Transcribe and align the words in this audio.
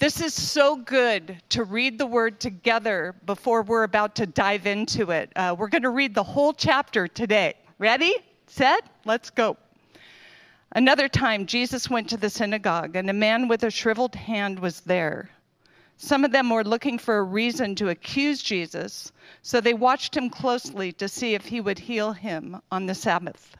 This 0.00 0.22
is 0.22 0.32
so 0.32 0.76
good 0.76 1.42
to 1.50 1.62
read 1.62 1.98
the 1.98 2.06
word 2.06 2.40
together 2.40 3.14
before 3.26 3.60
we're 3.60 3.82
about 3.82 4.14
to 4.14 4.24
dive 4.24 4.66
into 4.66 5.10
it. 5.10 5.30
Uh, 5.36 5.54
we're 5.58 5.68
going 5.68 5.82
to 5.82 5.90
read 5.90 6.14
the 6.14 6.22
whole 6.22 6.54
chapter 6.54 7.06
today. 7.06 7.52
Ready? 7.78 8.14
Set? 8.46 8.82
Let's 9.04 9.28
go. 9.28 9.58
Another 10.72 11.06
time, 11.06 11.44
Jesus 11.44 11.90
went 11.90 12.08
to 12.08 12.16
the 12.16 12.30
synagogue, 12.30 12.96
and 12.96 13.10
a 13.10 13.12
man 13.12 13.46
with 13.46 13.62
a 13.62 13.70
shriveled 13.70 14.14
hand 14.14 14.58
was 14.58 14.80
there. 14.80 15.28
Some 15.98 16.24
of 16.24 16.32
them 16.32 16.48
were 16.48 16.64
looking 16.64 16.98
for 16.98 17.18
a 17.18 17.22
reason 17.22 17.74
to 17.74 17.90
accuse 17.90 18.42
Jesus, 18.42 19.12
so 19.42 19.60
they 19.60 19.74
watched 19.74 20.16
him 20.16 20.30
closely 20.30 20.92
to 20.92 21.08
see 21.08 21.34
if 21.34 21.44
he 21.44 21.60
would 21.60 21.78
heal 21.78 22.14
him 22.14 22.62
on 22.72 22.86
the 22.86 22.94
Sabbath. 22.94 23.54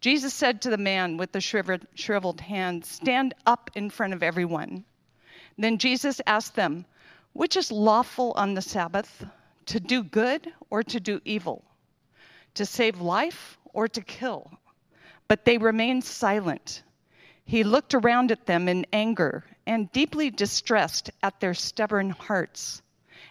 Jesus 0.00 0.32
said 0.32 0.62
to 0.62 0.70
the 0.70 0.78
man 0.78 1.16
with 1.16 1.32
the 1.32 1.40
shriveled 1.40 2.40
hand, 2.40 2.84
Stand 2.84 3.34
up 3.44 3.72
in 3.74 3.90
front 3.90 4.14
of 4.14 4.22
everyone. 4.22 4.84
Then 5.60 5.76
Jesus 5.76 6.22
asked 6.26 6.54
them, 6.54 6.86
Which 7.34 7.54
is 7.54 7.70
lawful 7.70 8.32
on 8.34 8.54
the 8.54 8.62
Sabbath, 8.62 9.26
to 9.66 9.78
do 9.78 10.02
good 10.02 10.50
or 10.70 10.82
to 10.84 10.98
do 10.98 11.20
evil, 11.26 11.62
to 12.54 12.64
save 12.64 13.02
life 13.02 13.58
or 13.74 13.86
to 13.86 14.00
kill? 14.00 14.50
But 15.28 15.44
they 15.44 15.58
remained 15.58 16.04
silent. 16.04 16.82
He 17.44 17.62
looked 17.62 17.92
around 17.92 18.32
at 18.32 18.46
them 18.46 18.70
in 18.70 18.86
anger 18.90 19.44
and 19.66 19.92
deeply 19.92 20.30
distressed 20.30 21.10
at 21.22 21.40
their 21.40 21.52
stubborn 21.52 22.08
hearts, 22.08 22.80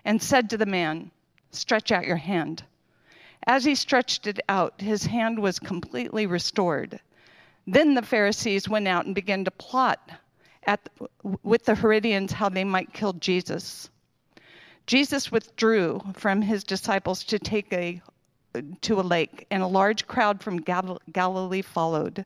and 0.05 0.21
said 0.21 0.51
to 0.51 0.57
the 0.57 0.67
man, 0.67 1.09
Stretch 1.49 1.91
out 1.91 2.05
your 2.05 2.17
hand. 2.17 2.63
As 3.47 3.65
he 3.65 3.73
stretched 3.73 4.27
it 4.27 4.39
out, 4.47 4.81
his 4.81 5.03
hand 5.03 5.39
was 5.39 5.57
completely 5.57 6.27
restored. 6.27 6.99
Then 7.65 7.95
the 7.95 8.03
Pharisees 8.03 8.69
went 8.69 8.87
out 8.87 9.07
and 9.07 9.15
began 9.15 9.45
to 9.45 9.51
plot 9.51 10.11
at, 10.65 10.89
with 11.43 11.65
the 11.65 11.75
Herodians 11.75 12.31
how 12.31 12.49
they 12.49 12.63
might 12.63 12.93
kill 12.93 13.13
Jesus. 13.13 13.89
Jesus 14.87 15.31
withdrew 15.31 16.01
from 16.13 16.41
his 16.41 16.63
disciples 16.63 17.23
to 17.25 17.39
take 17.39 17.71
a 17.73 18.01
to 18.81 18.99
a 18.99 19.01
lake, 19.01 19.45
and 19.51 19.61
a 19.61 19.67
large 19.67 20.07
crowd 20.07 20.41
from 20.41 20.57
Gal- 20.57 20.99
Galilee 21.11 21.61
followed. 21.61 22.25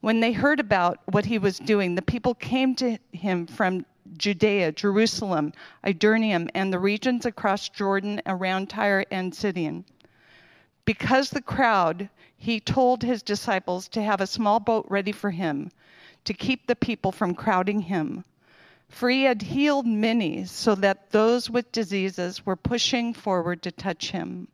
When 0.00 0.20
they 0.20 0.32
heard 0.32 0.60
about 0.60 0.98
what 1.06 1.24
he 1.24 1.38
was 1.38 1.58
doing, 1.58 1.94
the 1.94 2.02
people 2.02 2.34
came 2.34 2.74
to 2.76 2.98
him 3.12 3.46
from 3.46 3.86
Judea, 4.18 4.72
Jerusalem, 4.72 5.54
Idumea, 5.82 6.46
and 6.54 6.70
the 6.70 6.78
regions 6.78 7.24
across 7.24 7.70
Jordan 7.70 8.20
around 8.26 8.68
Tyre 8.68 9.06
and 9.10 9.34
Sidon. 9.34 9.86
Because 10.84 11.30
the 11.30 11.40
crowd, 11.40 12.10
he 12.36 12.60
told 12.60 13.02
his 13.02 13.22
disciples 13.22 13.88
to 13.88 14.02
have 14.02 14.20
a 14.20 14.26
small 14.26 14.60
boat 14.60 14.84
ready 14.90 15.12
for 15.12 15.30
him 15.30 15.70
to 16.24 16.34
keep 16.34 16.66
the 16.66 16.76
people 16.76 17.12
from 17.12 17.34
crowding 17.34 17.80
him. 17.80 18.24
For 18.88 19.10
he 19.10 19.24
had 19.24 19.42
healed 19.42 19.86
many, 19.86 20.44
so 20.44 20.74
that 20.76 21.10
those 21.10 21.50
with 21.50 21.72
diseases 21.72 22.46
were 22.46 22.56
pushing 22.56 23.12
forward 23.12 23.62
to 23.62 23.72
touch 23.72 24.10
him. 24.10 24.48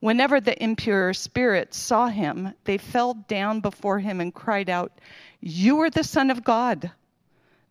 Whenever 0.00 0.40
the 0.40 0.62
impure 0.62 1.14
spirits 1.14 1.78
saw 1.78 2.08
him, 2.08 2.52
they 2.64 2.78
fell 2.78 3.14
down 3.14 3.60
before 3.60 3.98
him 4.00 4.20
and 4.20 4.34
cried 4.34 4.68
out, 4.68 4.92
You 5.40 5.80
are 5.80 5.90
the 5.90 6.04
Son 6.04 6.30
of 6.30 6.44
God. 6.44 6.90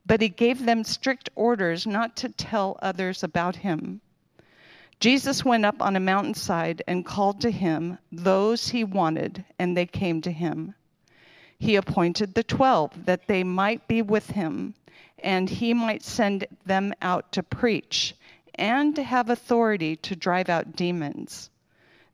But 0.05 0.21
he 0.21 0.29
gave 0.29 0.65
them 0.65 0.83
strict 0.83 1.29
orders 1.35 1.85
not 1.85 2.15
to 2.17 2.29
tell 2.29 2.77
others 2.81 3.23
about 3.23 3.57
him. 3.57 4.01
Jesus 4.99 5.45
went 5.45 5.65
up 5.65 5.81
on 5.81 5.95
a 5.95 5.99
mountainside 5.99 6.81
and 6.87 7.05
called 7.05 7.41
to 7.41 7.51
him 7.51 7.97
those 8.11 8.69
he 8.69 8.83
wanted, 8.83 9.43
and 9.59 9.75
they 9.75 9.85
came 9.85 10.21
to 10.21 10.31
him 10.31 10.75
he 11.63 11.77
appointed 11.77 12.33
the 12.33 12.43
twelve 12.43 13.05
that 13.05 13.25
they 13.27 13.41
might 13.41 13.87
be 13.87 14.01
with 14.01 14.29
him, 14.31 14.73
and 15.19 15.49
he 15.49 15.73
might 15.73 16.03
send 16.03 16.45
them 16.65 16.93
out 17.01 17.31
to 17.31 17.41
preach 17.41 18.13
and 18.55 18.93
to 18.97 19.01
have 19.01 19.29
authority 19.29 19.95
to 19.95 20.13
drive 20.13 20.49
out 20.49 20.75
demons. 20.75 21.49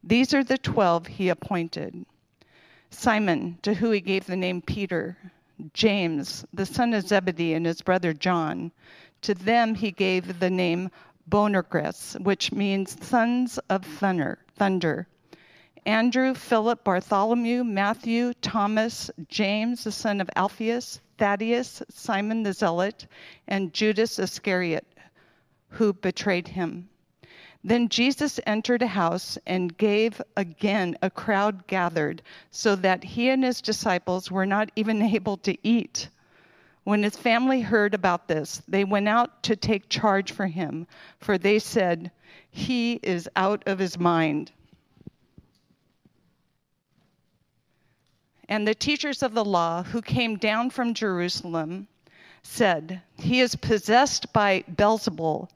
These 0.04 0.36
are 0.36 0.44
the 0.44 0.60
twelve 0.60 1.08
he 1.08 1.30
appointed 1.30 2.06
Simon, 2.92 3.58
to 3.64 3.74
whom 3.74 3.94
he 3.94 4.02
gave 4.02 4.28
the 4.28 4.38
name 4.38 4.62
Peter, 4.62 5.18
James, 5.74 6.46
the 6.54 6.66
son 6.68 6.94
of 6.94 7.08
Zebedee, 7.08 7.56
and 7.56 7.66
his 7.66 7.82
brother 7.82 8.14
John. 8.14 8.72
To 9.24 9.34
them 9.34 9.74
he 9.74 9.90
gave 9.90 10.40
the 10.40 10.52
name 10.52 10.92
Boanerges, 11.28 12.16
which 12.22 12.52
means 12.52 13.04
sons 13.04 13.58
of 13.70 13.84
thunder. 13.84 14.38
thunder. 14.56 15.08
Andrew, 15.86 16.34
Philip, 16.34 16.84
Bartholomew, 16.84 17.64
Matthew, 17.64 18.34
Thomas, 18.42 19.10
James, 19.28 19.84
the 19.84 19.92
son 19.92 20.22
of 20.22 20.30
Alphaeus, 20.36 21.00
Thaddeus, 21.18 21.82
Simon 21.90 22.44
the 22.44 22.54
Zealot, 22.54 23.08
and 23.48 23.74
Judas 23.74 24.20
Iscariot, 24.20 24.86
who 25.70 25.94
betrayed 25.94 26.48
him. 26.48 26.90
Then 27.64 27.90
Jesus 27.90 28.40
entered 28.48 28.82
a 28.82 28.88
house 28.88 29.38
and 29.46 29.78
gave 29.78 30.22
again 30.38 30.98
a 31.02 31.10
crowd 31.10 31.68
gathered, 31.68 32.22
so 32.52 32.76
that 32.78 33.04
he 33.04 33.30
and 33.30 33.44
his 33.44 33.62
disciples 33.62 34.32
were 34.32 34.46
not 34.46 34.72
even 34.76 35.02
able 35.16 35.38
to 35.38 35.58
eat. 35.62 36.10
When 36.86 37.04
his 37.04 37.18
family 37.18 37.62
heard 37.62 37.94
about 37.94 38.28
this, 38.28 38.62
they 38.68 38.86
went 38.86 39.10
out 39.10 39.44
to 39.44 39.56
take 39.56 39.90
charge 39.90 40.32
for 40.32 40.48
him, 40.48 40.88
for 41.20 41.38
they 41.38 41.60
said, 41.60 42.12
He 42.50 42.94
is 43.04 43.30
out 43.36 43.64
of 43.68 43.78
his 43.78 44.00
mind. 44.00 44.52
And 48.50 48.68
the 48.68 48.74
teachers 48.74 49.22
of 49.22 49.36
the 49.36 49.46
law 49.46 49.84
who 49.84 50.02
came 50.02 50.36
down 50.36 50.72
from 50.72 50.96
Jerusalem 50.96 51.88
said, 52.42 53.04
He 53.16 53.42
is 53.42 53.56
possessed 53.56 54.34
by 54.34 54.64
Beelzebul, 54.76 55.48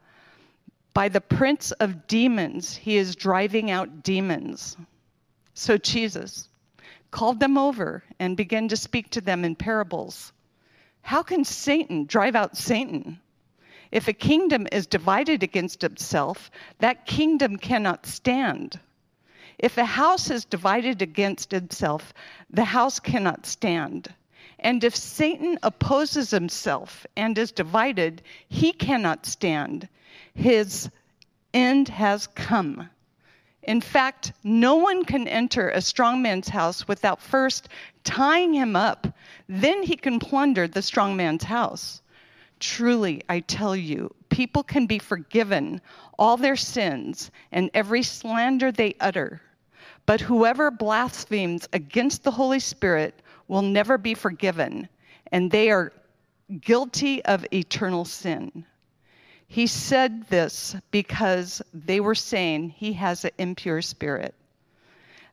by 0.93 1.09
the 1.09 1.19
prince 1.19 1.71
of 1.71 2.05
demons. 2.05 2.75
He 2.75 2.97
is 2.97 3.15
driving 3.15 3.71
out 3.71 4.03
demons. 4.03 4.77
So 5.55 5.75
Jesus 5.79 6.47
called 7.09 7.39
them 7.39 7.57
over 7.57 8.03
and 8.19 8.37
began 8.37 8.67
to 8.67 8.77
speak 8.77 9.09
to 9.11 9.21
them 9.21 9.43
in 9.43 9.55
parables. 9.55 10.31
How 11.01 11.23
can 11.23 11.43
Satan 11.43 12.05
drive 12.05 12.35
out 12.35 12.55
Satan? 12.55 13.19
If 13.91 14.07
a 14.07 14.13
kingdom 14.13 14.67
is 14.71 14.85
divided 14.85 15.41
against 15.41 15.83
itself, 15.83 16.51
that 16.77 17.07
kingdom 17.07 17.57
cannot 17.57 18.05
stand. 18.05 18.79
If 19.59 19.77
a 19.77 19.85
house 19.85 20.29
is 20.29 20.45
divided 20.45 21.01
against 21.01 21.53
itself, 21.53 22.13
the 22.49 22.65
house 22.65 22.99
cannot 22.99 23.45
stand. 23.45 24.13
And 24.59 24.83
if 24.83 24.95
Satan 24.95 25.59
opposes 25.61 26.31
himself 26.31 27.05
and 27.15 27.37
is 27.37 27.51
divided, 27.51 28.21
he 28.49 28.71
cannot 28.71 29.25
stand. 29.25 29.89
His 30.33 30.89
end 31.53 31.89
has 31.89 32.27
come. 32.27 32.89
In 33.63 33.79
fact, 33.79 34.33
no 34.43 34.75
one 34.75 35.05
can 35.05 35.27
enter 35.27 35.69
a 35.69 35.81
strong 35.81 36.21
man's 36.21 36.49
house 36.49 36.87
without 36.87 37.21
first 37.21 37.69
tying 38.03 38.53
him 38.53 38.75
up. 38.75 39.07
Then 39.47 39.83
he 39.83 39.95
can 39.95 40.19
plunder 40.19 40.67
the 40.67 40.81
strong 40.81 41.15
man's 41.15 41.43
house. 41.43 42.01
Truly, 42.59 43.23
I 43.29 43.39
tell 43.41 43.75
you, 43.75 44.13
people 44.33 44.63
can 44.63 44.87
be 44.87 44.97
forgiven 44.97 45.79
all 46.17 46.37
their 46.37 46.55
sins 46.55 47.29
and 47.51 47.69
every 47.73 48.01
slander 48.01 48.71
they 48.71 48.95
utter. 48.99 49.39
But 50.07 50.21
whoever 50.21 50.71
blasphemes 50.71 51.69
against 51.71 52.23
the 52.23 52.31
Holy 52.31 52.59
Spirit 52.59 53.21
will 53.47 53.61
never 53.61 53.97
be 53.97 54.15
forgiven, 54.15 54.89
and 55.31 55.51
they 55.51 55.69
are 55.69 55.93
guilty 56.61 57.23
of 57.23 57.45
eternal 57.53 58.05
sin. 58.05 58.65
He 59.47 59.67
said 59.67 60.27
this 60.29 60.75
because 60.89 61.61
they 61.71 61.99
were 61.99 62.15
saying 62.15 62.71
he 62.71 62.93
has 62.93 63.23
an 63.23 63.31
impure 63.37 63.83
spirit. 63.83 64.33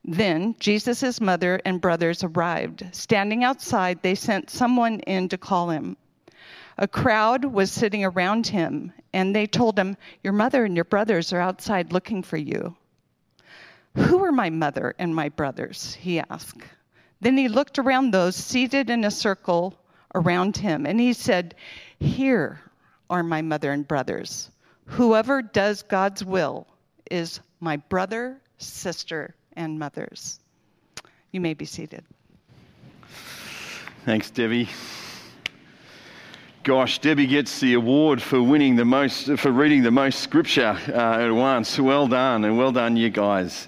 Then 0.05 0.55
Jesus' 0.59 1.19
mother 1.19 1.59
and 1.65 1.81
brothers 1.81 2.23
arrived. 2.23 2.85
Standing 2.91 3.43
outside, 3.43 4.01
they 4.01 4.15
sent 4.15 4.51
someone 4.51 4.99
in 5.01 5.27
to 5.29 5.37
call 5.37 5.71
him. 5.71 5.97
A 6.77 6.87
crowd 6.87 7.45
was 7.45 7.71
sitting 7.71 8.03
around 8.03 8.47
him, 8.47 8.93
and 9.13 9.35
they 9.35 9.47
told 9.47 9.77
him, 9.77 9.97
Your 10.23 10.33
mother 10.33 10.65
and 10.65 10.75
your 10.75 10.85
brothers 10.85 11.33
are 11.33 11.41
outside 11.41 11.93
looking 11.93 12.23
for 12.23 12.37
you. 12.37 12.75
Who 13.95 14.23
are 14.23 14.31
my 14.31 14.49
mother 14.49 14.95
and 14.97 15.15
my 15.15 15.29
brothers? 15.29 15.93
he 15.93 16.19
asked. 16.19 16.63
Then 17.19 17.37
he 17.37 17.49
looked 17.49 17.77
around 17.77 18.11
those 18.11 18.35
seated 18.35 18.89
in 18.89 19.03
a 19.03 19.11
circle 19.11 19.77
around 20.15 20.57
him, 20.57 20.85
and 20.85 20.99
he 20.99 21.13
said, 21.13 21.55
Here 21.99 22.61
are 23.09 23.23
my 23.23 23.41
mother 23.41 23.71
and 23.71 23.87
brothers. 23.87 24.49
Whoever 24.85 25.41
does 25.41 25.83
God's 25.83 26.23
will 26.23 26.67
is 27.09 27.39
my 27.59 27.77
brother, 27.77 28.41
sister, 28.57 29.35
and 29.53 29.77
mothers. 29.77 30.39
You 31.31 31.41
may 31.41 31.53
be 31.53 31.65
seated. 31.65 32.03
Thanks, 34.05 34.31
Debbie. 34.31 34.69
Gosh, 36.63 36.99
Debbie 36.99 37.25
gets 37.25 37.59
the 37.59 37.73
award 37.73 38.21
for 38.21 38.39
winning 38.43 38.75
the 38.75 38.85
most, 38.85 39.35
for 39.39 39.51
reading 39.51 39.81
the 39.81 39.89
most 39.89 40.19
scripture 40.19 40.77
uh, 40.89 41.25
at 41.25 41.31
once. 41.31 41.79
Well 41.79 42.07
done, 42.07 42.45
and 42.45 42.55
well 42.55 42.71
done, 42.71 42.95
you 42.95 43.09
guys. 43.09 43.67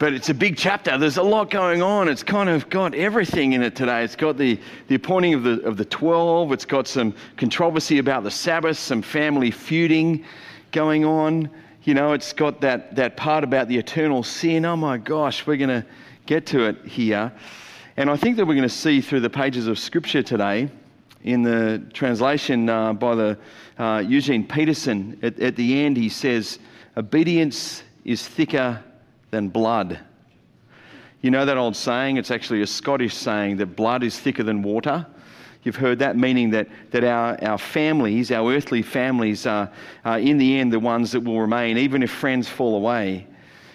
but 0.00 0.12
it's 0.12 0.28
a 0.28 0.34
big 0.34 0.56
chapter. 0.56 0.98
There's 0.98 1.18
a 1.18 1.22
lot 1.22 1.50
going 1.50 1.82
on. 1.82 2.08
It's 2.08 2.24
kind 2.24 2.48
of 2.48 2.68
got 2.68 2.96
everything 2.96 3.52
in 3.52 3.62
it 3.62 3.76
today. 3.76 4.02
It's 4.02 4.16
got 4.16 4.36
the, 4.36 4.58
the 4.88 4.96
appointing 4.96 5.34
of 5.34 5.44
the, 5.44 5.62
of 5.62 5.76
the 5.76 5.84
12, 5.84 6.50
it's 6.50 6.64
got 6.64 6.88
some 6.88 7.14
controversy 7.36 7.98
about 7.98 8.24
the 8.24 8.30
Sabbath, 8.32 8.76
some 8.76 9.02
family 9.02 9.52
feuding 9.52 10.24
going 10.72 11.04
on. 11.04 11.48
You 11.84 11.94
know, 11.94 12.12
it's 12.12 12.32
got 12.32 12.60
that, 12.60 12.96
that 12.96 13.16
part 13.16 13.44
about 13.44 13.68
the 13.68 13.78
eternal 13.78 14.24
sin. 14.24 14.64
Oh 14.64 14.74
my 14.74 14.98
gosh, 14.98 15.46
we're 15.46 15.56
going 15.56 15.82
to 15.82 15.86
get 16.26 16.44
to 16.46 16.64
it 16.64 16.84
here. 16.84 17.30
And 17.96 18.10
I 18.10 18.16
think 18.16 18.36
that 18.36 18.46
we're 18.46 18.54
going 18.54 18.68
to 18.68 18.68
see 18.68 19.00
through 19.00 19.20
the 19.20 19.30
pages 19.30 19.68
of 19.68 19.78
Scripture 19.78 20.24
today, 20.24 20.70
in 21.22 21.42
the 21.42 21.82
translation 21.92 22.68
uh, 22.68 22.92
by 22.92 23.14
the 23.14 23.38
uh, 23.78 24.02
Eugene 24.06 24.46
Peterson, 24.46 25.18
at, 25.22 25.38
at 25.40 25.56
the 25.56 25.80
end 25.80 25.96
he 25.96 26.08
says, 26.08 26.58
Obedience 26.96 27.82
is 28.04 28.26
thicker 28.26 28.82
than 29.30 29.48
blood. 29.48 30.00
You 31.20 31.30
know 31.30 31.44
that 31.44 31.56
old 31.56 31.76
saying? 31.76 32.16
It's 32.16 32.30
actually 32.30 32.62
a 32.62 32.66
Scottish 32.66 33.14
saying 33.14 33.58
that 33.58 33.76
blood 33.76 34.02
is 34.02 34.18
thicker 34.18 34.42
than 34.42 34.62
water. 34.62 35.06
You've 35.62 35.76
heard 35.76 35.98
that, 35.98 36.16
meaning 36.16 36.50
that, 36.50 36.68
that 36.90 37.04
our, 37.04 37.42
our 37.44 37.58
families, 37.58 38.32
our 38.32 38.50
earthly 38.50 38.80
families, 38.80 39.46
are, 39.46 39.70
are 40.06 40.18
in 40.18 40.38
the 40.38 40.58
end 40.58 40.72
the 40.72 40.80
ones 40.80 41.12
that 41.12 41.20
will 41.20 41.38
remain, 41.38 41.76
even 41.76 42.02
if 42.02 42.10
friends 42.10 42.48
fall 42.48 42.76
away. 42.76 43.26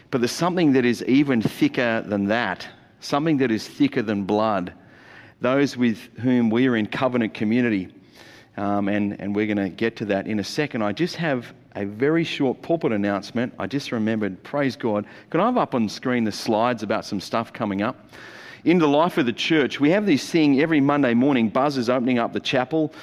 But 0.10 0.22
there's 0.22 0.32
something 0.32 0.74
that 0.74 0.86
is 0.86 1.04
even 1.04 1.42
thicker 1.42 2.02
than 2.02 2.26
that, 2.26 2.68
something 3.02 3.38
that 3.38 3.52
is 3.52 3.68
thicker 3.68 4.02
than 4.02 4.24
blood. 4.24 4.74
Those 5.42 5.78
with 5.78 5.98
whom 6.20 6.50
we 6.50 6.68
are 6.68 6.76
in 6.76 6.88
covenant 6.88 7.34
community. 7.34 7.94
Um, 8.58 8.88
and, 8.88 9.20
and 9.20 9.36
we're 9.36 9.48
going 9.48 9.58
to 9.58 9.70
get 9.70 9.98
to 9.98 10.06
that 10.06 10.28
in 10.28 10.40
a 10.40 10.44
second. 10.44 10.82
I 10.82 10.94
just 10.94 11.18
have 11.18 11.54
a 11.76 11.86
very 11.86 12.24
short 12.24 12.62
pulpit 12.62 12.94
announcement. 12.94 13.54
I 13.60 13.68
just 13.68 13.92
remembered, 13.92 14.42
praise 14.44 14.76
God. 14.78 15.06
Can 15.30 15.42
I 15.42 15.46
have 15.46 15.58
up 15.58 15.76
on 15.76 15.90
screen 15.90 16.24
the 16.24 16.32
slides 16.32 16.84
about 16.84 17.06
some 17.06 17.20
stuff 17.20 17.52
coming 17.52 17.82
up? 17.82 18.10
In 18.64 18.80
the 18.80 18.88
life 18.88 19.18
of 19.18 19.26
the 19.26 19.34
church, 19.34 19.80
we 19.80 19.92
have 19.92 20.06
this 20.06 20.28
thing 20.30 20.62
every 20.62 20.80
Monday 20.80 21.14
morning. 21.14 21.50
Buzz 21.50 21.78
is 21.78 21.90
opening 21.90 22.18
up 22.18 22.34
the 22.34 22.40
chapel 22.40 22.94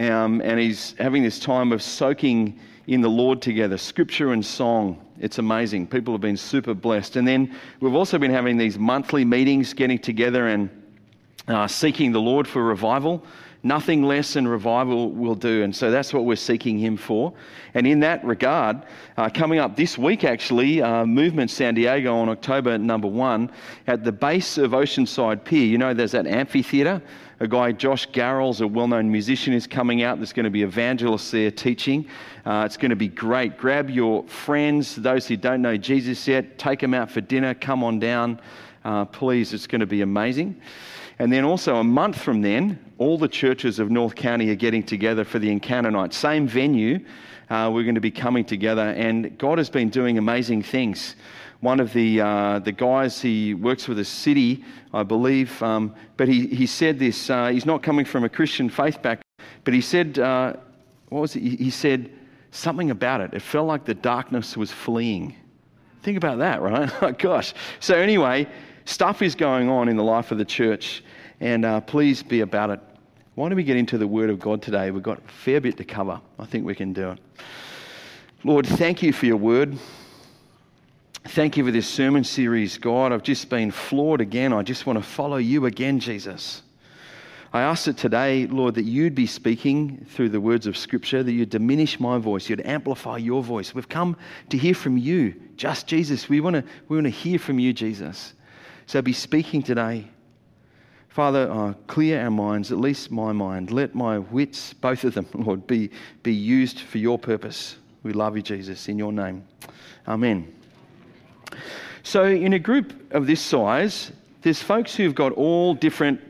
um, 0.00 0.42
and 0.42 0.58
he's 0.58 0.94
having 0.98 1.22
this 1.22 1.38
time 1.38 1.72
of 1.72 1.80
soaking 1.80 2.58
in 2.86 3.00
the 3.00 3.08
Lord 3.08 3.40
together, 3.40 3.78
scripture 3.78 4.32
and 4.32 4.44
song. 4.44 5.00
It's 5.18 5.38
amazing. 5.38 5.86
People 5.86 6.12
have 6.12 6.20
been 6.20 6.36
super 6.36 6.74
blessed. 6.74 7.16
And 7.16 7.26
then 7.26 7.54
we've 7.80 7.94
also 7.94 8.18
been 8.18 8.30
having 8.30 8.58
these 8.58 8.78
monthly 8.78 9.24
meetings, 9.24 9.72
getting 9.72 9.98
together 9.98 10.48
and 10.48 10.68
uh, 11.48 11.66
seeking 11.66 12.12
the 12.12 12.20
Lord 12.20 12.46
for 12.48 12.62
revival. 12.62 13.24
Nothing 13.62 14.04
less 14.04 14.34
than 14.34 14.46
revival 14.46 15.10
will 15.10 15.34
do. 15.34 15.64
And 15.64 15.74
so 15.74 15.90
that's 15.90 16.14
what 16.14 16.24
we're 16.24 16.36
seeking 16.36 16.78
Him 16.78 16.96
for. 16.96 17.32
And 17.74 17.84
in 17.86 18.00
that 18.00 18.24
regard, 18.24 18.82
uh, 19.16 19.28
coming 19.28 19.58
up 19.58 19.74
this 19.74 19.98
week, 19.98 20.22
actually, 20.22 20.80
uh, 20.82 21.04
Movement 21.04 21.50
San 21.50 21.74
Diego 21.74 22.14
on 22.14 22.28
October 22.28 22.78
number 22.78 23.08
one, 23.08 23.50
at 23.88 24.04
the 24.04 24.12
base 24.12 24.56
of 24.56 24.70
Oceanside 24.70 25.44
Pier, 25.44 25.66
you 25.66 25.78
know, 25.78 25.94
there's 25.94 26.12
that 26.12 26.28
amphitheatre. 26.28 27.02
A 27.40 27.48
guy, 27.48 27.72
Josh 27.72 28.08
Garrels, 28.10 28.60
a 28.60 28.66
well 28.66 28.88
known 28.88 29.10
musician, 29.10 29.52
is 29.52 29.66
coming 29.66 30.02
out. 30.02 30.18
There's 30.18 30.32
going 30.32 30.44
to 30.44 30.50
be 30.50 30.62
evangelists 30.62 31.32
there 31.32 31.50
teaching. 31.50 32.08
Uh, 32.46 32.62
it's 32.64 32.76
going 32.76 32.90
to 32.90 32.96
be 32.96 33.08
great. 33.08 33.58
Grab 33.58 33.90
your 33.90 34.26
friends, 34.28 34.94
those 34.94 35.26
who 35.26 35.36
don't 35.36 35.60
know 35.60 35.76
Jesus 35.76 36.26
yet, 36.28 36.56
take 36.56 36.80
them 36.80 36.94
out 36.94 37.10
for 37.10 37.20
dinner, 37.20 37.52
come 37.52 37.82
on 37.82 37.98
down. 37.98 38.40
Uh, 38.84 39.04
please, 39.04 39.52
it's 39.52 39.66
going 39.66 39.80
to 39.80 39.86
be 39.86 40.02
amazing. 40.02 40.60
And 41.18 41.32
then 41.32 41.44
also 41.44 41.76
a 41.76 41.84
month 41.84 42.20
from 42.20 42.42
then, 42.42 42.78
all 42.98 43.16
the 43.16 43.28
churches 43.28 43.78
of 43.78 43.90
North 43.90 44.14
County 44.14 44.50
are 44.50 44.54
getting 44.54 44.82
together 44.82 45.24
for 45.24 45.38
the 45.38 45.50
Encounter 45.50 45.90
Night. 45.90 46.12
Same 46.12 46.46
venue, 46.46 47.00
uh, 47.48 47.70
we're 47.72 47.84
going 47.84 47.94
to 47.94 48.00
be 48.00 48.10
coming 48.10 48.44
together, 48.44 48.90
and 48.90 49.36
God 49.38 49.58
has 49.58 49.70
been 49.70 49.88
doing 49.88 50.18
amazing 50.18 50.62
things. 50.62 51.16
One 51.60 51.80
of 51.80 51.92
the, 51.94 52.20
uh, 52.20 52.58
the 52.58 52.72
guys, 52.72 53.20
he 53.20 53.54
works 53.54 53.84
for 53.84 53.94
the 53.94 54.04
city, 54.04 54.62
I 54.92 55.04
believe, 55.04 55.62
um, 55.62 55.94
but 56.16 56.28
he, 56.28 56.48
he 56.48 56.66
said 56.66 56.98
this. 56.98 57.30
Uh, 57.30 57.48
he's 57.48 57.64
not 57.64 57.82
coming 57.82 58.04
from 58.04 58.24
a 58.24 58.28
Christian 58.28 58.68
faith 58.68 59.00
background, 59.00 59.24
but 59.64 59.72
he 59.72 59.80
said, 59.80 60.18
uh, 60.18 60.54
what 61.08 61.20
was 61.20 61.36
it? 61.36 61.40
He 61.40 61.70
said 61.70 62.10
something 62.50 62.90
about 62.90 63.20
it. 63.20 63.32
It 63.32 63.42
felt 63.42 63.66
like 63.66 63.84
the 63.84 63.94
darkness 63.94 64.56
was 64.56 64.70
fleeing. 64.70 65.34
Think 66.02 66.16
about 66.16 66.38
that, 66.38 66.60
right? 66.62 67.18
gosh. 67.18 67.54
So, 67.80 67.96
anyway, 67.96 68.46
stuff 68.86 69.20
is 69.20 69.34
going 69.34 69.68
on 69.68 69.88
in 69.88 69.96
the 69.96 70.02
life 70.02 70.32
of 70.32 70.38
the 70.38 70.44
church, 70.44 71.04
and 71.40 71.64
uh, 71.64 71.80
please 71.82 72.22
be 72.22 72.40
about 72.40 72.70
it. 72.70 72.80
Why 73.34 73.50
don't 73.50 73.56
we 73.56 73.64
get 73.64 73.76
into 73.76 73.98
the 73.98 74.06
Word 74.06 74.30
of 74.30 74.40
God 74.40 74.62
today? 74.62 74.90
We've 74.90 75.02
got 75.02 75.18
a 75.18 75.28
fair 75.28 75.60
bit 75.60 75.76
to 75.76 75.84
cover. 75.84 76.18
I 76.38 76.46
think 76.46 76.64
we 76.64 76.74
can 76.74 76.94
do 76.94 77.10
it. 77.10 77.18
Lord, 78.44 78.66
thank 78.66 79.02
you 79.02 79.12
for 79.12 79.26
your 79.26 79.36
Word. 79.36 79.78
Thank 81.24 81.56
you 81.56 81.64
for 81.64 81.72
this 81.72 81.88
sermon 81.88 82.24
series, 82.24 82.78
God. 82.78 83.12
I've 83.12 83.24
just 83.24 83.50
been 83.50 83.72
floored 83.72 84.20
again. 84.20 84.52
I 84.52 84.62
just 84.62 84.86
want 84.86 84.98
to 84.98 85.04
follow 85.04 85.36
you 85.36 85.66
again, 85.66 85.98
Jesus. 85.98 86.62
I 87.52 87.62
ask 87.62 87.86
that 87.86 87.96
today, 87.96 88.46
Lord, 88.46 88.76
that 88.76 88.84
you'd 88.84 89.14
be 89.14 89.26
speaking 89.26 90.06
through 90.10 90.28
the 90.28 90.40
words 90.40 90.66
of 90.66 90.76
Scripture, 90.76 91.22
that 91.22 91.32
you'd 91.32 91.50
diminish 91.50 91.98
my 91.98 92.18
voice, 92.18 92.48
you'd 92.48 92.64
amplify 92.64 93.16
your 93.16 93.42
voice. 93.42 93.74
We've 93.74 93.88
come 93.88 94.16
to 94.50 94.56
hear 94.56 94.74
from 94.74 94.96
you, 94.96 95.34
just 95.56 95.86
Jesus. 95.86 96.28
We 96.28 96.40
want 96.40 96.54
to, 96.54 96.64
we 96.88 96.96
want 96.96 97.06
to 97.06 97.10
hear 97.10 97.38
from 97.38 97.58
you, 97.58 97.72
Jesus. 97.72 98.34
So 98.86 99.02
be 99.02 99.12
speaking 99.12 99.62
today. 99.62 100.06
Father, 101.08 101.50
uh, 101.50 101.72
clear 101.86 102.22
our 102.22 102.30
minds, 102.30 102.70
at 102.70 102.78
least 102.78 103.10
my 103.10 103.32
mind. 103.32 103.70
Let 103.70 103.94
my 103.94 104.18
wits, 104.18 104.74
both 104.74 105.02
of 105.02 105.14
them, 105.14 105.26
Lord, 105.34 105.66
be, 105.66 105.90
be 106.22 106.32
used 106.32 106.80
for 106.80 106.98
your 106.98 107.18
purpose. 107.18 107.76
We 108.02 108.12
love 108.12 108.36
you, 108.36 108.42
Jesus, 108.42 108.88
in 108.88 108.98
your 108.98 109.12
name. 109.12 109.44
Amen. 110.06 110.54
So, 112.02 112.24
in 112.24 112.52
a 112.52 112.58
group 112.58 113.12
of 113.12 113.26
this 113.26 113.40
size, 113.40 114.12
there's 114.42 114.62
folks 114.62 114.94
who've 114.94 115.14
got 115.14 115.32
all 115.32 115.74
different 115.74 116.20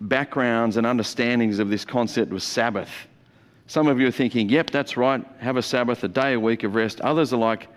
backgrounds 0.00 0.78
and 0.78 0.86
understandings 0.86 1.58
of 1.58 1.68
this 1.68 1.84
concept 1.84 2.32
of 2.32 2.42
Sabbath. 2.42 2.90
Some 3.66 3.88
of 3.88 4.00
you 4.00 4.06
are 4.06 4.12
thinking, 4.12 4.48
yep, 4.48 4.70
that's 4.70 4.96
right, 4.96 5.22
have 5.38 5.56
a 5.56 5.62
Sabbath, 5.62 6.04
a 6.04 6.08
day 6.08 6.34
a 6.34 6.40
week 6.40 6.62
of 6.62 6.74
rest. 6.74 7.00
Others 7.00 7.32
are 7.32 7.38
like, 7.38 7.68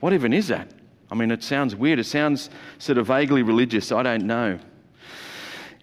what 0.00 0.12
even 0.12 0.32
is 0.32 0.48
that? 0.48 0.68
I 1.10 1.14
mean, 1.14 1.30
it 1.30 1.42
sounds 1.42 1.74
weird. 1.74 1.98
It 1.98 2.04
sounds 2.04 2.50
sort 2.78 2.98
of 2.98 3.06
vaguely 3.06 3.42
religious. 3.42 3.92
I 3.92 4.02
don't 4.02 4.26
know. 4.26 4.58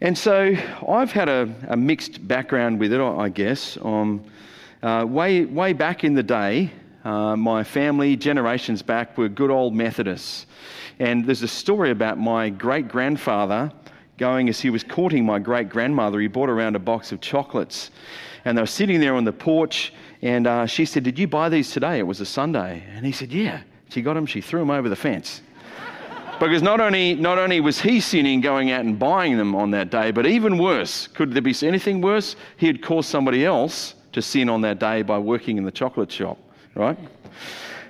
And 0.02 0.18
so 0.18 0.56
I've 0.88 1.12
had 1.12 1.30
a, 1.30 1.54
a 1.70 1.78
mixed 1.78 2.28
background 2.28 2.80
with 2.80 2.94
it, 2.94 3.02
I 3.02 3.30
guess. 3.30 3.78
Um, 3.82 4.24
uh, 4.84 5.06
way, 5.08 5.46
way 5.46 5.74
back 5.74 6.04
in 6.04 6.14
the 6.14 6.24
day, 6.24 6.72
uh, 7.06 7.36
my 7.36 7.64
family, 7.64 8.16
generations 8.16 8.82
back, 8.82 9.18
were 9.18 9.30
good 9.30 9.50
old 9.50 9.74
Methodists. 9.74 10.46
And 11.00 11.26
there's 11.26 11.44
a 11.44 11.48
story 11.48 11.92
about 11.92 12.18
my 12.18 12.50
great 12.50 12.88
grandfather 12.88 13.72
going 14.18 14.50
as 14.50 14.60
he 14.60 14.70
was 14.70 14.84
courting 14.84 15.26
my 15.26 15.40
great 15.40 15.70
grandmother. 15.70 16.20
He 16.20 16.28
brought 16.28 16.50
around 16.50 16.76
a 16.76 16.80
box 16.80 17.12
of 17.12 17.22
chocolates. 17.22 17.92
And 18.44 18.58
they 18.58 18.62
were 18.62 18.68
sitting 18.68 19.00
there 19.00 19.16
on 19.16 19.24
the 19.24 19.34
porch. 19.34 19.94
And 20.22 20.46
uh, 20.48 20.66
she 20.66 20.86
said, 20.86 21.04
Did 21.04 21.18
you 21.18 21.28
buy 21.28 21.50
these 21.50 21.72
today? 21.72 22.00
It 22.00 22.08
was 22.08 22.22
a 22.22 22.26
Sunday. 22.26 22.84
And 22.90 23.06
he 23.06 23.12
said, 23.12 23.32
Yeah. 23.32 23.62
She 23.90 24.02
got 24.02 24.18
him, 24.18 24.26
she 24.26 24.42
threw 24.42 24.62
him 24.62 24.72
over 24.72 24.90
the 24.90 24.96
fence. 24.96 25.42
because 26.40 26.62
not 26.62 26.82
only, 26.82 27.16
not 27.16 27.38
only 27.38 27.62
was 27.62 27.80
he 27.80 28.00
sinning 28.00 28.42
going 28.42 28.72
out 28.72 28.82
and 28.82 29.00
buying 29.00 29.38
them 29.38 29.56
on 29.56 29.72
that 29.72 29.90
day, 29.90 30.12
but 30.12 30.26
even 30.26 30.58
worse, 30.58 31.08
could 31.08 31.34
there 31.34 31.42
be 31.42 31.56
anything 31.64 32.02
worse? 32.02 32.36
He 32.58 32.68
had 32.68 32.82
caused 32.82 33.10
somebody 33.10 33.46
else 33.46 33.96
to 34.12 34.22
sin 34.22 34.50
on 34.50 34.62
that 34.62 34.80
day 34.80 35.02
by 35.02 35.18
working 35.18 35.58
in 35.58 35.64
the 35.66 35.72
chocolate 35.72 36.12
shop, 36.12 36.38
right? 36.74 36.98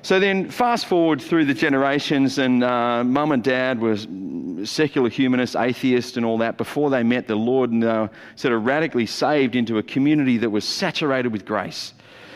So 0.06 0.20
then, 0.20 0.52
fast 0.52 0.86
forward 0.86 1.20
through 1.20 1.46
the 1.46 1.54
generations, 1.56 2.38
and 2.38 2.64
uh, 2.64 3.04
mum 3.04 3.32
and 3.32 3.44
dad 3.44 3.82
were 3.82 3.98
secular 4.64 5.10
humanists, 5.10 5.56
atheists, 5.56 6.16
and 6.16 6.24
all 6.24 6.38
that 6.38 6.58
before 6.58 6.92
they 6.92 7.02
met 7.02 7.28
the 7.28 7.36
Lord, 7.36 7.72
and 7.72 7.82
they 7.82 7.88
were 7.88 8.12
sort 8.36 8.54
of 8.54 8.68
radically 8.68 9.08
saved 9.08 9.56
into 9.56 9.80
a 9.80 9.84
community 9.84 10.38
that 10.38 10.50
was 10.52 10.64
saturated 10.64 11.32
with 11.32 11.44
grace, 11.44 11.94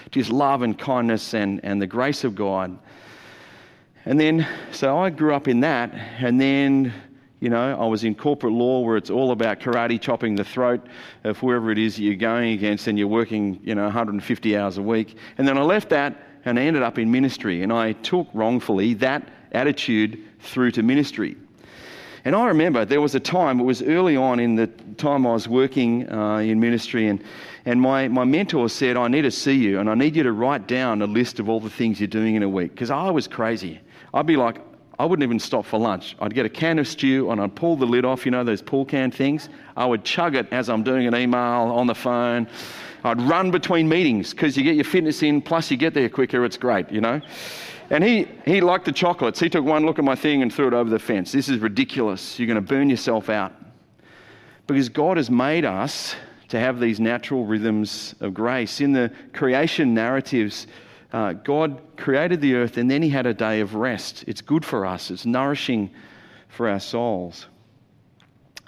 just 0.10 0.32
love 0.32 0.64
and 0.64 0.80
kindness 0.80 1.36
and, 1.36 1.60
and 1.64 1.80
the 1.80 1.86
grace 1.86 2.24
of 2.24 2.34
God. 2.34 2.76
And 4.06 4.20
then, 4.20 4.48
so 4.72 4.98
I 4.98 5.10
grew 5.10 5.34
up 5.34 5.48
in 5.48 5.60
that, 5.60 5.94
and 5.94 6.40
then, 6.40 6.94
you 7.40 7.50
know, 7.50 7.80
I 7.80 7.86
was 7.86 8.04
in 8.04 8.16
corporate 8.16 8.54
law 8.54 8.80
where 8.80 8.98
it's 8.98 9.10
all 9.10 9.32
about 9.32 9.60
karate 9.60 10.00
chopping 10.00 10.36
the 10.36 10.44
throat 10.44 10.88
of 11.24 11.38
whoever 11.38 11.72
it 11.72 11.78
is 11.78 12.00
you're 12.00 12.16
going 12.16 12.54
against, 12.54 12.88
and 12.88 12.98
you're 12.98 13.08
working, 13.08 13.60
you 13.64 13.76
know, 13.76 13.84
150 13.84 14.58
hours 14.58 14.78
a 14.78 14.82
week. 14.82 15.18
And 15.38 15.48
then 15.48 15.58
I 15.58 15.62
left 15.62 15.90
that 15.90 16.26
and 16.46 16.58
I 16.58 16.64
ended 16.64 16.84
up 16.84 16.98
in 16.98 17.12
ministry, 17.12 17.64
and 17.64 17.74
I 17.74 17.94
took 17.94 18.28
wrongfully 18.34 18.94
that 18.96 19.28
attitude 19.52 20.24
through 20.40 20.72
to 20.72 20.84
ministry. 20.84 21.36
And 22.26 22.36
I 22.36 22.48
remember 22.48 22.86
there 22.86 23.02
was 23.02 23.16
a 23.16 23.20
time, 23.20 23.60
it 23.60 23.64
was 23.64 23.82
early 23.82 24.16
on 24.16 24.40
in 24.40 24.56
the 24.56 24.68
time 24.98 25.26
I 25.26 25.34
was 25.34 25.48
working 25.48 26.12
uh, 26.12 26.38
in 26.38 26.60
ministry, 26.60 27.08
and, 27.08 27.24
and 27.66 27.82
my, 27.82 28.08
my 28.08 28.24
mentor 28.24 28.70
said, 28.70 28.98
I 28.98 29.08
need 29.08 29.24
to 29.24 29.32
see 29.32 29.56
you, 29.56 29.80
and 29.80 29.90
I 29.90 29.96
need 29.96 30.16
you 30.16 30.24
to 30.24 30.32
write 30.32 30.68
down 30.68 31.02
a 31.02 31.08
list 31.08 31.40
of 31.40 31.50
all 31.50 31.60
the 31.60 31.70
things 31.70 32.00
you're 32.00 32.08
doing 32.08 32.36
in 32.36 32.44
a 32.44 32.50
week. 32.50 32.72
Because 32.72 32.92
I 32.92 33.10
was 33.10 33.28
crazy. 33.28 33.80
I'd 34.14 34.26
be 34.26 34.38
like, 34.38 34.62
I 35.00 35.06
wouldn't 35.06 35.24
even 35.24 35.40
stop 35.40 35.66
for 35.66 35.80
lunch. 35.80 36.18
I'd 36.20 36.34
get 36.34 36.46
a 36.46 36.50
can 36.50 36.78
of 36.78 36.88
stew 36.88 37.32
and 37.32 37.40
I'd 37.40 37.56
pull 37.56 37.78
the 37.78 37.86
lid 37.86 38.04
off, 38.04 38.26
you 38.26 38.32
know, 38.32 38.44
those 38.44 38.62
pull 38.62 38.84
can 38.84 39.12
things. 39.12 39.48
I 39.78 39.86
would 39.86 40.04
chug 40.04 40.36
it 40.36 40.52
as 40.52 40.70
I'm 40.70 40.84
doing 40.84 41.08
an 41.08 41.16
email 41.16 41.40
on 41.40 41.88
the 41.88 41.96
phone. 41.96 42.48
I'd 43.06 43.22
run 43.22 43.50
between 43.50 43.88
meetings 43.88 44.32
because 44.32 44.58
you 44.58 44.64
get 44.64 44.76
your 44.76 44.84
fitness 44.84 45.24
in, 45.24 45.42
plus 45.42 45.72
you 45.72 45.78
get 45.78 45.94
there 45.94 46.10
quicker. 46.10 46.44
It's 46.44 46.58
great, 46.58 46.92
you 46.92 47.00
know. 47.00 47.22
And 47.92 48.04
he, 48.04 48.28
he 48.46 48.60
liked 48.60 48.86
the 48.86 48.92
chocolates. 48.92 49.40
He 49.40 49.50
took 49.50 49.64
one 49.64 49.86
look 49.86 50.00
at 50.00 50.06
my 50.06 50.16
thing 50.16 50.42
and 50.42 50.54
threw 50.54 50.68
it 50.68 50.74
over 50.74 50.90
the 50.90 51.00
fence. 51.00 51.32
This 51.32 51.48
is 51.48 51.60
ridiculous. 51.60 52.38
You're 52.38 52.48
going 52.48 52.56
to 52.56 52.62
burn 52.62 52.90
yourself 52.90 53.30
out. 53.30 53.54
Because 54.68 54.90
God 54.90 55.16
has 55.16 55.32
made 55.32 55.64
us 55.64 56.14
to 56.50 56.60
have 56.60 56.80
these 56.80 57.00
natural 57.00 57.46
rhythms 57.46 58.16
of 58.20 58.34
grace. 58.34 58.82
In 58.82 58.92
the 58.92 59.12
creation 59.34 59.94
narratives, 59.94 60.68
uh, 61.12 61.34
God 61.34 61.82
created 61.98 62.42
the 62.42 62.56
earth 62.56 62.78
and 62.78 62.90
then 62.90 63.02
He 63.02 63.10
had 63.10 63.26
a 63.26 63.34
day 63.34 63.62
of 63.62 63.76
rest. 63.76 64.24
It's 64.28 64.42
good 64.42 64.64
for 64.64 64.86
us, 64.86 65.12
it's 65.12 65.26
nourishing 65.26 65.90
for 66.48 66.70
our 66.70 66.80
souls. 66.80 67.48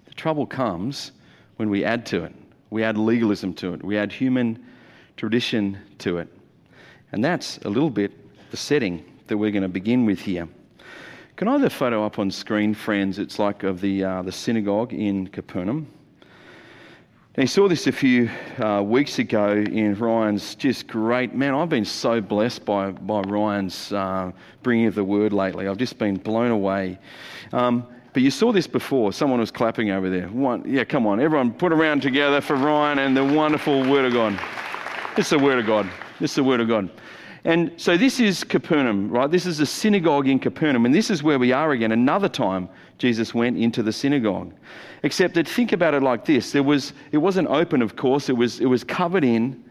The 0.06 0.14
trouble 0.14 0.46
comes 0.46 1.12
when 1.58 1.70
we 1.70 1.84
add 1.84 2.06
to 2.08 2.24
it. 2.24 2.34
We 2.70 2.84
add 2.84 2.98
legalism 2.98 3.54
to 3.56 3.74
it. 3.74 3.84
We 3.84 3.98
add 3.98 4.12
human 4.12 4.66
tradition 5.18 5.78
to 6.00 6.18
it. 6.18 6.28
And 7.12 7.24
that's 7.24 7.58
a 7.60 7.70
little 7.70 7.90
bit 7.90 8.12
the 8.52 8.58
setting 8.58 9.04
that 9.28 9.38
we're 9.38 9.52
going 9.52 9.64
to 9.64 9.70
begin 9.70 10.06
with 10.06 10.20
here. 10.20 10.48
Can 11.36 11.48
I 11.48 11.54
have 11.54 11.62
the 11.62 11.70
photo 11.70 12.06
up 12.06 12.20
on 12.20 12.30
screen, 12.32 12.74
friends? 12.74 13.20
It's 13.20 13.40
like 13.40 13.64
of 13.64 13.82
the, 13.82 14.04
uh, 14.04 14.22
the 14.22 14.32
synagogue 14.32 14.94
in 14.94 15.28
Capernaum. 15.28 15.88
And 17.36 17.44
he 17.44 17.48
saw 17.48 17.70
this 17.70 17.88
a 17.88 17.94
few 17.94 18.30
uh, 18.62 18.82
weeks 18.82 19.18
ago 19.18 19.54
in 19.54 19.96
Ryan's 19.96 20.54
just 20.56 20.86
great. 20.88 21.34
Man, 21.34 21.54
I've 21.54 21.70
been 21.70 21.86
so 21.86 22.20
blessed 22.20 22.66
by, 22.66 22.92
by 22.92 23.22
Ryan's 23.22 23.94
uh, 23.94 24.34
bringing 24.64 24.88
of 24.88 24.96
the 24.96 25.04
word 25.06 25.32
lately. 25.32 25.70
I've 25.70 25.78
just 25.78 25.98
been 25.98 26.18
blown 26.18 26.52
away. 26.52 27.00
Um, 27.54 27.88
but 28.12 28.22
you 28.22 28.32
saw 28.32 28.52
this 28.52 28.68
before. 28.68 29.14
Someone 29.14 29.40
was 29.40 29.50
clapping 29.50 29.92
over 29.92 30.10
there. 30.10 30.28
One, 30.28 30.66
yeah, 30.68 30.84
come 30.84 31.08
on. 31.08 31.22
Everyone 31.22 31.54
put 31.54 31.72
around 31.72 32.02
together 32.02 32.42
for 32.42 32.58
Ryan 32.58 33.00
and 33.00 33.16
the 33.16 33.24
wonderful 33.24 33.90
Word 33.90 34.04
of 34.04 34.12
God. 34.12 34.38
It's 35.16 35.30
the 35.30 35.40
Word 35.40 35.58
of 35.58 35.66
God. 35.66 35.90
It's 36.20 36.36
the 36.36 36.44
Word 36.44 36.60
of 36.60 36.68
God. 36.68 36.90
And 37.46 37.72
so 37.78 37.96
this 37.96 38.20
is 38.20 38.44
Capernaum, 38.44 39.10
right? 39.10 39.32
This 39.32 39.46
is 39.46 39.62
a 39.62 39.66
synagogue 39.66 40.28
in 40.28 40.38
Capernaum. 40.38 40.86
And 40.86 40.94
this 40.94 41.10
is 41.10 41.24
where 41.24 41.40
we 41.40 41.54
are 41.54 41.72
again. 41.72 41.94
Another 41.94 42.28
time 42.28 42.68
Jesus 42.98 43.34
went 43.34 43.58
into 43.58 43.82
the 43.82 43.94
synagogue. 43.94 44.54
Except 45.04 45.34
that 45.34 45.48
think 45.48 45.72
about 45.72 45.94
it 45.94 46.04
like 46.04 46.26
this. 46.26 46.52
There 46.52 46.64
was, 46.64 46.94
it 47.12 47.18
wasn't 47.18 47.48
open, 47.48 47.82
of 47.82 47.96
course. 47.96 48.30
It 48.30 48.38
was, 48.38 48.60
it 48.60 48.66
was 48.66 48.84
covered 48.84 49.24
in. 49.24 49.64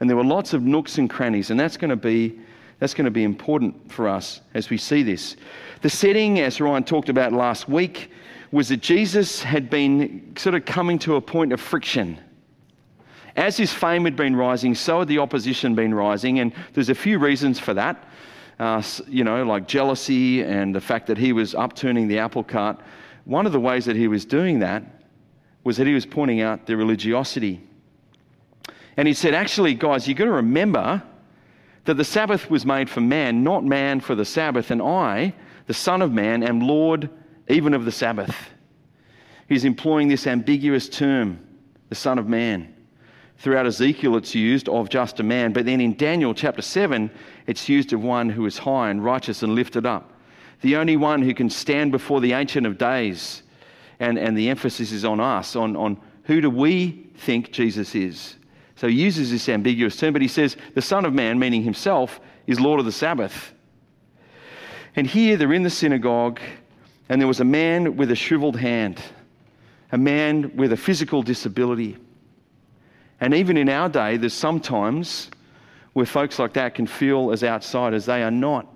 And 0.00 0.10
there 0.10 0.16
were 0.16 0.24
lots 0.24 0.52
of 0.52 0.62
nooks 0.62 0.98
and 0.98 1.08
crannies. 1.08 1.50
And 1.50 1.58
that's 1.58 1.76
going 1.76 1.90
to 1.90 1.96
be, 1.96 2.38
that's 2.80 2.94
going 2.94 3.06
to 3.06 3.10
be 3.10 3.24
important 3.24 3.90
for 3.90 4.08
us 4.08 4.40
as 4.52 4.68
we 4.68 4.76
see 4.76 5.02
this. 5.02 5.36
The 5.80 5.90
setting, 5.90 6.40
as 6.40 6.60
Ryan 6.60 6.84
talked 6.84 7.08
about 7.08 7.32
last 7.32 7.68
week, 7.68 8.10
was 8.50 8.68
that 8.68 8.80
Jesus 8.80 9.42
had 9.42 9.70
been 9.70 10.36
sort 10.36 10.54
of 10.54 10.64
coming 10.64 10.98
to 11.00 11.16
a 11.16 11.20
point 11.20 11.52
of 11.52 11.60
friction 11.60 12.18
as 13.36 13.56
his 13.56 13.72
fame 13.72 14.04
had 14.04 14.16
been 14.16 14.36
rising, 14.36 14.74
so 14.74 15.00
had 15.00 15.08
the 15.08 15.18
opposition 15.18 15.74
been 15.74 15.94
rising, 15.94 16.38
and 16.38 16.52
there's 16.72 16.88
a 16.88 16.94
few 16.94 17.18
reasons 17.18 17.58
for 17.58 17.74
that. 17.74 18.08
Uh, 18.60 18.80
you 19.08 19.24
know, 19.24 19.42
like 19.44 19.66
jealousy 19.66 20.42
and 20.42 20.74
the 20.74 20.80
fact 20.80 21.08
that 21.08 21.18
he 21.18 21.32
was 21.32 21.54
upturning 21.56 22.06
the 22.06 22.18
apple 22.18 22.44
cart. 22.44 22.80
One 23.24 23.46
of 23.46 23.52
the 23.52 23.60
ways 23.60 23.86
that 23.86 23.96
he 23.96 24.08
was 24.08 24.24
doing 24.24 24.58
that 24.60 24.82
was 25.62 25.78
that 25.78 25.86
he 25.86 25.94
was 25.94 26.06
pointing 26.06 26.40
out 26.40 26.66
the 26.66 26.76
religiosity. 26.76 27.62
And 28.96 29.08
he 29.08 29.14
said, 29.14 29.34
actually, 29.34 29.74
guys, 29.74 30.06
you've 30.06 30.18
got 30.18 30.26
to 30.26 30.32
remember 30.32 31.02
that 31.84 31.94
the 31.94 32.04
Sabbath 32.04 32.50
was 32.50 32.64
made 32.64 32.88
for 32.88 33.00
man, 33.00 33.42
not 33.42 33.64
man 33.64 34.00
for 34.00 34.14
the 34.14 34.24
Sabbath, 34.24 34.70
and 34.70 34.80
I, 34.80 35.34
the 35.66 35.74
Son 35.74 36.02
of 36.02 36.12
Man, 36.12 36.42
am 36.42 36.60
Lord 36.60 37.10
even 37.48 37.74
of 37.74 37.84
the 37.84 37.92
Sabbath. 37.92 38.36
He's 39.48 39.64
employing 39.64 40.08
this 40.08 40.26
ambiguous 40.26 40.88
term, 40.88 41.40
the 41.88 41.94
Son 41.94 42.18
of 42.18 42.26
Man. 42.26 42.74
Throughout 43.38 43.66
Ezekiel, 43.66 44.16
it's 44.16 44.34
used 44.34 44.68
of 44.68 44.88
just 44.88 45.20
a 45.20 45.22
man, 45.22 45.52
but 45.52 45.66
then 45.66 45.80
in 45.80 45.96
Daniel 45.96 46.32
chapter 46.32 46.62
7, 46.62 47.10
it's 47.46 47.68
used 47.68 47.92
of 47.92 48.02
one 48.02 48.30
who 48.30 48.46
is 48.46 48.56
high 48.56 48.90
and 48.90 49.04
righteous 49.04 49.42
and 49.42 49.54
lifted 49.54 49.84
up. 49.84 50.13
The 50.60 50.76
only 50.76 50.96
one 50.96 51.22
who 51.22 51.34
can 51.34 51.50
stand 51.50 51.92
before 51.92 52.20
the 52.20 52.32
Ancient 52.32 52.66
of 52.66 52.78
Days. 52.78 53.42
And, 54.00 54.18
and 54.18 54.36
the 54.36 54.48
emphasis 54.48 54.92
is 54.92 55.04
on 55.04 55.20
us, 55.20 55.54
on, 55.56 55.76
on 55.76 56.00
who 56.24 56.40
do 56.40 56.50
we 56.50 57.06
think 57.16 57.52
Jesus 57.52 57.94
is. 57.94 58.36
So 58.76 58.88
he 58.88 58.94
uses 58.94 59.30
this 59.30 59.48
ambiguous 59.48 59.96
term, 59.96 60.12
but 60.12 60.22
he 60.22 60.28
says 60.28 60.56
the 60.74 60.82
Son 60.82 61.04
of 61.04 61.14
Man, 61.14 61.38
meaning 61.38 61.62
himself, 61.62 62.20
is 62.46 62.58
Lord 62.58 62.80
of 62.80 62.86
the 62.86 62.92
Sabbath. 62.92 63.54
And 64.96 65.06
here 65.06 65.36
they're 65.36 65.52
in 65.52 65.62
the 65.62 65.70
synagogue, 65.70 66.40
and 67.08 67.20
there 67.20 67.28
was 67.28 67.40
a 67.40 67.44
man 67.44 67.96
with 67.96 68.10
a 68.10 68.16
shriveled 68.16 68.56
hand, 68.56 69.00
a 69.92 69.98
man 69.98 70.56
with 70.56 70.72
a 70.72 70.76
physical 70.76 71.22
disability. 71.22 71.96
And 73.20 73.32
even 73.34 73.56
in 73.56 73.68
our 73.68 73.88
day, 73.88 74.16
there's 74.16 74.34
sometimes 74.34 75.30
where 75.92 76.06
folks 76.06 76.38
like 76.38 76.54
that 76.54 76.74
can 76.74 76.86
feel 76.86 77.30
as 77.30 77.44
outsiders. 77.44 78.06
They 78.06 78.22
are 78.22 78.30
not. 78.30 78.66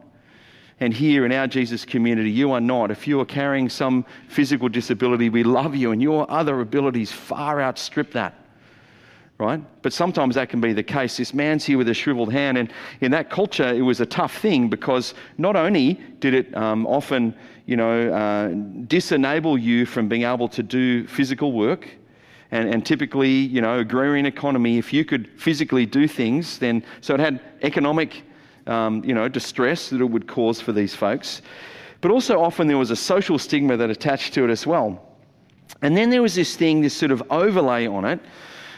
And 0.80 0.94
here 0.94 1.26
in 1.26 1.32
our 1.32 1.48
Jesus 1.48 1.84
community, 1.84 2.30
you 2.30 2.52
are 2.52 2.60
not. 2.60 2.90
If 2.90 3.08
you 3.08 3.18
are 3.20 3.24
carrying 3.24 3.68
some 3.68 4.04
physical 4.28 4.68
disability, 4.68 5.28
we 5.28 5.42
love 5.42 5.74
you, 5.74 5.90
and 5.90 6.00
your 6.00 6.30
other 6.30 6.60
abilities 6.60 7.10
far 7.10 7.60
outstrip 7.60 8.12
that. 8.12 8.34
Right? 9.38 9.62
But 9.82 9.92
sometimes 9.92 10.34
that 10.34 10.48
can 10.48 10.60
be 10.60 10.72
the 10.72 10.82
case. 10.82 11.16
This 11.16 11.32
man's 11.32 11.64
here 11.64 11.78
with 11.78 11.88
a 11.88 11.94
shriveled 11.94 12.32
hand, 12.32 12.58
and 12.58 12.72
in 13.00 13.10
that 13.12 13.30
culture, 13.30 13.68
it 13.68 13.82
was 13.82 14.00
a 14.00 14.06
tough 14.06 14.38
thing 14.38 14.68
because 14.68 15.14
not 15.36 15.54
only 15.54 15.94
did 16.18 16.34
it 16.34 16.56
um, 16.56 16.86
often, 16.86 17.34
you 17.66 17.76
know, 17.76 18.12
uh, 18.12 18.48
disenable 18.86 19.60
you 19.60 19.86
from 19.86 20.08
being 20.08 20.22
able 20.24 20.48
to 20.48 20.62
do 20.62 21.06
physical 21.06 21.52
work, 21.52 21.88
and, 22.50 22.68
and 22.72 22.84
typically, 22.84 23.30
you 23.30 23.60
know, 23.60 23.78
agrarian 23.78 24.26
economy, 24.26 24.78
if 24.78 24.92
you 24.92 25.04
could 25.04 25.28
physically 25.36 25.86
do 25.86 26.08
things, 26.08 26.58
then 26.58 26.82
so 27.00 27.14
it 27.14 27.20
had 27.20 27.40
economic, 27.62 28.22
um, 28.68 29.02
you 29.04 29.14
know, 29.14 29.28
distress 29.28 29.90
that 29.90 30.00
it 30.00 30.04
would 30.04 30.26
cause 30.26 30.60
for 30.60 30.72
these 30.72 30.94
folks. 30.94 31.42
But 32.00 32.10
also 32.10 32.40
often 32.40 32.68
there 32.68 32.78
was 32.78 32.90
a 32.90 32.96
social 32.96 33.38
stigma 33.38 33.76
that 33.76 33.90
attached 33.90 34.34
to 34.34 34.44
it 34.44 34.50
as 34.50 34.66
well. 34.66 35.04
And 35.82 35.96
then 35.96 36.10
there 36.10 36.22
was 36.22 36.34
this 36.34 36.56
thing, 36.56 36.80
this 36.80 36.96
sort 36.96 37.10
of 37.10 37.22
overlay 37.30 37.86
on 37.86 38.04
it, 38.04 38.20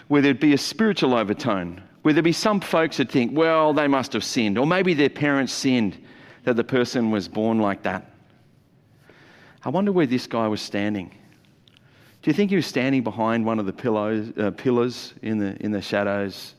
where 0.08 0.22
there'd 0.22 0.40
be 0.40 0.54
a 0.54 0.58
spiritual 0.58 1.14
overtone, 1.14 1.82
where 2.02 2.14
there'd 2.14 2.24
be 2.24 2.32
some 2.32 2.60
folks 2.60 2.96
that 2.96 3.10
think, 3.10 3.36
well, 3.36 3.72
they 3.72 3.86
must 3.86 4.12
have 4.12 4.24
sinned, 4.24 4.58
or 4.58 4.66
maybe 4.66 4.94
their 4.94 5.10
parents 5.10 5.52
sinned 5.52 5.98
that 6.44 6.56
the 6.56 6.64
person 6.64 7.10
was 7.10 7.28
born 7.28 7.58
like 7.58 7.82
that. 7.82 8.10
I 9.62 9.68
wonder 9.68 9.92
where 9.92 10.06
this 10.06 10.26
guy 10.26 10.48
was 10.48 10.62
standing. 10.62 11.14
Do 12.22 12.30
you 12.30 12.34
think 12.34 12.50
he 12.50 12.56
was 12.56 12.66
standing 12.66 13.02
behind 13.02 13.44
one 13.44 13.58
of 13.58 13.66
the 13.66 13.72
pillows, 13.72 14.32
uh, 14.38 14.50
pillars 14.50 15.14
in 15.22 15.38
the, 15.38 15.56
in 15.62 15.70
the 15.70 15.80
shadows, 15.80 16.54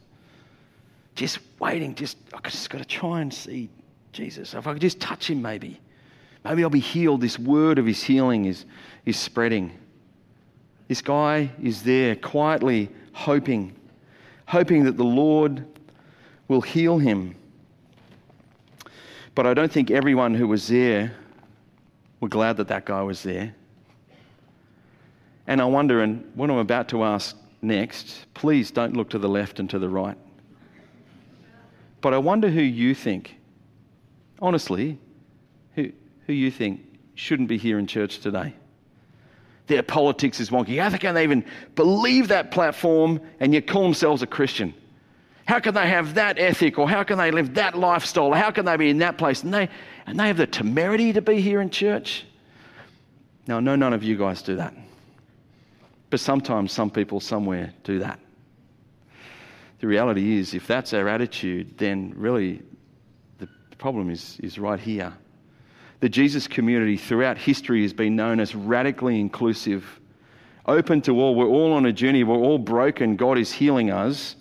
just 1.16 1.40
waiting, 1.60 1.96
just, 1.96 2.18
I 2.34 2.40
just 2.50 2.70
got 2.70 2.80
to 2.80 2.86
try 2.86 3.22
and 3.22 3.34
see 3.34 3.70
Jesus. 4.14 4.54
If 4.54 4.68
I 4.68 4.74
could 4.74 4.82
just 4.82 5.00
touch 5.00 5.30
him, 5.30 5.42
maybe. 5.42 5.80
Maybe 6.44 6.64
I'll 6.64 6.70
be 6.70 6.80
healed. 6.80 7.22
This 7.22 7.38
word 7.38 7.78
of 7.78 7.86
his 7.86 8.02
healing 8.02 8.46
is, 8.46 8.66
is 9.06 9.18
spreading. 9.18 9.72
This 10.88 11.02
guy 11.02 11.52
is 11.62 11.84
there 11.84 12.16
quietly 12.16 12.90
hoping, 13.14 13.76
hoping 14.48 14.84
that 14.86 14.98
the 14.98 15.04
Lord 15.04 15.66
will 16.48 16.62
heal 16.62 16.98
him. 16.98 17.36
But 19.36 19.48
I 19.48 19.54
don't 19.54 19.72
think 19.72 19.92
everyone 19.92 20.34
who 20.34 20.48
was 20.48 20.68
there 20.68 21.14
were 22.20 22.28
glad 22.28 22.58
that 22.58 22.68
that 22.68 22.86
guy 22.86 23.02
was 23.02 23.24
there. 23.24 23.56
And 25.48 25.62
I 25.62 25.66
wonder, 25.66 26.02
and 26.02 26.30
what 26.36 26.50
I'm 26.50 26.58
about 26.58 26.90
to 26.90 27.04
ask 27.04 27.36
next, 27.62 28.26
please 28.34 28.72
don't 28.72 28.96
look 28.96 29.10
to 29.12 29.20
the 29.20 29.30
left 29.30 29.60
and 29.60 29.70
to 29.70 29.80
the 29.80 29.90
right. 29.90 30.18
But 32.02 32.14
I 32.14 32.18
wonder 32.18 32.50
who 32.50 32.62
you 32.62 32.96
think, 32.96 33.38
honestly, 34.42 35.00
who, 35.76 35.92
who 36.26 36.34
you 36.34 36.52
think 36.52 36.82
shouldn't 37.16 37.48
be 37.48 37.58
here 37.58 37.78
in 37.78 37.88
church 37.88 38.20
today. 38.20 38.54
Their 39.68 39.84
politics 39.84 40.40
is 40.40 40.50
wonky. 40.50 40.82
How 40.82 40.96
can 40.98 41.16
they 41.16 41.24
even 41.24 41.46
believe 41.76 42.28
that 42.30 42.52
platform 42.52 43.22
and 43.40 43.54
yet 43.54 43.68
call 43.68 43.84
themselves 43.84 44.22
a 44.22 44.28
Christian? 44.28 44.74
How 45.46 45.60
can 45.60 45.74
they 45.74 45.88
have 45.88 46.16
that 46.16 46.40
ethic 46.40 46.80
or 46.80 46.90
how 46.90 47.04
can 47.04 47.18
they 47.18 47.32
live 47.32 47.54
that 47.54 47.78
lifestyle? 47.78 48.34
How 48.34 48.52
can 48.52 48.66
they 48.66 48.78
be 48.78 48.90
in 48.90 48.98
that 49.00 49.18
place? 49.18 49.44
And 49.44 49.54
they, 49.54 49.70
and 50.06 50.20
they 50.20 50.28
have 50.28 50.38
the 50.38 50.48
temerity 50.48 51.14
to 51.14 51.22
be 51.22 51.40
here 51.40 51.62
in 51.62 51.70
church? 51.70 52.26
Now, 53.48 53.58
I 53.58 53.60
know 53.60 53.76
none 53.76 53.94
of 53.94 54.04
you 54.04 54.18
guys 54.18 54.42
do 54.42 54.56
that. 54.58 54.74
But 56.10 56.20
sometimes 56.20 56.72
some 56.72 56.90
people 56.90 57.20
somewhere 57.20 57.74
do 57.84 58.00
that. 58.00 58.20
The 59.82 59.88
reality 59.88 60.38
is, 60.38 60.54
if 60.54 60.68
that's 60.68 60.94
our 60.94 61.08
attitude, 61.08 61.76
then 61.80 62.14
really 62.16 62.62
the 63.40 63.48
problem 63.80 64.12
is, 64.12 64.38
is 64.44 64.60
right 64.60 64.80
here. 64.80 65.12
The 66.02 66.10
Jesus 66.10 66.48
community 66.48 66.98
throughout 66.98 67.36
history 67.36 67.82
has 67.82 67.92
been 67.92 68.16
known 68.16 68.40
as 68.40 68.54
radically 68.54 69.20
inclusive, 69.20 70.00
open 70.68 71.02
to 71.02 71.20
all. 71.20 71.34
We're 71.34 71.48
all 71.48 71.74
on 71.74 71.88
a 71.88 71.92
journey, 71.92 72.24
we're 72.24 72.36
all 72.36 72.60
broken. 72.60 73.16
God 73.16 73.40
is 73.40 73.52
healing 73.52 73.90
us. 73.90 74.36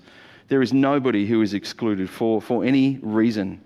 There 0.49 0.61
is 0.61 0.75
nobody 0.75 1.26
who 1.26 1.40
is 1.40 1.54
excluded 1.54 2.11
for, 2.11 2.42
for 2.42 2.62
any 2.62 2.99
reason. 3.00 3.62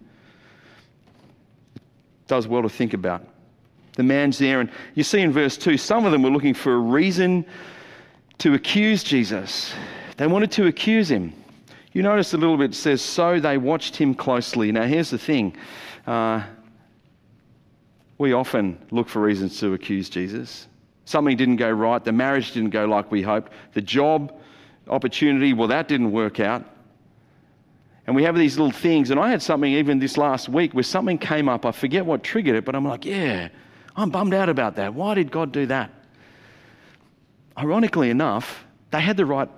It 1.75 1.83
does 2.29 2.47
well 2.47 2.63
to 2.63 2.69
think 2.69 2.95
about. 2.95 3.27
The 3.95 4.05
man's 4.05 4.39
there, 4.39 4.61
and 4.61 4.71
you 4.95 5.03
see 5.03 5.23
in 5.23 5.33
verse 5.33 5.57
2, 5.57 5.77
some 5.77 6.07
of 6.07 6.13
them 6.13 6.23
were 6.23 6.31
looking 6.31 6.55
for 6.55 6.75
a 6.75 6.79
reason 6.79 7.45
to 8.39 8.55
accuse 8.55 9.03
Jesus. 9.03 9.75
They 10.17 10.29
wanted 10.29 10.53
to 10.53 10.69
accuse 10.69 11.11
him. 11.11 11.33
You 11.95 12.03
notice 12.03 12.35
a 12.35 12.37
little 12.37 12.57
bit 12.57 12.73
it 12.73 12.75
says, 12.75 13.01
So 13.01 13.39
they 13.39 13.57
watched 13.57 13.97
him 13.97 14.15
closely. 14.15 14.71
Now, 14.73 14.83
here's 14.83 15.11
the 15.11 15.19
thing 15.19 15.57
uh, 16.07 16.43
we 18.19 18.33
often 18.33 18.85
look 18.91 19.09
for 19.09 19.23
reasons 19.23 19.59
to 19.61 19.73
accuse 19.75 20.11
Jesus. 20.11 20.67
Something 21.05 21.37
didn't 21.37 21.57
go 21.57 21.71
right, 21.71 22.03
the 22.05 22.13
marriage 22.13 22.53
didn't 22.53 22.71
go 22.71 22.85
like 22.85 23.11
we 23.11 23.23
hoped, 23.23 23.53
the 23.75 23.81
job 23.81 24.35
opportunity, 24.89 25.53
well, 25.53 25.69
that 25.69 25.87
didn't 25.87 26.11
work 26.11 26.41
out. 26.41 26.65
And 28.07 28.15
we 28.15 28.25
have 28.25 28.37
these 28.37 28.59
little 28.59 28.73
things. 28.73 29.11
And 29.11 29.19
I 29.19 29.31
had 29.31 29.41
something 29.41 29.73
even 29.73 29.99
this 29.99 30.19
last 30.19 30.49
week 30.49 30.75
where 30.75 30.83
something 30.83 31.17
came 31.17 31.49
up. 31.49 31.65
I 31.65 31.73
forget 31.73 32.05
what 32.05 32.23
triggered 32.23 32.57
it, 32.57 32.65
but 32.65 32.75
I'm 32.75 32.85
like, 32.85 33.05
yeah, 33.05 33.49
I'm 33.97 34.11
bummed 34.11 34.35
out 34.35 34.49
about 34.49 34.77
that. 34.77 34.95
Why 34.95 35.15
did 35.15 35.31
God 35.31 35.53
do 35.53 35.67
that? 35.67 35.91
Ironically 37.57 38.11
enough, 38.11 38.65
they 38.91 39.01
had 39.01 39.17
the 39.17 39.25
right 39.25 39.49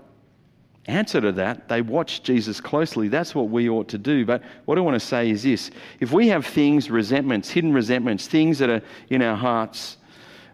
answer 0.86 1.20
to 1.20 1.32
that. 1.32 1.68
They 1.68 1.82
watched 1.82 2.24
Jesus 2.24 2.60
closely. 2.60 3.08
That's 3.08 3.34
what 3.34 3.48
we 3.48 3.68
ought 3.68 3.88
to 3.88 3.98
do. 3.98 4.24
But 4.24 4.42
what 4.64 4.78
I 4.78 4.80
want 4.80 4.94
to 4.94 5.06
say 5.06 5.30
is 5.30 5.42
this 5.42 5.70
if 6.00 6.12
we 6.12 6.28
have 6.28 6.46
things, 6.46 6.90
resentments, 6.90 7.50
hidden 7.50 7.72
resentments, 7.72 8.26
things 8.26 8.58
that 8.58 8.70
are 8.70 8.82
in 9.10 9.22
our 9.22 9.36
hearts 9.36 9.96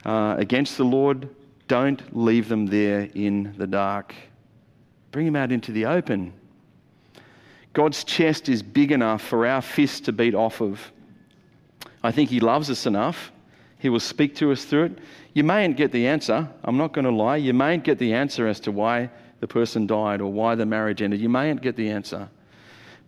uh, 0.04 0.36
against 0.38 0.76
the 0.76 0.84
Lord, 0.84 1.28
don't 1.68 2.16
leave 2.16 2.48
them 2.48 2.66
there 2.66 3.08
in 3.14 3.54
the 3.56 3.66
dark. 3.66 4.14
Bring 5.10 5.26
them 5.26 5.36
out 5.36 5.52
into 5.52 5.72
the 5.72 5.86
open. 5.86 6.32
God's 7.72 8.04
chest 8.04 8.48
is 8.48 8.62
big 8.62 8.92
enough 8.92 9.22
for 9.22 9.46
our 9.46 9.62
fists 9.62 10.00
to 10.00 10.12
beat 10.12 10.34
off 10.34 10.60
of. 10.60 10.92
I 12.02 12.10
think 12.10 12.30
He 12.30 12.40
loves 12.40 12.70
us 12.70 12.86
enough. 12.86 13.32
He 13.78 13.88
will 13.88 14.00
speak 14.00 14.36
to 14.36 14.52
us 14.52 14.64
through 14.64 14.84
it. 14.84 14.98
You 15.34 15.44
mayn't 15.44 15.76
get 15.76 15.92
the 15.92 16.06
answer. 16.06 16.48
I'm 16.64 16.76
not 16.76 16.92
going 16.92 17.04
to 17.04 17.10
lie. 17.10 17.36
You 17.36 17.54
mayn't 17.54 17.84
get 17.84 17.98
the 17.98 18.12
answer 18.12 18.46
as 18.46 18.60
to 18.60 18.72
why 18.72 19.10
the 19.42 19.48
person 19.48 19.88
died 19.88 20.20
or 20.20 20.30
why 20.32 20.54
the 20.54 20.64
marriage 20.64 21.02
ended. 21.02 21.20
You 21.20 21.28
mayn't 21.28 21.62
get 21.62 21.74
the 21.74 21.90
answer. 21.90 22.28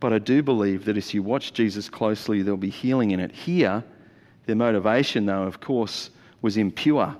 But 0.00 0.12
I 0.12 0.18
do 0.18 0.42
believe 0.42 0.84
that 0.84 0.96
as 0.96 1.14
you 1.14 1.22
watch 1.22 1.52
Jesus 1.52 1.88
closely, 1.88 2.42
there'll 2.42 2.56
be 2.56 2.70
healing 2.70 3.12
in 3.12 3.20
it. 3.20 3.30
Here, 3.30 3.84
their 4.44 4.56
motivation, 4.56 5.26
though, 5.26 5.44
of 5.44 5.60
course, 5.60 6.10
was 6.42 6.56
impure. 6.56 7.16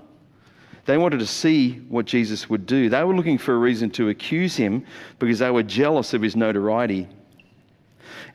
They 0.83 0.97
wanted 0.97 1.19
to 1.19 1.25
see 1.25 1.75
what 1.87 2.05
Jesus 2.05 2.49
would 2.49 2.65
do. 2.65 2.89
They 2.89 3.01
were 3.05 3.15
looking 3.15 3.37
for 3.37 3.55
a 3.55 3.57
reason 3.57 3.89
to 3.91 4.09
accuse 4.09 4.57
him 4.57 4.85
because 5.17 5.39
they 5.39 5.49
were 5.49 5.63
jealous 5.63 6.13
of 6.13 6.21
his 6.21 6.35
notoriety. 6.35 7.07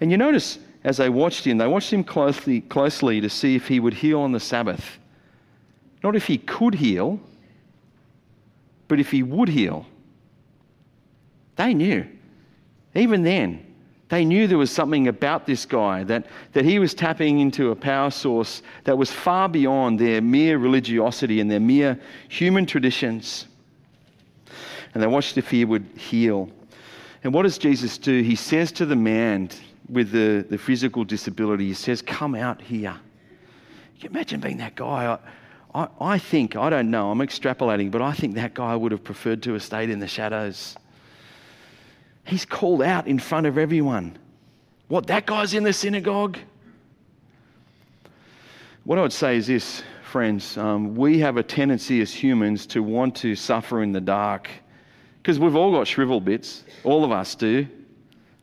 And 0.00 0.10
you 0.10 0.16
notice 0.16 0.58
as 0.82 0.96
they 0.96 1.10
watched 1.10 1.46
him, 1.46 1.58
they 1.58 1.66
watched 1.66 1.92
him 1.92 2.04
closely, 2.04 2.62
closely 2.62 3.20
to 3.20 3.28
see 3.28 3.54
if 3.54 3.68
he 3.68 3.80
would 3.80 3.92
heal 3.92 4.20
on 4.20 4.32
the 4.32 4.40
Sabbath. 4.40 4.98
Not 6.02 6.16
if 6.16 6.24
he 6.24 6.38
could 6.38 6.76
heal, 6.76 7.20
but 8.88 8.98
if 8.98 9.10
he 9.10 9.22
would 9.22 9.50
heal. 9.50 9.84
They 11.60 11.74
knew. 11.74 12.06
Even 12.94 13.22
then, 13.22 13.62
they 14.08 14.24
knew 14.24 14.46
there 14.46 14.56
was 14.56 14.70
something 14.70 15.08
about 15.08 15.44
this 15.44 15.66
guy, 15.66 16.04
that, 16.04 16.24
that 16.54 16.64
he 16.64 16.78
was 16.78 16.94
tapping 16.94 17.40
into 17.40 17.70
a 17.70 17.76
power 17.76 18.10
source 18.10 18.62
that 18.84 18.96
was 18.96 19.10
far 19.10 19.46
beyond 19.46 19.98
their 19.98 20.22
mere 20.22 20.56
religiosity 20.56 21.38
and 21.38 21.50
their 21.50 21.60
mere 21.60 22.00
human 22.30 22.64
traditions. 22.64 23.46
And 24.94 25.02
they 25.02 25.06
watched 25.06 25.36
if 25.36 25.50
he 25.50 25.66
would 25.66 25.84
heal. 25.98 26.48
And 27.24 27.34
what 27.34 27.42
does 27.42 27.58
Jesus 27.58 27.98
do? 27.98 28.22
He 28.22 28.36
says 28.36 28.72
to 28.72 28.86
the 28.86 28.96
man, 28.96 29.50
with 29.90 30.12
the, 30.12 30.46
the 30.48 30.56
physical 30.56 31.04
disability, 31.04 31.66
he 31.66 31.74
says, 31.74 32.00
Come 32.00 32.34
out 32.34 32.62
here. 32.62 32.96
You 33.98 34.08
imagine 34.08 34.40
being 34.40 34.56
that 34.56 34.76
guy. 34.76 35.18
I, 35.74 35.82
I, 35.82 35.88
I 36.14 36.18
think, 36.18 36.56
I 36.56 36.70
don't 36.70 36.90
know, 36.90 37.10
I'm 37.10 37.18
extrapolating, 37.18 37.90
but 37.90 38.00
I 38.00 38.14
think 38.14 38.34
that 38.36 38.54
guy 38.54 38.74
would 38.74 38.92
have 38.92 39.04
preferred 39.04 39.42
to 39.42 39.52
have 39.52 39.62
stayed 39.62 39.90
in 39.90 40.00
the 40.00 40.08
shadows. 40.08 40.74
He's 42.24 42.44
called 42.44 42.82
out 42.82 43.06
in 43.06 43.18
front 43.18 43.46
of 43.46 43.58
everyone. 43.58 44.16
What, 44.88 45.06
that 45.08 45.26
guy's 45.26 45.54
in 45.54 45.64
the 45.64 45.72
synagogue? 45.72 46.38
What 48.84 48.98
I 48.98 49.02
would 49.02 49.12
say 49.12 49.36
is 49.36 49.46
this, 49.46 49.82
friends 50.02 50.56
um, 50.56 50.96
we 50.96 51.20
have 51.20 51.36
a 51.36 51.42
tendency 51.42 52.00
as 52.00 52.12
humans 52.12 52.66
to 52.66 52.82
want 52.82 53.14
to 53.16 53.36
suffer 53.36 53.82
in 53.82 53.92
the 53.92 54.00
dark 54.00 54.50
because 55.22 55.38
we've 55.38 55.54
all 55.54 55.70
got 55.70 55.86
shrivel 55.86 56.20
bits, 56.20 56.64
all 56.82 57.04
of 57.04 57.12
us 57.12 57.34
do. 57.34 57.66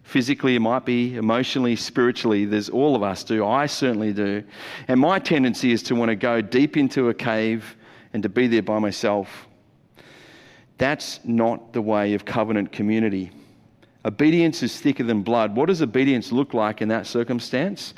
Physically, 0.04 0.56
it 0.56 0.60
might 0.60 0.86
be, 0.86 1.18
emotionally, 1.18 1.76
spiritually, 1.76 2.46
there's 2.46 2.70
all 2.70 2.96
of 2.96 3.04
us 3.04 3.26
do. 3.26 3.46
I 3.46 3.66
certainly 3.66 4.14
do. 4.14 4.42
And 4.88 5.02
my 5.02 5.20
tendency 5.20 5.74
is 5.74 5.84
to 5.84 5.96
want 5.96 6.10
to 6.10 6.16
go 6.16 6.40
deep 6.40 6.78
into 6.78 7.10
a 7.10 7.14
cave 7.14 7.76
and 8.14 8.24
to 8.24 8.30
be 8.30 8.48
there 8.48 8.62
by 8.62 8.80
myself. 8.80 9.48
That's 10.78 11.20
not 11.26 11.74
the 11.74 11.82
way 11.82 12.14
of 12.14 12.24
covenant 12.24 12.72
community. 12.72 13.32
Obedience 14.08 14.64
is 14.64 14.80
thicker 14.80 15.04
than 15.04 15.22
blood. 15.22 15.54
What 15.54 15.66
does 15.66 15.82
obedience 15.82 16.32
look 16.32 16.54
like 16.54 16.82
in 16.82 16.88
that 16.88 17.06
circumstance? 17.06 17.94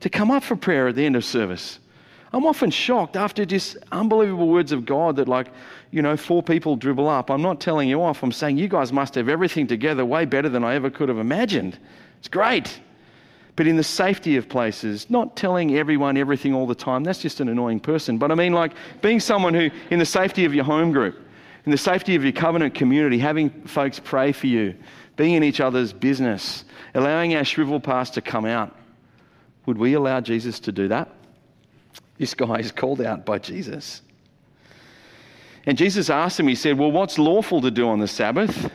To 0.00 0.10
come 0.10 0.32
up 0.32 0.42
for 0.42 0.56
prayer 0.56 0.88
at 0.88 0.96
the 0.96 1.06
end 1.06 1.14
of 1.14 1.24
service. 1.24 1.78
I'm 2.32 2.44
often 2.44 2.70
shocked 2.70 3.14
after 3.14 3.44
just 3.44 3.76
unbelievable 3.92 4.48
words 4.48 4.72
of 4.72 4.84
God 4.84 5.14
that, 5.16 5.28
like, 5.28 5.48
you 5.92 6.02
know, 6.02 6.16
four 6.16 6.42
people 6.42 6.74
dribble 6.74 7.08
up. 7.08 7.30
I'm 7.30 7.42
not 7.42 7.60
telling 7.60 7.88
you 7.88 8.02
off. 8.02 8.24
I'm 8.24 8.32
saying 8.32 8.58
you 8.58 8.66
guys 8.66 8.92
must 8.92 9.14
have 9.14 9.28
everything 9.28 9.68
together 9.68 10.04
way 10.04 10.24
better 10.24 10.48
than 10.48 10.64
I 10.64 10.74
ever 10.74 10.90
could 10.90 11.08
have 11.08 11.18
imagined. 11.18 11.78
It's 12.18 12.28
great. 12.28 12.80
But 13.54 13.68
in 13.68 13.76
the 13.76 13.84
safety 13.84 14.36
of 14.36 14.48
places, 14.48 15.10
not 15.10 15.36
telling 15.36 15.76
everyone 15.76 16.16
everything 16.16 16.54
all 16.54 16.66
the 16.66 16.74
time, 16.74 17.04
that's 17.04 17.20
just 17.20 17.40
an 17.40 17.48
annoying 17.48 17.78
person. 17.78 18.18
But 18.18 18.32
I 18.32 18.34
mean, 18.34 18.52
like, 18.52 18.72
being 19.00 19.20
someone 19.20 19.54
who, 19.54 19.70
in 19.90 20.00
the 20.00 20.06
safety 20.06 20.44
of 20.44 20.54
your 20.54 20.64
home 20.64 20.90
group, 20.90 21.20
in 21.66 21.70
the 21.70 21.78
safety 21.78 22.16
of 22.16 22.24
your 22.24 22.32
covenant 22.32 22.74
community, 22.74 23.18
having 23.18 23.50
folks 23.66 24.00
pray 24.00 24.32
for 24.32 24.48
you, 24.48 24.74
being 25.22 25.34
in 25.34 25.44
each 25.44 25.60
other's 25.60 25.92
business, 25.92 26.64
allowing 26.96 27.32
our 27.36 27.44
shrivel 27.44 27.78
past 27.78 28.14
to 28.14 28.20
come 28.20 28.44
out. 28.44 28.74
Would 29.66 29.78
we 29.78 29.94
allow 29.94 30.20
Jesus 30.20 30.58
to 30.58 30.72
do 30.72 30.88
that? 30.88 31.14
This 32.18 32.34
guy 32.34 32.56
is 32.56 32.72
called 32.72 33.00
out 33.00 33.24
by 33.24 33.38
Jesus. 33.38 34.02
And 35.64 35.78
Jesus 35.78 36.10
asked 36.10 36.40
him, 36.40 36.48
He 36.48 36.56
said, 36.56 36.76
Well, 36.76 36.90
what's 36.90 37.20
lawful 37.20 37.60
to 37.60 37.70
do 37.70 37.88
on 37.88 38.00
the 38.00 38.08
Sabbath? 38.08 38.68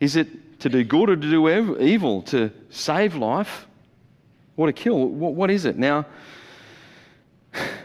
Is 0.00 0.16
it 0.16 0.58
to 0.58 0.68
do 0.68 0.82
good 0.82 1.08
or 1.08 1.14
to 1.14 1.30
do 1.30 1.78
evil? 1.78 2.22
To 2.22 2.50
save 2.70 3.14
life 3.14 3.68
or 4.56 4.66
to 4.66 4.72
kill? 4.72 5.06
What 5.06 5.52
is 5.52 5.66
it? 5.66 5.78
Now, 5.78 6.04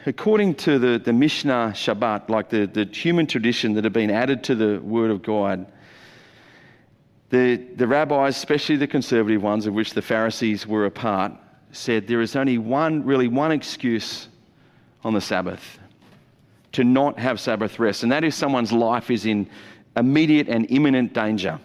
according 0.07 0.55
to 0.55 0.79
the, 0.79 0.97
the 0.97 1.13
Mishnah 1.13 1.73
Shabbat, 1.75 2.29
like 2.29 2.49
the, 2.49 2.65
the 2.65 2.85
human 2.85 3.27
tradition 3.27 3.73
that 3.73 3.83
had 3.83 3.93
been 3.93 4.09
added 4.09 4.43
to 4.45 4.55
the 4.55 4.79
Word 4.79 5.11
of 5.11 5.21
God, 5.21 5.67
the, 7.33 7.55
the 7.77 7.87
rabbis, 7.87 8.37
especially 8.37 8.75
the 8.75 8.85
conservative 8.85 9.41
ones, 9.41 9.65
of 9.65 9.73
which 9.73 9.95
the 9.95 10.03
Pharisees 10.03 10.67
were 10.67 10.85
a 10.85 10.91
part, 10.91 11.31
said 11.71 12.05
there 12.05 12.21
is 12.21 12.35
only 12.35 12.59
one, 12.59 13.03
really 13.03 13.27
one 13.27 13.51
excuse 13.51 14.27
on 15.03 15.15
the 15.15 15.19
Sabbath 15.19 15.79
to 16.73 16.83
not 16.83 17.17
have 17.17 17.39
Sabbath 17.39 17.79
rest, 17.79 18.03
and 18.03 18.11
that 18.11 18.23
is 18.23 18.35
someone's 18.35 18.71
life 18.71 19.09
is 19.09 19.25
in 19.25 19.49
immediate 19.97 20.47
and 20.47 20.69
imminent 20.69 21.13
danger. 21.13 21.59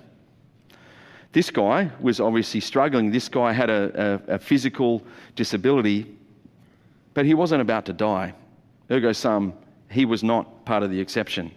This 1.32 1.50
guy 1.50 1.90
was 2.00 2.18
obviously 2.18 2.60
struggling. 2.60 3.10
This 3.10 3.28
guy 3.28 3.52
had 3.52 3.68
a, 3.68 4.22
a, 4.26 4.36
a 4.36 4.38
physical 4.38 5.02
disability, 5.36 6.16
but 7.12 7.26
he 7.26 7.34
wasn't 7.34 7.60
about 7.60 7.84
to 7.84 7.92
die. 7.92 8.32
Ergo 8.90 9.12
sum, 9.12 9.52
he 9.90 10.06
was 10.06 10.24
not 10.24 10.64
part 10.64 10.82
of 10.82 10.90
the 10.90 10.98
exception. 10.98 11.50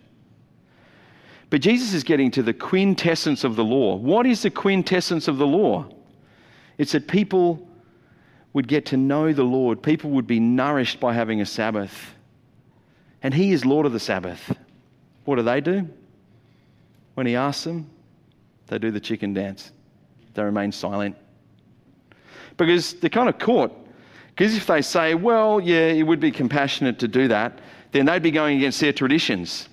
But 1.51 1.59
Jesus 1.61 1.93
is 1.93 2.03
getting 2.03 2.31
to 2.31 2.41
the 2.41 2.53
quintessence 2.53 3.43
of 3.43 3.57
the 3.57 3.63
law. 3.63 3.97
What 3.97 4.25
is 4.25 4.41
the 4.41 4.49
quintessence 4.49 5.27
of 5.27 5.37
the 5.37 5.45
law? 5.45 5.85
It's 6.77 6.93
that 6.93 7.09
people 7.09 7.67
would 8.53 8.69
get 8.69 8.85
to 8.87 8.97
know 8.97 9.33
the 9.33 9.43
Lord, 9.43 9.83
people 9.83 10.11
would 10.11 10.27
be 10.27 10.39
nourished 10.39 10.99
by 10.99 11.13
having 11.13 11.41
a 11.41 11.45
Sabbath. 11.45 12.15
And 13.21 13.33
He 13.33 13.51
is 13.51 13.65
Lord 13.65 13.85
of 13.85 13.91
the 13.91 13.99
Sabbath. 13.99 14.57
What 15.25 15.35
do 15.35 15.41
they 15.41 15.59
do? 15.59 15.87
When 17.15 17.27
He 17.27 17.35
asks 17.35 17.65
them, 17.65 17.89
they 18.67 18.79
do 18.79 18.89
the 18.89 18.99
chicken 18.99 19.33
dance, 19.33 19.73
they 20.33 20.43
remain 20.43 20.71
silent. 20.71 21.17
Because 22.55 22.93
they're 22.93 23.09
kind 23.09 23.27
of 23.27 23.37
caught. 23.39 23.77
Because 24.29 24.55
if 24.55 24.67
they 24.67 24.81
say, 24.81 25.15
well, 25.15 25.59
yeah, 25.59 25.87
it 25.87 26.03
would 26.03 26.21
be 26.21 26.31
compassionate 26.31 26.97
to 26.99 27.09
do 27.09 27.27
that, 27.27 27.59
then 27.91 28.05
they'd 28.05 28.23
be 28.23 28.31
going 28.31 28.57
against 28.57 28.79
their 28.79 28.93
traditions. 28.93 29.67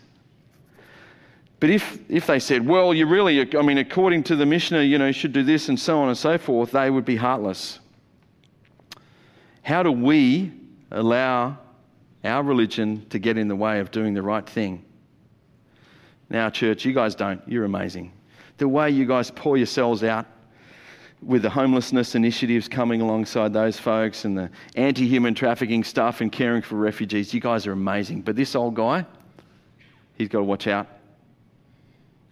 But 1.60 1.70
if, 1.70 1.98
if 2.08 2.26
they 2.26 2.38
said, 2.38 2.64
well, 2.64 2.94
you 2.94 3.06
really, 3.06 3.56
I 3.56 3.62
mean, 3.62 3.78
according 3.78 4.22
to 4.24 4.36
the 4.36 4.46
Mishnah, 4.46 4.82
you 4.82 4.98
know, 4.98 5.08
you 5.08 5.12
should 5.12 5.32
do 5.32 5.42
this 5.42 5.68
and 5.68 5.78
so 5.78 5.98
on 5.98 6.08
and 6.08 6.16
so 6.16 6.38
forth, 6.38 6.70
they 6.70 6.88
would 6.88 7.04
be 7.04 7.16
heartless. 7.16 7.80
How 9.62 9.82
do 9.82 9.90
we 9.90 10.52
allow 10.92 11.58
our 12.24 12.42
religion 12.42 13.04
to 13.10 13.18
get 13.18 13.36
in 13.36 13.48
the 13.48 13.56
way 13.56 13.80
of 13.80 13.90
doing 13.90 14.14
the 14.14 14.22
right 14.22 14.48
thing? 14.48 14.84
Now, 16.30 16.48
church, 16.48 16.84
you 16.84 16.92
guys 16.92 17.14
don't. 17.14 17.42
You're 17.48 17.64
amazing. 17.64 18.12
The 18.58 18.68
way 18.68 18.90
you 18.90 19.04
guys 19.04 19.30
pour 19.30 19.56
yourselves 19.56 20.04
out 20.04 20.26
with 21.20 21.42
the 21.42 21.50
homelessness 21.50 22.14
initiatives 22.14 22.68
coming 22.68 23.00
alongside 23.00 23.52
those 23.52 23.78
folks 23.78 24.24
and 24.24 24.38
the 24.38 24.50
anti 24.76 25.08
human 25.08 25.34
trafficking 25.34 25.82
stuff 25.82 26.20
and 26.20 26.30
caring 26.30 26.62
for 26.62 26.76
refugees, 26.76 27.34
you 27.34 27.40
guys 27.40 27.66
are 27.66 27.72
amazing. 27.72 28.22
But 28.22 28.36
this 28.36 28.54
old 28.54 28.74
guy, 28.74 29.04
he's 30.14 30.28
got 30.28 30.38
to 30.38 30.44
watch 30.44 30.68
out 30.68 30.97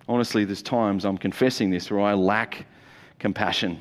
honestly, 0.09 0.45
there's 0.45 0.63
times 0.63 1.05
I'm 1.05 1.19
confessing 1.19 1.71
this 1.71 1.91
where 1.91 2.01
I 2.01 2.15
lack 2.15 2.67
compassion. 3.19 3.81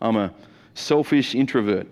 I'm 0.00 0.16
a 0.16 0.32
selfish 0.74 1.34
introvert. 1.34 1.86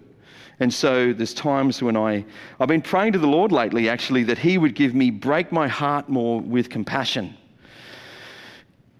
And 0.61 0.73
so 0.73 1.13
there's 1.13 1.35
times 1.35 1.83
when 1.83 1.97
I, 1.97 2.25
I've 2.61 2.69
been 2.69 2.83
praying 2.83 3.13
to 3.15 3.19
the 3.19 3.27
Lord 3.27 3.51
lately 3.51 3.89
actually 3.89 4.23
that 4.25 4.39
He 4.39 4.57
would 4.59 4.75
give 4.75 4.95
me, 4.95 5.11
break 5.11 5.51
my 5.51 5.67
heart 5.67 6.09
more 6.09 6.41
with 6.41 6.71
compassion. 6.71 7.37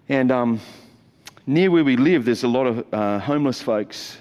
And 0.09 0.31
um, 0.31 0.59
near 1.47 1.71
where 1.71 1.83
we 1.83 1.95
live, 1.95 2.25
there's 2.25 2.43
a 2.43 2.47
lot 2.47 2.67
of 2.67 2.93
uh, 2.93 3.19
homeless 3.19 3.61
folks. 3.61 4.17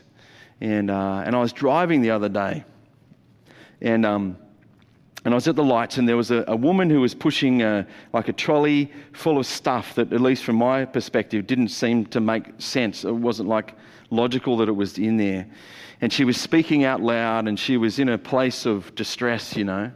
And, 0.60 0.90
uh, 0.90 1.24
and 1.26 1.34
I 1.34 1.40
was 1.40 1.52
driving 1.52 2.02
the 2.02 2.10
other 2.10 2.28
day. 2.28 2.64
And, 3.80 4.06
um, 4.06 4.38
and 5.24 5.32
I 5.32 5.36
was 5.36 5.48
at 5.48 5.56
the 5.56 5.64
lights, 5.64 5.96
and 5.96 6.06
there 6.06 6.18
was 6.18 6.30
a, 6.30 6.44
a 6.48 6.56
woman 6.56 6.90
who 6.90 7.00
was 7.00 7.14
pushing 7.14 7.62
a, 7.62 7.86
like 8.12 8.28
a 8.28 8.32
trolley 8.32 8.92
full 9.14 9.38
of 9.38 9.46
stuff 9.46 9.94
that, 9.94 10.12
at 10.12 10.20
least 10.20 10.44
from 10.44 10.56
my 10.56 10.84
perspective, 10.84 11.46
didn't 11.46 11.68
seem 11.68 12.04
to 12.06 12.20
make 12.20 12.44
sense. 12.58 13.04
It 13.04 13.14
wasn't 13.14 13.48
like 13.48 13.74
logical 14.10 14.58
that 14.58 14.68
it 14.68 14.72
was 14.72 14.98
in 14.98 15.16
there. 15.16 15.46
And 16.02 16.12
she 16.12 16.24
was 16.24 16.38
speaking 16.38 16.84
out 16.84 17.00
loud, 17.00 17.48
and 17.48 17.58
she 17.58 17.78
was 17.78 17.98
in 17.98 18.10
a 18.10 18.18
place 18.18 18.66
of 18.66 18.94
distress, 18.96 19.56
you 19.56 19.64
know. 19.64 19.90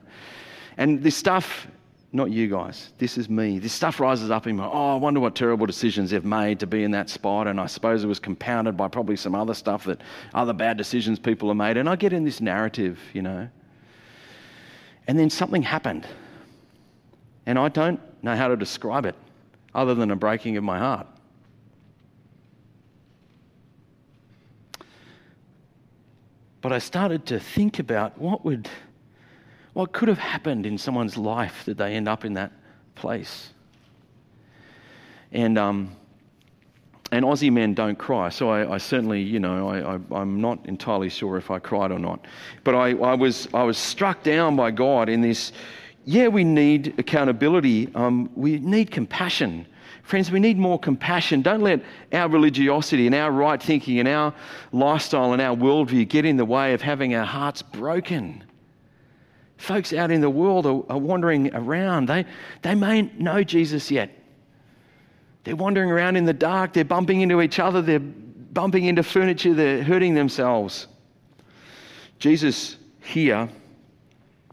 And 0.79 1.03
this 1.03 1.17
stuff, 1.17 1.67
not 2.12 2.31
you 2.31 2.49
guys, 2.49 2.93
this 2.97 3.19
is 3.19 3.29
me. 3.29 3.59
This 3.59 3.75
stuff 3.75 4.01
rises 4.01 4.31
up 4.31 4.47
in 4.47 4.57
my, 4.57 4.64
oh, 4.64 4.95
I 4.95 4.97
wonder 4.97 5.21
what 5.21 5.35
terrible 5.35 5.67
decisions 5.67 6.11
they've 6.11 6.25
made 6.25 6.59
to 6.61 6.67
be 6.67 6.85
in 6.85 6.93
that 6.93 7.11
spot. 7.11 7.49
And 7.49 7.61
I 7.61 7.67
suppose 7.67 8.03
it 8.03 8.07
was 8.07 8.19
compounded 8.19 8.79
by 8.79 8.88
probably 8.88 9.17
some 9.17 9.35
other 9.35 9.53
stuff 9.53 9.85
that 9.85 10.01
other 10.33 10.55
bad 10.55 10.79
decisions 10.79 11.19
people 11.19 11.49
have 11.49 11.57
made. 11.59 11.77
And 11.77 11.87
I 11.87 11.97
get 11.97 12.14
in 12.14 12.25
this 12.25 12.41
narrative, 12.41 12.99
you 13.12 13.21
know. 13.21 13.51
And 15.09 15.18
then 15.18 15.31
something 15.31 15.62
happened. 15.62 16.07
And 17.47 17.59
I 17.59 17.71
don't 17.71 18.01
know 18.23 18.37
how 18.37 18.49
to 18.49 18.57
describe 18.57 19.07
it 19.07 19.14
other 19.75 19.94
than 19.94 20.11
a 20.11 20.16
breaking 20.16 20.59
of 20.59 20.64
my 20.64 20.79
heart. 20.79 21.07
But 26.61 26.73
I 26.73 26.79
started 26.79 27.25
to 27.27 27.40
think 27.40 27.79
about 27.79 28.18
what 28.18 28.44
would 28.44 28.68
what 29.73 29.92
could 29.92 30.09
have 30.09 30.18
happened 30.18 30.66
in 30.66 30.77
someone's 30.77 31.16
life 31.16 31.64
that 31.66 31.79
they 31.79 31.94
end 31.94 32.09
up 32.09 32.25
in 32.25 32.35
that 32.35 32.51
place. 32.97 33.51
And 35.31 35.57
um, 35.57 35.97
and 37.11 37.25
Aussie 37.25 37.53
men 37.53 37.75
don't 37.75 37.99
cry, 37.99 38.29
so 38.29 38.51
I, 38.51 38.75
I 38.75 38.79
certainly, 38.79 39.23
you 39.23 39.40
know, 39.40 40.01
I, 40.12 40.21
am 40.21 40.40
not 40.40 40.59
entirely 40.66 41.09
sure 41.09 41.37
if 41.37 41.51
I 41.51 41.59
cried 41.59 41.90
or 41.90 41.99
not. 41.99 42.27
But 42.64 42.75
I, 42.75 42.90
I, 42.90 43.14
was 43.14 43.49
I 43.55 43.62
was 43.62 43.79
struck 43.79 44.23
down 44.23 44.57
by 44.57 44.71
God 44.71 45.09
in 45.09 45.21
this. 45.21 45.53
Yeah, 46.05 46.29
we 46.29 46.44
need 46.44 46.94
accountability. 46.99 47.90
Um, 47.94 48.31
we 48.35 48.59
need 48.59 48.90
compassion 48.90 49.66
Friends, 50.09 50.31
we 50.31 50.40
need 50.40 50.57
more 50.57 50.79
compassion. 50.79 51.42
Don't 51.42 51.61
let 51.61 51.83
our 52.14 52.31
religiosity 52.31 53.05
and 53.05 53.14
our 53.14 53.31
right 53.31 53.62
thinking 53.62 53.99
and 53.99 54.09
our 54.09 54.33
lifestyle 54.73 55.35
and 55.35 55.42
our 55.42 55.55
worldview 55.55 56.09
get 56.09 56.25
in 56.25 56.38
the 56.38 56.47
way 56.47 56.73
of 56.73 56.81
having 56.81 57.14
our 57.14 57.27
hearts 57.27 57.61
broken. 57.61 58.42
Folks 59.59 59.92
out 59.92 60.11
in 60.11 60.23
the 60.23 60.31
world 60.31 60.64
are, 60.64 60.83
are 60.88 60.97
wandering 60.97 61.55
around. 61.55 62.09
They, 62.09 62.25
they 62.62 62.75
may 62.75 63.03
know 63.18 63.44
Jesus 63.44 63.90
yet. 63.90 64.11
They're 65.44 65.57
wandering 65.57 65.90
around 65.90 66.16
in 66.16 66.24
the 66.24 66.33
dark. 66.33 66.72
They're 66.72 66.85
bumping 66.85 67.20
into 67.20 67.40
each 67.40 67.59
other. 67.59 67.81
They're 67.81 68.01
bumping 68.01 68.85
into 68.85 69.03
furniture. 69.03 69.55
They're 69.55 69.83
hurting 69.83 70.14
themselves. 70.14 70.87
Jesus 72.18 72.77
here 73.03 73.48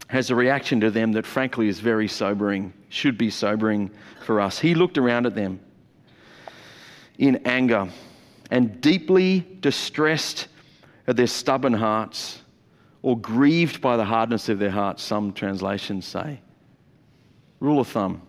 has 0.08 0.30
a 0.30 0.34
reaction 0.34 0.80
to 0.80 0.90
them 0.90 1.12
that, 1.12 1.26
frankly, 1.26 1.68
is 1.68 1.80
very 1.80 2.08
sobering, 2.08 2.72
should 2.88 3.18
be 3.18 3.30
sobering 3.30 3.90
for 4.24 4.40
us. 4.40 4.58
He 4.58 4.74
looked 4.74 4.98
around 4.98 5.26
at 5.26 5.34
them 5.34 5.60
in 7.18 7.36
anger 7.44 7.88
and 8.50 8.80
deeply 8.80 9.44
distressed 9.60 10.48
at 11.08 11.16
their 11.16 11.26
stubborn 11.26 11.72
hearts 11.72 12.40
or 13.02 13.18
grieved 13.18 13.80
by 13.80 13.96
the 13.96 14.04
hardness 14.04 14.48
of 14.48 14.58
their 14.58 14.70
hearts, 14.70 15.02
some 15.02 15.32
translations 15.32 16.06
say. 16.06 16.40
Rule 17.60 17.80
of 17.80 17.88
thumb 17.88 18.22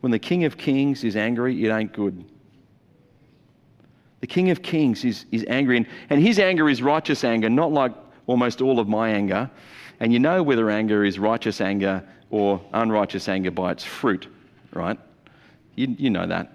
when 0.00 0.12
the 0.12 0.18
King 0.18 0.44
of 0.44 0.56
Kings 0.56 1.04
is 1.04 1.16
angry, 1.16 1.64
it 1.64 1.70
ain't 1.70 1.92
good. 1.92 2.24
The 4.20 4.26
King 4.26 4.50
of 4.50 4.62
Kings 4.62 5.04
is, 5.04 5.24
is 5.30 5.44
angry, 5.48 5.78
and, 5.78 5.86
and 6.10 6.22
his 6.22 6.38
anger 6.38 6.68
is 6.68 6.82
righteous 6.82 7.24
anger, 7.24 7.48
not 7.48 7.72
like 7.72 7.92
almost 8.26 8.60
all 8.60 8.78
of 8.78 8.88
my 8.88 9.10
anger. 9.10 9.50
And 9.98 10.12
you 10.12 10.18
know 10.18 10.42
whether 10.42 10.70
anger 10.70 11.04
is 11.04 11.18
righteous 11.18 11.60
anger 11.60 12.02
or 12.30 12.60
unrighteous 12.72 13.28
anger 13.28 13.50
by 13.50 13.72
its 13.72 13.84
fruit 13.84 14.28
right? 14.72 14.98
You, 15.76 15.94
you 15.98 16.10
know 16.10 16.26
that. 16.26 16.52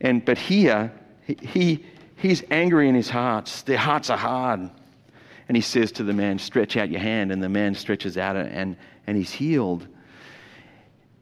And, 0.00 0.24
but 0.24 0.38
here, 0.38 0.92
he, 1.24 1.84
he's 2.16 2.42
angry 2.50 2.88
in 2.88 2.94
his 2.94 3.10
hearts. 3.10 3.62
Their 3.62 3.78
hearts 3.78 4.10
are 4.10 4.18
hard. 4.18 4.70
And 5.48 5.56
he 5.56 5.60
says 5.60 5.92
to 5.92 6.04
the 6.04 6.12
man, 6.12 6.38
Stretch 6.38 6.76
out 6.76 6.90
your 6.90 7.00
hand. 7.00 7.32
And 7.32 7.42
the 7.42 7.48
man 7.48 7.74
stretches 7.74 8.18
out 8.18 8.36
and, 8.36 8.76
and 9.06 9.16
he's 9.16 9.30
healed. 9.30 9.86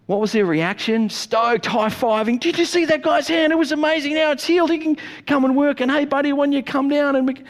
What 0.07 0.21
was 0.21 0.33
their 0.33 0.47
reaction? 0.47 1.11
Stoked, 1.11 1.67
high 1.67 1.89
fiving. 1.89 2.39
Did 2.39 2.59
you 2.59 2.65
see 2.65 2.85
that 2.85 3.03
guy's 3.03 3.27
hand? 3.27 3.53
It 3.53 3.57
was 3.57 3.73
amazing. 3.73 4.15
Now 4.15 4.31
it's 4.31 4.45
healed. 4.45 4.71
He 4.71 4.79
can 4.79 4.97
come 5.27 5.45
and 5.45 5.57
work. 5.57 5.81
And 5.81 5.91
hey, 5.91 6.05
buddy, 6.05 6.33
when 6.33 6.53
you 6.53 6.63
come 6.63 6.89
down 6.89 7.17
and. 7.17 7.27
We... 7.27 7.43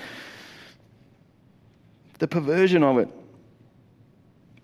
The 2.18 2.28
perversion 2.28 2.82
of 2.82 2.98
it. 2.98 3.08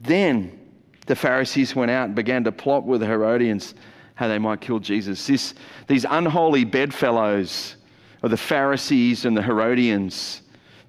Then 0.00 0.58
the 1.06 1.14
Pharisees 1.14 1.76
went 1.76 1.90
out 1.90 2.06
and 2.06 2.14
began 2.14 2.44
to 2.44 2.52
plot 2.52 2.84
with 2.84 3.00
the 3.00 3.06
Herodians 3.06 3.74
how 4.14 4.28
they 4.28 4.38
might 4.38 4.60
kill 4.60 4.78
Jesus. 4.78 5.26
This, 5.26 5.54
these 5.86 6.06
unholy 6.08 6.64
bedfellows 6.64 7.76
of 8.22 8.30
the 8.30 8.36
Pharisees 8.36 9.24
and 9.24 9.36
the 9.36 9.42
Herodians, 9.42 10.41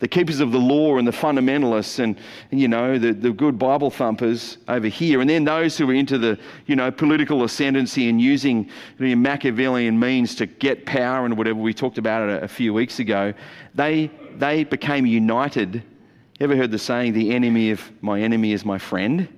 the 0.04 0.08
keepers 0.10 0.42
of 0.42 0.52
the 0.52 0.60
law 0.60 0.98
and 0.98 1.08
the 1.08 1.14
fundamentalists 1.14 2.00
and, 2.00 2.18
you 2.52 2.68
know, 2.68 3.00
the, 3.00 3.14
the 3.14 3.32
good 3.32 3.58
Bible 3.58 3.90
thumpers 3.90 4.58
over 4.68 4.90
here. 4.90 5.22
And 5.22 5.30
then 5.30 5.46
those 5.46 5.78
who 5.78 5.88
were 5.88 5.94
into 5.94 6.18
the, 6.18 6.38
you 6.66 6.76
know, 6.76 6.92
political 6.92 7.42
ascendancy 7.46 8.10
and 8.10 8.20
using 8.20 8.70
the 9.00 9.16
Machiavellian 9.16 9.98
means 9.98 10.36
to 10.36 10.46
get 10.46 10.86
power 10.86 11.24
and 11.24 11.38
whatever 11.38 11.58
we 11.58 11.74
talked 11.74 11.98
about 11.98 12.28
it 12.28 12.34
a, 12.34 12.44
a 12.44 12.48
few 12.50 12.74
weeks 12.74 13.00
ago, 13.00 13.34
they, 13.76 14.12
they 14.36 14.66
became 14.66 15.06
united. 15.06 15.82
Ever 16.42 16.58
heard 16.58 16.72
the 16.72 16.80
saying, 16.80 17.14
the 17.14 17.34
enemy 17.34 17.72
of 17.72 17.90
my 18.02 18.20
enemy 18.20 18.52
is 18.52 18.66
my 18.66 18.78
friend? 18.78 19.30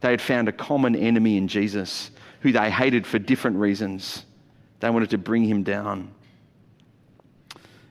They 0.00 0.12
had 0.12 0.22
found 0.22 0.48
a 0.48 0.52
common 0.52 0.96
enemy 0.96 1.36
in 1.36 1.46
Jesus 1.46 2.10
who 2.40 2.52
they 2.52 2.70
hated 2.70 3.06
for 3.06 3.18
different 3.18 3.58
reasons. 3.58 4.24
They 4.78 4.88
wanted 4.88 5.10
to 5.10 5.18
bring 5.18 5.44
him 5.44 5.62
down. 5.62 6.10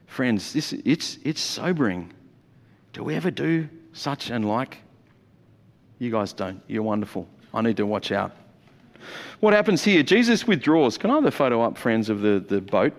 Friends, 0.09 0.53
this, 0.53 0.73
it's, 0.73 1.19
it's 1.23 1.39
sobering. 1.39 2.11
Do 2.93 3.03
we 3.03 3.15
ever 3.15 3.29
do 3.29 3.69
such 3.93 4.31
and 4.31 4.43
like? 4.43 4.79
You 5.99 6.09
guys 6.09 6.33
don't. 6.33 6.61
You're 6.67 6.83
wonderful. 6.83 7.27
I 7.53 7.61
need 7.61 7.77
to 7.77 7.85
watch 7.85 8.11
out. 8.11 8.35
What 9.39 9.53
happens 9.53 9.83
here? 9.83 10.01
Jesus 10.01 10.47
withdraws. 10.47 10.97
Can 10.97 11.11
I 11.11 11.15
have 11.15 11.23
the 11.23 11.31
photo 11.31 11.61
up, 11.61 11.77
friends, 11.77 12.09
of 12.09 12.21
the, 12.21 12.43
the 12.45 12.59
boat? 12.59 12.93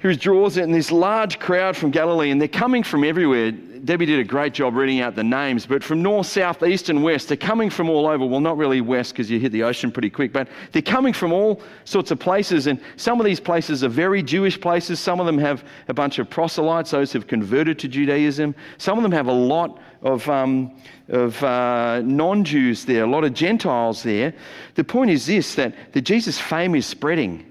He 0.00 0.06
withdraws 0.06 0.56
in 0.58 0.70
this 0.70 0.92
large 0.92 1.40
crowd 1.40 1.76
from 1.76 1.90
Galilee, 1.90 2.30
and 2.30 2.40
they're 2.40 2.46
coming 2.46 2.84
from 2.84 3.02
everywhere. 3.02 3.50
Debbie 3.50 4.06
did 4.06 4.20
a 4.20 4.24
great 4.24 4.54
job 4.54 4.76
reading 4.76 5.00
out 5.00 5.16
the 5.16 5.24
names, 5.24 5.66
but 5.66 5.82
from 5.82 6.02
north, 6.02 6.26
south, 6.26 6.62
east, 6.62 6.88
and 6.88 7.02
west, 7.02 7.26
they're 7.26 7.36
coming 7.36 7.68
from 7.68 7.90
all 7.90 8.06
over. 8.06 8.24
Well, 8.24 8.38
not 8.38 8.56
really 8.56 8.80
west 8.80 9.12
because 9.12 9.28
you 9.28 9.40
hit 9.40 9.50
the 9.50 9.64
ocean 9.64 9.90
pretty 9.90 10.10
quick, 10.10 10.32
but 10.32 10.46
they're 10.70 10.82
coming 10.82 11.12
from 11.12 11.32
all 11.32 11.60
sorts 11.84 12.12
of 12.12 12.20
places. 12.20 12.68
And 12.68 12.80
some 12.96 13.18
of 13.18 13.26
these 13.26 13.40
places 13.40 13.82
are 13.82 13.88
very 13.88 14.22
Jewish 14.22 14.60
places. 14.60 15.00
Some 15.00 15.18
of 15.18 15.26
them 15.26 15.38
have 15.38 15.64
a 15.88 15.94
bunch 15.94 16.20
of 16.20 16.30
proselytes, 16.30 16.92
those 16.92 17.12
who've 17.12 17.26
converted 17.26 17.76
to 17.80 17.88
Judaism. 17.88 18.54
Some 18.78 18.98
of 18.98 19.02
them 19.02 19.12
have 19.12 19.26
a 19.26 19.32
lot 19.32 19.80
of, 20.02 20.28
um, 20.28 20.76
of 21.08 21.42
uh, 21.42 22.02
non 22.04 22.44
Jews 22.44 22.84
there, 22.84 23.02
a 23.02 23.10
lot 23.10 23.24
of 23.24 23.34
Gentiles 23.34 24.04
there. 24.04 24.32
The 24.76 24.84
point 24.84 25.10
is 25.10 25.26
this 25.26 25.56
that 25.56 25.92
the 25.92 26.00
Jesus 26.00 26.38
fame 26.38 26.76
is 26.76 26.86
spreading. 26.86 27.47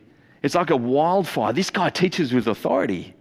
It's 0.47 0.55
like 0.55 0.69
a 0.69 0.77
wildfire. 0.77 1.51
This 1.51 1.69
guy 1.69 1.89
teaches 1.89 2.31
with 2.31 2.47
authority. 2.47 3.13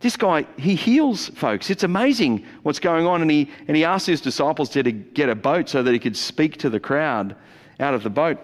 This 0.00 0.14
guy, 0.14 0.46
he 0.58 0.74
heals 0.74 1.30
folks. 1.30 1.70
It's 1.70 1.84
amazing 1.84 2.44
what's 2.64 2.78
going 2.78 3.06
on. 3.06 3.22
And 3.22 3.30
he, 3.30 3.50
and 3.66 3.74
he 3.74 3.82
asked 3.82 4.06
his 4.06 4.20
disciples 4.20 4.68
to 4.70 4.82
get 4.82 5.30
a 5.30 5.34
boat 5.34 5.70
so 5.70 5.82
that 5.82 5.90
he 5.90 5.98
could 5.98 6.14
speak 6.14 6.58
to 6.58 6.68
the 6.68 6.78
crowd 6.78 7.34
out 7.80 7.94
of 7.94 8.02
the 8.02 8.10
boat. 8.10 8.36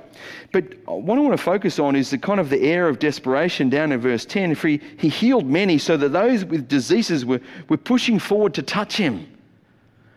But 0.51 0.79
what 0.87 1.19
I 1.19 1.21
want 1.21 1.37
to 1.37 1.45
focus 1.45 1.79
on 1.79 1.95
is 1.95 2.09
the 2.09 2.17
kind 2.17 2.41
of 2.41 2.49
the 2.49 2.63
air 2.63 2.89
of 2.89 2.99
desperation 2.99 3.69
down 3.69 3.93
in 3.93 4.01
verse 4.01 4.25
10. 4.25 4.55
For 4.55 4.69
he, 4.69 4.81
he 4.97 5.11
healed 5.11 5.45
many 5.45 5.77
so 5.77 5.99
that 5.99 6.09
those 6.09 6.47
with 6.47 6.69
diseases 6.69 7.27
were, 7.27 7.43
were 7.69 7.77
pushing 7.77 8.19
forward 8.19 8.55
to 8.55 8.63
touch 8.63 8.97
him. 8.97 9.29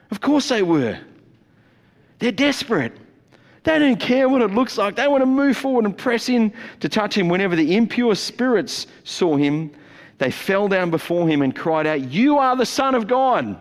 Of 0.10 0.22
course 0.22 0.48
they 0.48 0.64
were. 0.64 0.98
They're 2.20 2.32
desperate. 2.32 2.94
They 3.64 3.78
don't 3.78 4.00
care 4.00 4.28
what 4.28 4.42
it 4.42 4.52
looks 4.52 4.78
like. 4.78 4.96
They 4.96 5.08
want 5.08 5.22
to 5.22 5.28
move 5.28 5.56
forward 5.56 5.86
and 5.86 5.96
press 5.96 6.30
in 6.30 6.52
to 6.80 6.90
touch 6.90 7.16
him. 7.16 7.30
Whenever 7.30 7.56
the 7.56 7.76
impure 7.76 8.16
spirits 8.16 8.88
saw 9.04 9.36
him, 9.36 9.72
they 10.18 10.32
fell 10.32 10.68
down 10.68 10.90
before 10.90 11.28
him 11.28 11.42
and 11.42 11.56
cried 11.56 11.86
out, 11.86 12.02
You 12.02 12.38
are 12.38 12.56
the 12.56 12.66
Son 12.66 12.96
of 12.96 13.08
God. 13.08 13.56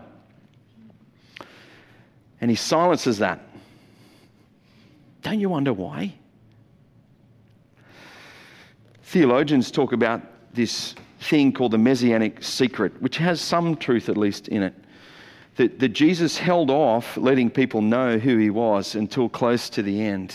And 2.39 2.49
he 2.49 2.55
silences 2.55 3.19
that. 3.19 3.39
Don't 5.21 5.39
you 5.39 5.49
wonder 5.49 5.73
why? 5.73 6.15
Theologians 9.03 9.69
talk 9.69 9.91
about 9.93 10.21
this 10.53 10.95
thing 11.19 11.53
called 11.53 11.71
the 11.71 11.77
Messianic 11.77 12.43
secret, 12.43 12.99
which 13.01 13.17
has 13.17 13.39
some 13.39 13.75
truth 13.75 14.09
at 14.09 14.17
least 14.17 14.47
in 14.47 14.63
it. 14.63 14.73
That, 15.57 15.79
that 15.79 15.89
Jesus 15.89 16.37
held 16.37 16.69
off 16.69 17.17
letting 17.17 17.49
people 17.49 17.81
know 17.81 18.17
who 18.17 18.37
he 18.37 18.49
was 18.49 18.95
until 18.95 19.27
close 19.27 19.69
to 19.71 19.83
the 19.83 20.01
end. 20.01 20.33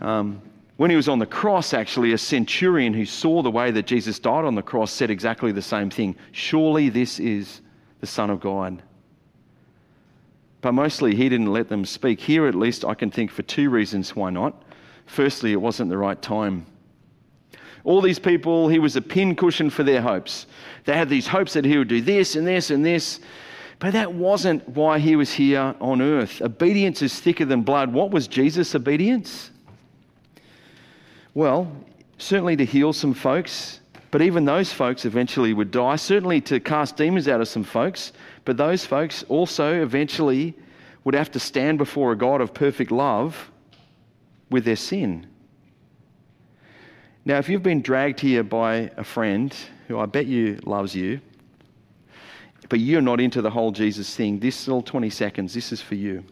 Um, 0.00 0.40
when 0.76 0.90
he 0.90 0.96
was 0.96 1.08
on 1.08 1.18
the 1.18 1.26
cross, 1.26 1.72
actually, 1.72 2.12
a 2.12 2.18
centurion 2.18 2.92
who 2.92 3.06
saw 3.06 3.42
the 3.42 3.50
way 3.50 3.70
that 3.70 3.86
Jesus 3.86 4.18
died 4.18 4.44
on 4.44 4.54
the 4.54 4.62
cross 4.62 4.92
said 4.92 5.10
exactly 5.10 5.52
the 5.52 5.62
same 5.62 5.90
thing 5.90 6.16
Surely 6.32 6.88
this 6.88 7.18
is 7.18 7.60
the 8.00 8.06
Son 8.06 8.30
of 8.30 8.40
God. 8.40 8.82
But 10.60 10.72
mostly 10.72 11.14
he 11.14 11.28
didn't 11.28 11.52
let 11.52 11.68
them 11.68 11.84
speak. 11.84 12.20
Here, 12.20 12.46
at 12.46 12.54
least, 12.54 12.84
I 12.84 12.94
can 12.94 13.10
think 13.10 13.30
for 13.30 13.42
two 13.42 13.70
reasons 13.70 14.16
why 14.16 14.30
not. 14.30 14.62
Firstly, 15.06 15.52
it 15.52 15.60
wasn't 15.60 15.90
the 15.90 15.98
right 15.98 16.20
time. 16.20 16.66
All 17.84 18.00
these 18.00 18.18
people, 18.18 18.68
he 18.68 18.80
was 18.80 18.96
a 18.96 19.00
pincushion 19.00 19.70
for 19.70 19.84
their 19.84 20.02
hopes. 20.02 20.46
They 20.84 20.94
had 20.94 21.08
these 21.08 21.28
hopes 21.28 21.52
that 21.52 21.64
he 21.64 21.78
would 21.78 21.88
do 21.88 22.00
this 22.00 22.34
and 22.34 22.46
this 22.46 22.70
and 22.70 22.84
this. 22.84 23.20
But 23.78 23.92
that 23.92 24.14
wasn't 24.14 24.66
why 24.70 24.98
he 24.98 25.16
was 25.16 25.32
here 25.32 25.74
on 25.80 26.00
earth. 26.00 26.40
Obedience 26.40 27.02
is 27.02 27.18
thicker 27.20 27.44
than 27.44 27.62
blood. 27.62 27.92
What 27.92 28.10
was 28.10 28.26
Jesus' 28.26 28.74
obedience? 28.74 29.50
Well, 31.34 31.70
certainly 32.16 32.56
to 32.56 32.64
heal 32.64 32.94
some 32.94 33.12
folks, 33.12 33.80
but 34.10 34.22
even 34.22 34.46
those 34.46 34.72
folks 34.72 35.04
eventually 35.04 35.52
would 35.52 35.70
die. 35.70 35.96
Certainly 35.96 36.40
to 36.42 36.60
cast 36.60 36.96
demons 36.96 37.28
out 37.28 37.42
of 37.42 37.48
some 37.48 37.64
folks, 37.64 38.12
but 38.46 38.56
those 38.56 38.86
folks 38.86 39.24
also 39.28 39.82
eventually 39.82 40.54
would 41.04 41.14
have 41.14 41.30
to 41.32 41.38
stand 41.38 41.76
before 41.76 42.12
a 42.12 42.16
God 42.16 42.40
of 42.40 42.54
perfect 42.54 42.90
love 42.90 43.50
with 44.50 44.64
their 44.64 44.76
sin. 44.76 45.26
Now, 47.26 47.38
if 47.38 47.48
you've 47.48 47.62
been 47.62 47.82
dragged 47.82 48.20
here 48.20 48.42
by 48.42 48.90
a 48.96 49.04
friend 49.04 49.54
who 49.88 49.98
I 49.98 50.06
bet 50.06 50.26
you 50.26 50.60
loves 50.64 50.94
you, 50.94 51.20
but 52.68 52.80
you're 52.80 53.00
not 53.00 53.20
into 53.20 53.42
the 53.42 53.50
whole 53.50 53.70
Jesus 53.70 54.14
thing, 54.14 54.38
this 54.38 54.66
little 54.66 54.82
20 54.82 55.10
seconds, 55.10 55.54
this 55.54 55.72
is 55.72 55.80
for 55.80 55.94
you. 55.94 56.24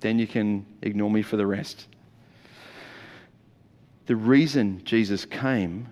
Then 0.00 0.18
you 0.18 0.26
can 0.26 0.66
ignore 0.82 1.10
me 1.10 1.22
for 1.22 1.36
the 1.36 1.46
rest. 1.46 1.86
The 4.06 4.16
reason 4.16 4.82
Jesus 4.84 5.24
came 5.24 5.88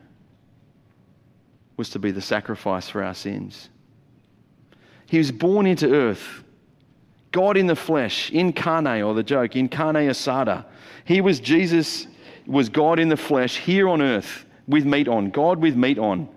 was 1.76 1.90
to 1.90 1.98
be 1.98 2.10
the 2.10 2.22
sacrifice 2.22 2.88
for 2.88 3.02
our 3.02 3.14
sins. 3.14 3.68
He 5.06 5.18
was 5.18 5.32
born 5.32 5.66
into 5.66 5.92
earth, 5.92 6.44
God 7.32 7.56
in 7.56 7.66
the 7.66 7.76
flesh, 7.76 8.30
incarnate, 8.30 9.02
or 9.02 9.14
the 9.14 9.22
joke, 9.22 9.52
incarne 9.52 10.08
asada. 10.08 10.64
He 11.04 11.20
was 11.20 11.40
Jesus, 11.40 12.06
was 12.46 12.68
God 12.68 12.98
in 12.98 13.08
the 13.08 13.16
flesh 13.16 13.56
here 13.56 13.88
on 13.88 14.00
earth 14.00 14.46
with 14.68 14.84
meat 14.84 15.08
on, 15.08 15.30
God 15.30 15.58
with 15.58 15.76
meat 15.76 15.98
on. 15.98 16.28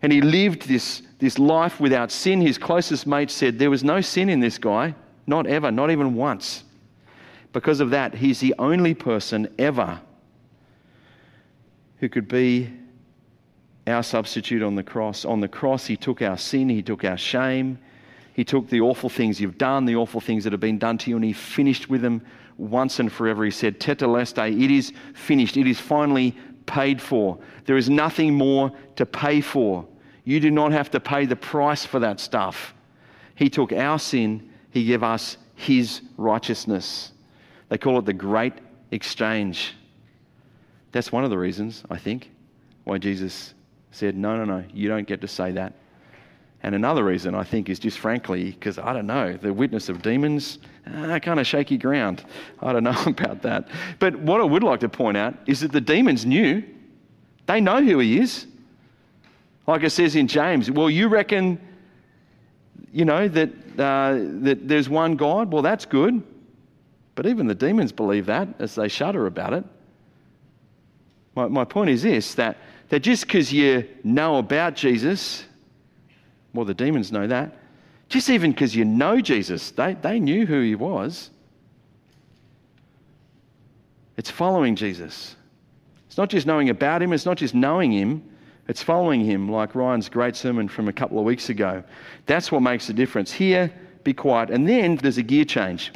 And 0.00 0.12
he 0.12 0.20
lived 0.20 0.62
this, 0.62 1.02
this 1.22 1.38
life 1.38 1.78
without 1.78 2.10
sin. 2.10 2.40
His 2.40 2.58
closest 2.58 3.06
mate 3.06 3.30
said 3.30 3.56
there 3.56 3.70
was 3.70 3.84
no 3.84 4.00
sin 4.00 4.28
in 4.28 4.40
this 4.40 4.58
guy, 4.58 4.92
not 5.28 5.46
ever, 5.46 5.70
not 5.70 5.92
even 5.92 6.16
once. 6.16 6.64
Because 7.52 7.78
of 7.78 7.90
that, 7.90 8.12
he's 8.12 8.40
the 8.40 8.56
only 8.58 8.92
person 8.92 9.48
ever 9.56 10.00
who 11.98 12.08
could 12.08 12.26
be 12.26 12.72
our 13.86 14.02
substitute 14.02 14.64
on 14.64 14.74
the 14.74 14.82
cross. 14.82 15.24
On 15.24 15.38
the 15.38 15.46
cross, 15.46 15.86
he 15.86 15.96
took 15.96 16.22
our 16.22 16.36
sin, 16.36 16.68
he 16.68 16.82
took 16.82 17.04
our 17.04 17.16
shame, 17.16 17.78
he 18.34 18.42
took 18.42 18.68
the 18.68 18.80
awful 18.80 19.08
things 19.08 19.40
you've 19.40 19.58
done, 19.58 19.84
the 19.84 19.94
awful 19.94 20.20
things 20.20 20.42
that 20.42 20.52
have 20.52 20.58
been 20.58 20.78
done 20.78 20.98
to 20.98 21.10
you, 21.10 21.14
and 21.14 21.24
he 21.24 21.32
finished 21.32 21.88
with 21.88 22.02
them 22.02 22.20
once 22.56 22.98
and 22.98 23.12
forever. 23.12 23.44
He 23.44 23.52
said, 23.52 23.78
Tetelestai, 23.78 24.60
it 24.60 24.72
is 24.72 24.92
finished, 25.14 25.56
it 25.56 25.68
is 25.68 25.78
finally 25.78 26.36
paid 26.66 27.00
for. 27.00 27.38
There 27.66 27.76
is 27.76 27.88
nothing 27.88 28.34
more 28.34 28.72
to 28.96 29.06
pay 29.06 29.40
for. 29.40 29.86
You 30.24 30.40
do 30.40 30.50
not 30.50 30.72
have 30.72 30.90
to 30.92 31.00
pay 31.00 31.26
the 31.26 31.36
price 31.36 31.84
for 31.84 31.98
that 32.00 32.20
stuff. 32.20 32.74
He 33.34 33.48
took 33.48 33.72
our 33.72 33.98
sin, 33.98 34.50
He 34.70 34.84
gave 34.84 35.02
us 35.02 35.36
His 35.54 36.02
righteousness. 36.16 37.12
They 37.68 37.78
call 37.78 37.98
it 37.98 38.04
the 38.04 38.12
great 38.12 38.54
exchange. 38.90 39.74
That's 40.92 41.10
one 41.10 41.24
of 41.24 41.30
the 41.30 41.38
reasons, 41.38 41.82
I 41.90 41.96
think, 41.96 42.30
why 42.84 42.98
Jesus 42.98 43.54
said, 43.90 44.16
No, 44.16 44.36
no, 44.36 44.44
no, 44.44 44.64
you 44.72 44.88
don't 44.88 45.06
get 45.06 45.20
to 45.22 45.28
say 45.28 45.52
that. 45.52 45.74
And 46.64 46.74
another 46.76 47.02
reason, 47.02 47.34
I 47.34 47.42
think, 47.42 47.68
is 47.68 47.80
just 47.80 47.98
frankly, 47.98 48.52
because 48.52 48.78
I 48.78 48.92
don't 48.92 49.06
know, 49.06 49.36
the 49.36 49.52
witness 49.52 49.88
of 49.88 50.00
demons, 50.00 50.58
ah, 50.86 51.18
kind 51.18 51.40
of 51.40 51.46
shaky 51.46 51.76
ground. 51.76 52.24
I 52.60 52.72
don't 52.72 52.84
know 52.84 53.02
about 53.06 53.42
that. 53.42 53.68
But 53.98 54.16
what 54.20 54.40
I 54.40 54.44
would 54.44 54.62
like 54.62 54.80
to 54.80 54.88
point 54.88 55.16
out 55.16 55.34
is 55.46 55.60
that 55.60 55.72
the 55.72 55.80
demons 55.80 56.24
knew. 56.24 56.62
They 57.46 57.60
know 57.60 57.82
who 57.82 57.98
he 57.98 58.20
is. 58.20 58.46
Like 59.66 59.82
it 59.82 59.90
says 59.90 60.16
in 60.16 60.26
James, 60.26 60.70
well, 60.70 60.90
you 60.90 61.08
reckon, 61.08 61.60
you 62.92 63.04
know, 63.04 63.28
that, 63.28 63.50
uh, 63.78 64.18
that 64.42 64.66
there's 64.66 64.88
one 64.88 65.16
God? 65.16 65.52
Well, 65.52 65.62
that's 65.62 65.84
good. 65.84 66.22
But 67.14 67.26
even 67.26 67.46
the 67.46 67.54
demons 67.54 67.92
believe 67.92 68.26
that 68.26 68.48
as 68.58 68.74
they 68.74 68.88
shudder 68.88 69.26
about 69.26 69.52
it. 69.52 69.64
My, 71.34 71.46
my 71.46 71.64
point 71.64 71.90
is 71.90 72.02
this 72.02 72.34
that, 72.34 72.58
that 72.88 73.00
just 73.00 73.26
because 73.26 73.52
you 73.52 73.88
know 74.02 74.38
about 74.38 74.74
Jesus, 74.74 75.44
well, 76.54 76.64
the 76.64 76.74
demons 76.74 77.12
know 77.12 77.26
that. 77.26 77.56
Just 78.08 78.28
even 78.28 78.52
because 78.52 78.74
you 78.74 78.84
know 78.84 79.20
Jesus, 79.20 79.70
they, 79.70 79.94
they 79.94 80.20
knew 80.20 80.44
who 80.44 80.60
he 80.60 80.74
was. 80.74 81.30
It's 84.16 84.30
following 84.30 84.76
Jesus. 84.76 85.34
It's 86.06 86.18
not 86.18 86.28
just 86.28 86.46
knowing 86.46 86.68
about 86.68 87.00
him, 87.00 87.12
it's 87.12 87.24
not 87.24 87.38
just 87.38 87.54
knowing 87.54 87.90
him, 87.90 88.22
it's 88.68 88.82
following 88.82 89.24
him, 89.24 89.50
like 89.50 89.74
Ryan's 89.74 90.08
great 90.08 90.36
sermon 90.36 90.68
from 90.68 90.88
a 90.88 90.92
couple 90.92 91.18
of 91.18 91.24
weeks 91.24 91.48
ago. 91.48 91.82
That's 92.26 92.52
what 92.52 92.60
makes 92.60 92.86
the 92.86 92.92
difference. 92.92 93.32
Here, 93.32 93.72
be 94.04 94.14
quiet. 94.14 94.50
And 94.50 94.68
then 94.68 94.96
there's 94.96 95.18
a 95.18 95.22
gear 95.22 95.44
change. 95.44 95.92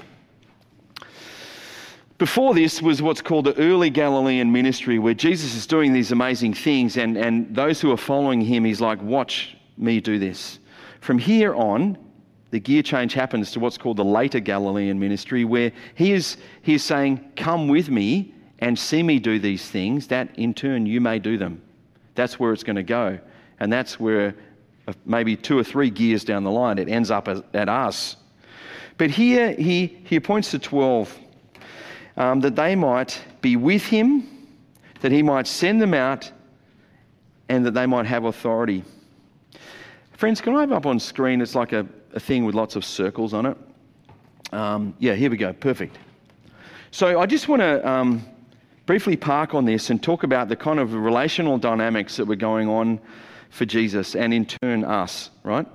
Before 2.18 2.54
this 2.54 2.80
was 2.80 3.02
what's 3.02 3.20
called 3.20 3.44
the 3.44 3.56
early 3.58 3.90
Galilean 3.90 4.50
ministry, 4.50 4.98
where 4.98 5.14
Jesus 5.14 5.54
is 5.54 5.66
doing 5.66 5.92
these 5.92 6.12
amazing 6.12 6.54
things, 6.54 6.96
and, 6.96 7.16
and 7.16 7.54
those 7.54 7.80
who 7.80 7.92
are 7.92 7.96
following 7.96 8.40
him, 8.40 8.64
he's 8.64 8.80
like, 8.80 9.00
Watch 9.02 9.56
me 9.76 10.00
do 10.00 10.18
this. 10.18 10.58
From 11.00 11.18
here 11.18 11.54
on, 11.54 11.98
the 12.50 12.58
gear 12.58 12.82
change 12.82 13.12
happens 13.12 13.50
to 13.52 13.60
what's 13.60 13.76
called 13.76 13.98
the 13.98 14.04
later 14.04 14.40
Galilean 14.40 14.98
ministry, 14.98 15.44
where 15.44 15.70
he 15.94 16.12
is, 16.12 16.38
he 16.62 16.74
is 16.74 16.82
saying, 16.82 17.32
Come 17.36 17.68
with 17.68 17.90
me 17.90 18.34
and 18.60 18.78
see 18.78 19.02
me 19.02 19.18
do 19.18 19.38
these 19.38 19.68
things, 19.70 20.06
that 20.06 20.34
in 20.38 20.54
turn 20.54 20.86
you 20.86 21.02
may 21.02 21.18
do 21.18 21.36
them. 21.36 21.60
That's 22.16 22.40
where 22.40 22.52
it's 22.52 22.64
going 22.64 22.76
to 22.76 22.82
go. 22.82 23.18
And 23.60 23.72
that's 23.72 24.00
where 24.00 24.34
uh, 24.88 24.92
maybe 25.04 25.36
two 25.36 25.58
or 25.58 25.64
three 25.64 25.90
gears 25.90 26.24
down 26.24 26.44
the 26.44 26.50
line, 26.50 26.78
it 26.78 26.88
ends 26.88 27.10
up 27.10 27.28
at 27.28 27.68
us. 27.68 28.16
But 28.98 29.10
here 29.10 29.52
he, 29.52 29.98
he 30.04 30.20
points 30.20 30.50
to 30.52 30.58
12 30.58 31.18
um, 32.16 32.40
that 32.40 32.56
they 32.56 32.74
might 32.74 33.20
be 33.40 33.56
with 33.56 33.84
him, 33.84 34.48
that 35.00 35.12
he 35.12 35.22
might 35.22 35.46
send 35.46 35.80
them 35.80 35.94
out, 35.94 36.30
and 37.48 37.64
that 37.66 37.72
they 37.72 37.86
might 37.86 38.06
have 38.06 38.24
authority. 38.24 38.82
Friends, 40.12 40.40
can 40.40 40.56
I 40.56 40.60
have 40.60 40.72
up 40.72 40.86
on 40.86 40.98
screen? 40.98 41.40
It's 41.40 41.54
like 41.54 41.72
a, 41.72 41.86
a 42.14 42.20
thing 42.20 42.44
with 42.44 42.54
lots 42.54 42.74
of 42.74 42.84
circles 42.84 43.34
on 43.34 43.46
it. 43.46 43.56
Um, 44.52 44.94
yeah, 44.98 45.14
here 45.14 45.30
we 45.30 45.36
go. 45.36 45.52
Perfect. 45.52 45.98
So 46.90 47.20
I 47.20 47.26
just 47.26 47.48
want 47.48 47.60
to 47.60 47.86
um, 47.86 48.24
briefly 48.86 49.16
park 49.16 49.54
on 49.54 49.64
this 49.64 49.90
and 49.90 50.02
talk 50.02 50.22
about 50.22 50.48
the 50.48 50.56
kind 50.56 50.78
of 50.78 50.94
relational 50.94 51.58
dynamics 51.58 52.16
that 52.16 52.24
were 52.24 52.36
going 52.36 52.68
on 52.68 53.00
for 53.50 53.64
Jesus 53.64 54.14
and 54.16 54.32
in 54.32 54.46
turn 54.46 54.84
us, 54.84 55.30
right? 55.42 55.66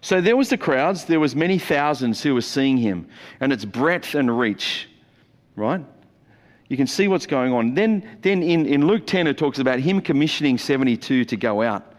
So 0.00 0.20
there 0.20 0.36
was 0.36 0.50
the 0.50 0.58
crowds, 0.58 1.06
there 1.06 1.20
was 1.20 1.34
many 1.34 1.58
thousands 1.58 2.22
who 2.22 2.34
were 2.34 2.42
seeing 2.42 2.76
him, 2.76 3.08
and 3.40 3.52
its 3.52 3.64
breadth 3.64 4.14
and 4.14 4.38
reach 4.38 4.88
right? 5.56 5.84
You 6.68 6.76
can 6.76 6.86
see 6.86 7.08
what's 7.08 7.26
going 7.26 7.52
on. 7.52 7.74
Then, 7.74 8.18
then 8.22 8.42
in, 8.42 8.66
in 8.66 8.86
Luke 8.86 9.06
10, 9.06 9.26
it 9.26 9.38
talks 9.38 9.58
about 9.58 9.80
him 9.80 10.00
commissioning 10.00 10.58
72 10.58 11.24
to 11.24 11.36
go 11.36 11.62
out. 11.62 11.94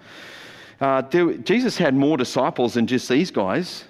Uh, 0.80 1.02
there, 1.02 1.34
Jesus 1.34 1.78
had 1.78 1.96
more 1.96 2.18
disciples 2.18 2.76
than 2.76 2.86
just 2.86 3.10
these 3.10 3.32
guys. 3.32 3.86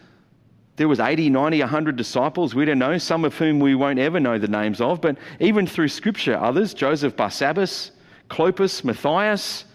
There 0.77 0.87
was 0.87 0.99
80, 0.99 1.31
90, 1.31 1.59
100 1.59 1.95
disciples. 1.95 2.53
We 2.53 2.63
don't 2.63 2.77
know, 2.77 2.99
some 2.99 3.25
of 3.25 3.35
whom 3.35 3.59
we 3.59 3.73
won't 3.73 3.97
ever 3.97 4.19
know 4.19 4.37
the 4.37 4.47
names 4.47 4.79
of. 4.79 5.01
But 5.01 5.17
even 5.39 5.65
through 5.65 5.87
Scripture, 5.89 6.37
others, 6.37 6.75
Joseph 6.75 7.15
Barsabbas, 7.15 7.91
Clopas, 8.29 8.83
Matthias, 8.83 9.65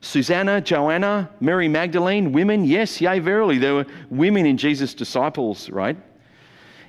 Susanna, 0.00 0.60
Joanna, 0.60 1.30
Mary 1.40 1.68
Magdalene, 1.68 2.32
women, 2.32 2.64
yes, 2.64 3.00
yea, 3.00 3.20
verily, 3.20 3.58
there 3.58 3.74
were 3.74 3.86
women 4.08 4.44
in 4.44 4.56
Jesus' 4.56 4.92
disciples, 4.92 5.70
right? 5.70 5.96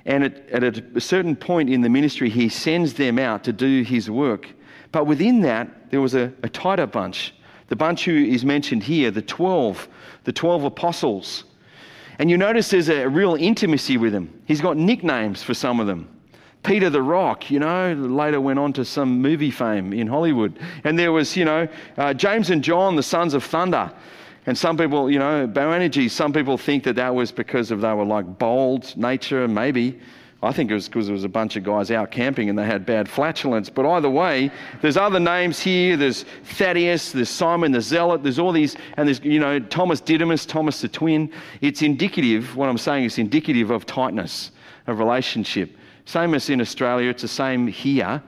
And 0.06 0.24
at, 0.24 0.48
at, 0.50 0.96
a 0.96 1.00
certain 1.00 1.36
point 1.36 1.70
in 1.70 1.82
the 1.82 1.88
ministry, 1.88 2.30
he 2.30 2.48
sends 2.48 2.94
them 2.94 3.16
out 3.18 3.44
to 3.44 3.52
do 3.52 3.82
his 3.82 4.10
work. 4.10 4.48
But 4.90 5.06
within 5.06 5.40
that, 5.42 5.90
there 5.90 6.00
was 6.00 6.14
a, 6.14 6.32
a 6.42 6.48
tighter 6.48 6.86
bunch. 6.86 7.32
The 7.68 7.76
bunch 7.76 8.06
who 8.06 8.16
is 8.16 8.44
mentioned 8.44 8.82
here, 8.82 9.12
the 9.12 9.22
12, 9.22 9.88
the 10.24 10.32
12 10.32 10.64
apostles. 10.64 11.44
And 12.18 12.30
you 12.30 12.36
notice 12.36 12.70
there's 12.70 12.88
a 12.88 13.08
real 13.08 13.34
intimacy 13.34 13.96
with 13.96 14.14
him. 14.14 14.42
He's 14.46 14.60
got 14.60 14.76
nicknames 14.76 15.42
for 15.42 15.54
some 15.54 15.80
of 15.80 15.86
them 15.86 16.08
Peter 16.62 16.88
the 16.90 17.02
Rock, 17.02 17.50
you 17.50 17.58
know, 17.58 17.92
later 17.92 18.40
went 18.40 18.58
on 18.58 18.72
to 18.74 18.84
some 18.84 19.20
movie 19.20 19.50
fame 19.50 19.92
in 19.92 20.06
Hollywood. 20.06 20.58
And 20.84 20.96
there 20.98 21.10
was, 21.10 21.36
you 21.36 21.44
know, 21.44 21.66
uh, 21.96 22.14
James 22.14 22.50
and 22.50 22.62
John, 22.62 22.94
the 22.94 23.02
sons 23.02 23.34
of 23.34 23.42
thunder. 23.42 23.92
And 24.46 24.56
some 24.56 24.76
people, 24.76 25.10
you 25.10 25.18
know, 25.18 25.46
Boanerges, 25.46 26.12
some 26.12 26.32
people 26.32 26.56
think 26.56 26.84
that 26.84 26.96
that 26.96 27.14
was 27.14 27.32
because 27.32 27.70
of 27.70 27.80
they 27.80 27.92
were 27.92 28.04
like 28.04 28.38
bold 28.38 28.96
nature, 28.96 29.48
maybe. 29.48 30.00
I 30.44 30.50
think 30.50 30.72
it 30.72 30.74
was 30.74 30.88
because 30.88 31.06
there 31.06 31.12
was 31.12 31.22
a 31.22 31.28
bunch 31.28 31.54
of 31.54 31.62
guys 31.62 31.92
out 31.92 32.10
camping 32.10 32.48
and 32.48 32.58
they 32.58 32.66
had 32.66 32.84
bad 32.84 33.08
flatulence. 33.08 33.70
But 33.70 33.86
either 33.86 34.10
way, 34.10 34.50
there's 34.80 34.96
other 34.96 35.20
names 35.20 35.60
here. 35.60 35.96
There's 35.96 36.24
Thaddeus, 36.44 37.12
there's 37.12 37.28
Simon 37.28 37.70
the 37.70 37.80
Zealot, 37.80 38.24
there's 38.24 38.40
all 38.40 38.50
these, 38.50 38.76
and 38.96 39.06
there's, 39.06 39.20
you 39.20 39.38
know, 39.38 39.60
Thomas 39.60 40.00
Didymus, 40.00 40.44
Thomas 40.44 40.80
the 40.80 40.88
twin. 40.88 41.32
It's 41.60 41.82
indicative, 41.82 42.56
what 42.56 42.68
I'm 42.68 42.78
saying 42.78 43.04
is 43.04 43.18
indicative 43.18 43.70
of 43.70 43.86
tightness 43.86 44.50
of 44.88 44.98
relationship. 44.98 45.76
Same 46.06 46.34
as 46.34 46.50
in 46.50 46.60
Australia, 46.60 47.08
it's 47.08 47.22
the 47.22 47.28
same 47.28 47.68
here. 47.68 48.20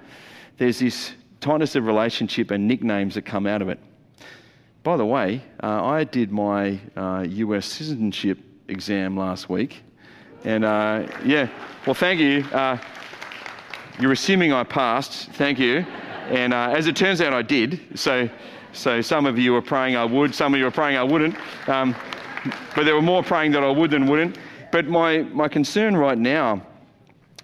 There's 0.59 0.79
this 0.79 1.15
tightness 1.41 1.75
of 1.75 1.85
relationship 1.85 2.53
and 2.53 2.69
nicknames 2.69 3.17
that 3.17 3.23
come 3.23 3.49
out 3.49 3.61
of 3.61 3.69
it. 3.69 3.81
By 4.85 4.97
the 4.97 5.07
way, 5.07 5.43
uh, 5.63 5.85
I 5.85 6.05
did 6.05 6.31
my 6.31 6.79
uh, 6.95 7.25
US 7.29 7.67
citizenship 7.67 8.39
exam 8.69 9.17
last 9.17 9.49
week. 9.49 9.83
And 10.45 10.65
uh, 10.65 11.07
yeah, 11.25 11.49
well, 11.87 11.95
thank 11.95 12.21
you. 12.21 12.45
Uh, 12.53 12.77
you're 13.99 14.13
assuming 14.13 14.53
I 14.53 14.65
passed. 14.65 15.31
Thank 15.33 15.59
you. 15.59 15.87
And 16.29 16.53
uh, 16.53 16.75
as 16.77 16.87
it 16.87 16.97
turns 16.97 17.21
out, 17.21 17.33
I 17.33 17.43
did. 17.43 17.81
So, 17.95 18.29
so 18.73 19.01
some 19.01 19.27
of 19.27 19.39
you 19.39 19.53
were 19.53 19.63
praying 19.63 19.97
I 19.97 20.05
would, 20.05 20.35
some 20.35 20.55
of 20.55 20.59
you 20.59 20.65
were 20.65 20.71
praying 20.71 20.97
I 20.97 21.03
wouldn't. 21.03 21.37
Um, 21.69 21.95
but 22.75 22.85
there 22.85 22.95
were 22.95 23.03
more 23.03 23.23
praying 23.23 23.53
that 23.53 23.63
I 23.63 23.71
would 23.71 23.91
than 23.91 24.07
wouldn't. 24.07 24.39
But 24.71 24.87
my, 24.87 25.19
my 25.23 25.49
concern 25.49 25.97
right 25.97 26.19
now 26.19 26.61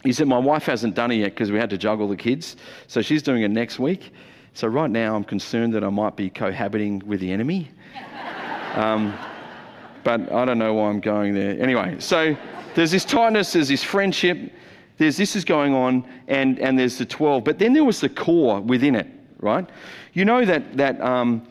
is 0.04 0.18
that 0.18 0.26
my 0.26 0.38
wife 0.38 0.64
hasn't 0.64 0.94
done 0.94 1.10
it 1.10 1.16
yet 1.16 1.32
because 1.32 1.50
we 1.52 1.58
had 1.58 1.70
to 1.70 1.78
juggle 1.78 2.08
the 2.08 2.16
kids. 2.16 2.56
So 2.86 3.00
she's 3.00 3.22
doing 3.22 3.42
it 3.42 3.50
next 3.50 3.78
week. 3.78 4.12
So 4.54 4.66
right 4.66 4.90
now, 4.90 5.14
I'm 5.14 5.24
concerned 5.24 5.72
that 5.74 5.84
I 5.84 5.90
might 5.90 6.16
be 6.16 6.28
cohabiting 6.28 7.02
with 7.06 7.20
the 7.20 7.30
enemy. 7.30 7.70
Um, 8.74 9.16
but 10.02 10.32
I 10.32 10.44
don't 10.44 10.58
know 10.58 10.74
why 10.74 10.88
I'm 10.88 11.00
going 11.00 11.34
there. 11.34 11.60
Anyway, 11.62 11.96
so 11.98 12.36
there's 12.74 12.90
this 12.90 13.04
tightness, 13.04 13.52
there's 13.52 13.68
this 13.68 13.83
friendship, 13.83 14.52
there's 14.98 15.16
this 15.16 15.35
is 15.35 15.44
going 15.44 15.74
on, 15.74 16.06
and, 16.28 16.59
and 16.59 16.78
there's 16.78 16.98
the 16.98 17.06
12. 17.06 17.44
But 17.44 17.59
then 17.59 17.72
there 17.72 17.85
was 17.85 18.00
the 18.00 18.09
core 18.09 18.61
within 18.61 18.94
it, 18.94 19.06
right? 19.38 19.68
You 20.12 20.24
know 20.24 20.44
that, 20.44 20.76
that, 20.76 21.00
um, 21.00 21.46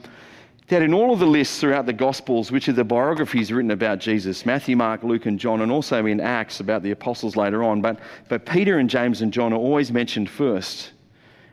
that 0.68 0.82
in 0.82 0.94
all 0.94 1.12
of 1.12 1.20
the 1.20 1.26
lists 1.26 1.60
throughout 1.60 1.86
the 1.86 1.94
Gospels, 1.94 2.52
which 2.52 2.70
are 2.70 2.74
the 2.74 2.84
biographies 2.84 3.52
written 3.52 3.72
about 3.72 4.00
Jesus 4.00 4.46
Matthew, 4.46 4.78
Mark, 4.78 5.04
Luke, 5.04 5.26
and 5.26 5.40
John, 5.40 5.62
and 5.62 5.72
also 5.72 6.06
in 6.06 6.20
Acts 6.20 6.60
about 6.60 6.84
the 6.84 6.92
apostles 6.92 7.36
later 7.36 7.64
on, 7.64 7.82
but, 7.82 8.00
but 8.28 8.46
Peter 8.46 8.78
and 8.78 8.90
James 8.90 9.22
and 9.22 9.34
John 9.34 9.52
are 9.52 9.58
always 9.58 9.92
mentioned 9.92 10.30
first. 10.30 10.92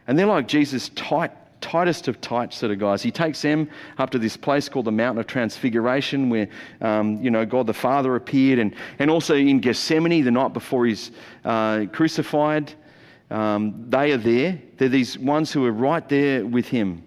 And 0.07 0.19
they're 0.19 0.27
like 0.27 0.47
Jesus' 0.49 0.91
tight 0.91 1.33
tightest 1.61 2.09
of 2.09 2.21
tight 2.21 2.53
sort 2.53 2.73
of 2.73 2.79
guys. 2.79 3.03
He 3.03 3.11
takes 3.11 3.43
them 3.43 3.69
up 3.99 4.11
to 4.11 4.19
this 4.19 4.37
place 4.37 4.69
called 4.69 4.87
the 4.87 4.93
Mountain 4.93 5.21
of 5.21 5.27
Transfiguration, 5.27 6.31
where 6.31 6.49
um, 6.81 7.23
you 7.23 7.31
know 7.31 7.45
God 7.45 7.67
the 7.67 7.75
Father 7.75 8.17
appeared, 8.17 8.59
and 8.59 8.75
and 8.99 9.11
also 9.11 9.35
in 9.35 9.61
Gethsemane 9.61 10.25
the 10.25 10.31
night 10.31 10.53
before 10.53 10.87
he's 10.87 11.11
uh, 11.45 11.87
crucified. 11.93 12.73
Um, 13.31 13.87
they 13.89 14.13
are 14.13 14.19
there. 14.19 14.61
They're 14.77 14.89
these 14.89 15.19
ones 15.19 15.53
who 15.53 15.65
are 15.67 15.73
right 15.73 16.09
there 16.09 16.47
with 16.47 16.69
him. 16.69 17.03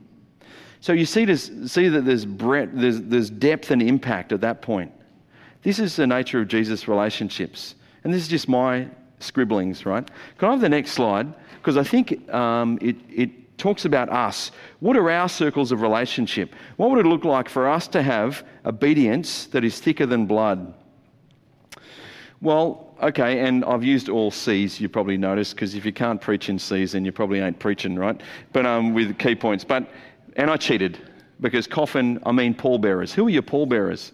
So 0.81 0.93
you 0.93 1.05
see, 1.05 1.25
this, 1.25 1.51
see 1.65 1.89
that 1.89 2.05
there's, 2.05 2.25
breadth, 2.25 2.71
there's, 2.73 3.01
there's 3.01 3.29
depth 3.29 3.71
and 3.71 3.81
impact 3.81 4.31
at 4.31 4.41
that 4.41 4.61
point. 4.61 4.91
This 5.61 5.79
is 5.79 5.95
the 5.95 6.07
nature 6.07 6.39
of 6.39 6.47
Jesus' 6.47 6.87
relationships. 6.87 7.75
And 8.03 8.13
this 8.13 8.21
is 8.21 8.27
just 8.29 8.47
my 8.47 8.87
scribblings, 9.19 9.85
right? 9.85 10.09
Can 10.37 10.47
I 10.47 10.51
have 10.51 10.61
the 10.61 10.69
next 10.69 10.91
slide? 10.91 11.33
Because 11.55 11.75
I 11.75 11.83
think 11.83 12.29
um, 12.33 12.79
it, 12.81 12.95
it 13.09 13.29
talks 13.59 13.85
about 13.85 14.09
us. 14.09 14.51
What 14.79 14.97
are 14.97 15.09
our 15.11 15.29
circles 15.29 15.71
of 15.71 15.81
relationship? 15.81 16.55
What 16.77 16.89
would 16.89 17.05
it 17.05 17.09
look 17.09 17.25
like 17.25 17.49
for 17.49 17.69
us 17.69 17.87
to 17.89 18.01
have 18.01 18.43
obedience 18.65 19.45
that 19.47 19.63
is 19.63 19.79
thicker 19.79 20.05
than 20.05 20.25
blood? 20.25 20.73
Well, 22.41 22.95
okay, 23.03 23.41
and 23.41 23.65
I've 23.65 23.83
used 23.83 24.07
all 24.07 24.31
C's, 24.31 24.79
you 24.79 24.87
probably 24.87 25.17
noticed, 25.17 25.55
because 25.55 25.75
if 25.75 25.85
you 25.85 25.91
can't 25.91 26.21
preach 26.21 26.47
in 26.49 26.57
C's, 26.57 26.93
then 26.93 27.03
you 27.03 27.11
probably 27.11 27.39
ain't 27.39 27.59
preaching, 27.59 27.97
right? 27.97 28.19
But 28.53 28.65
um, 28.65 28.93
with 28.93 29.17
key 29.19 29.35
points. 29.35 29.65
But, 29.65 29.89
and 30.37 30.49
I 30.49 30.55
cheated, 30.55 30.97
because 31.41 31.67
coffin, 31.67 32.19
I 32.25 32.31
mean 32.31 32.53
pallbearers. 32.53 33.13
Who 33.13 33.27
are 33.27 33.29
your 33.29 33.41
pallbearers? 33.41 34.13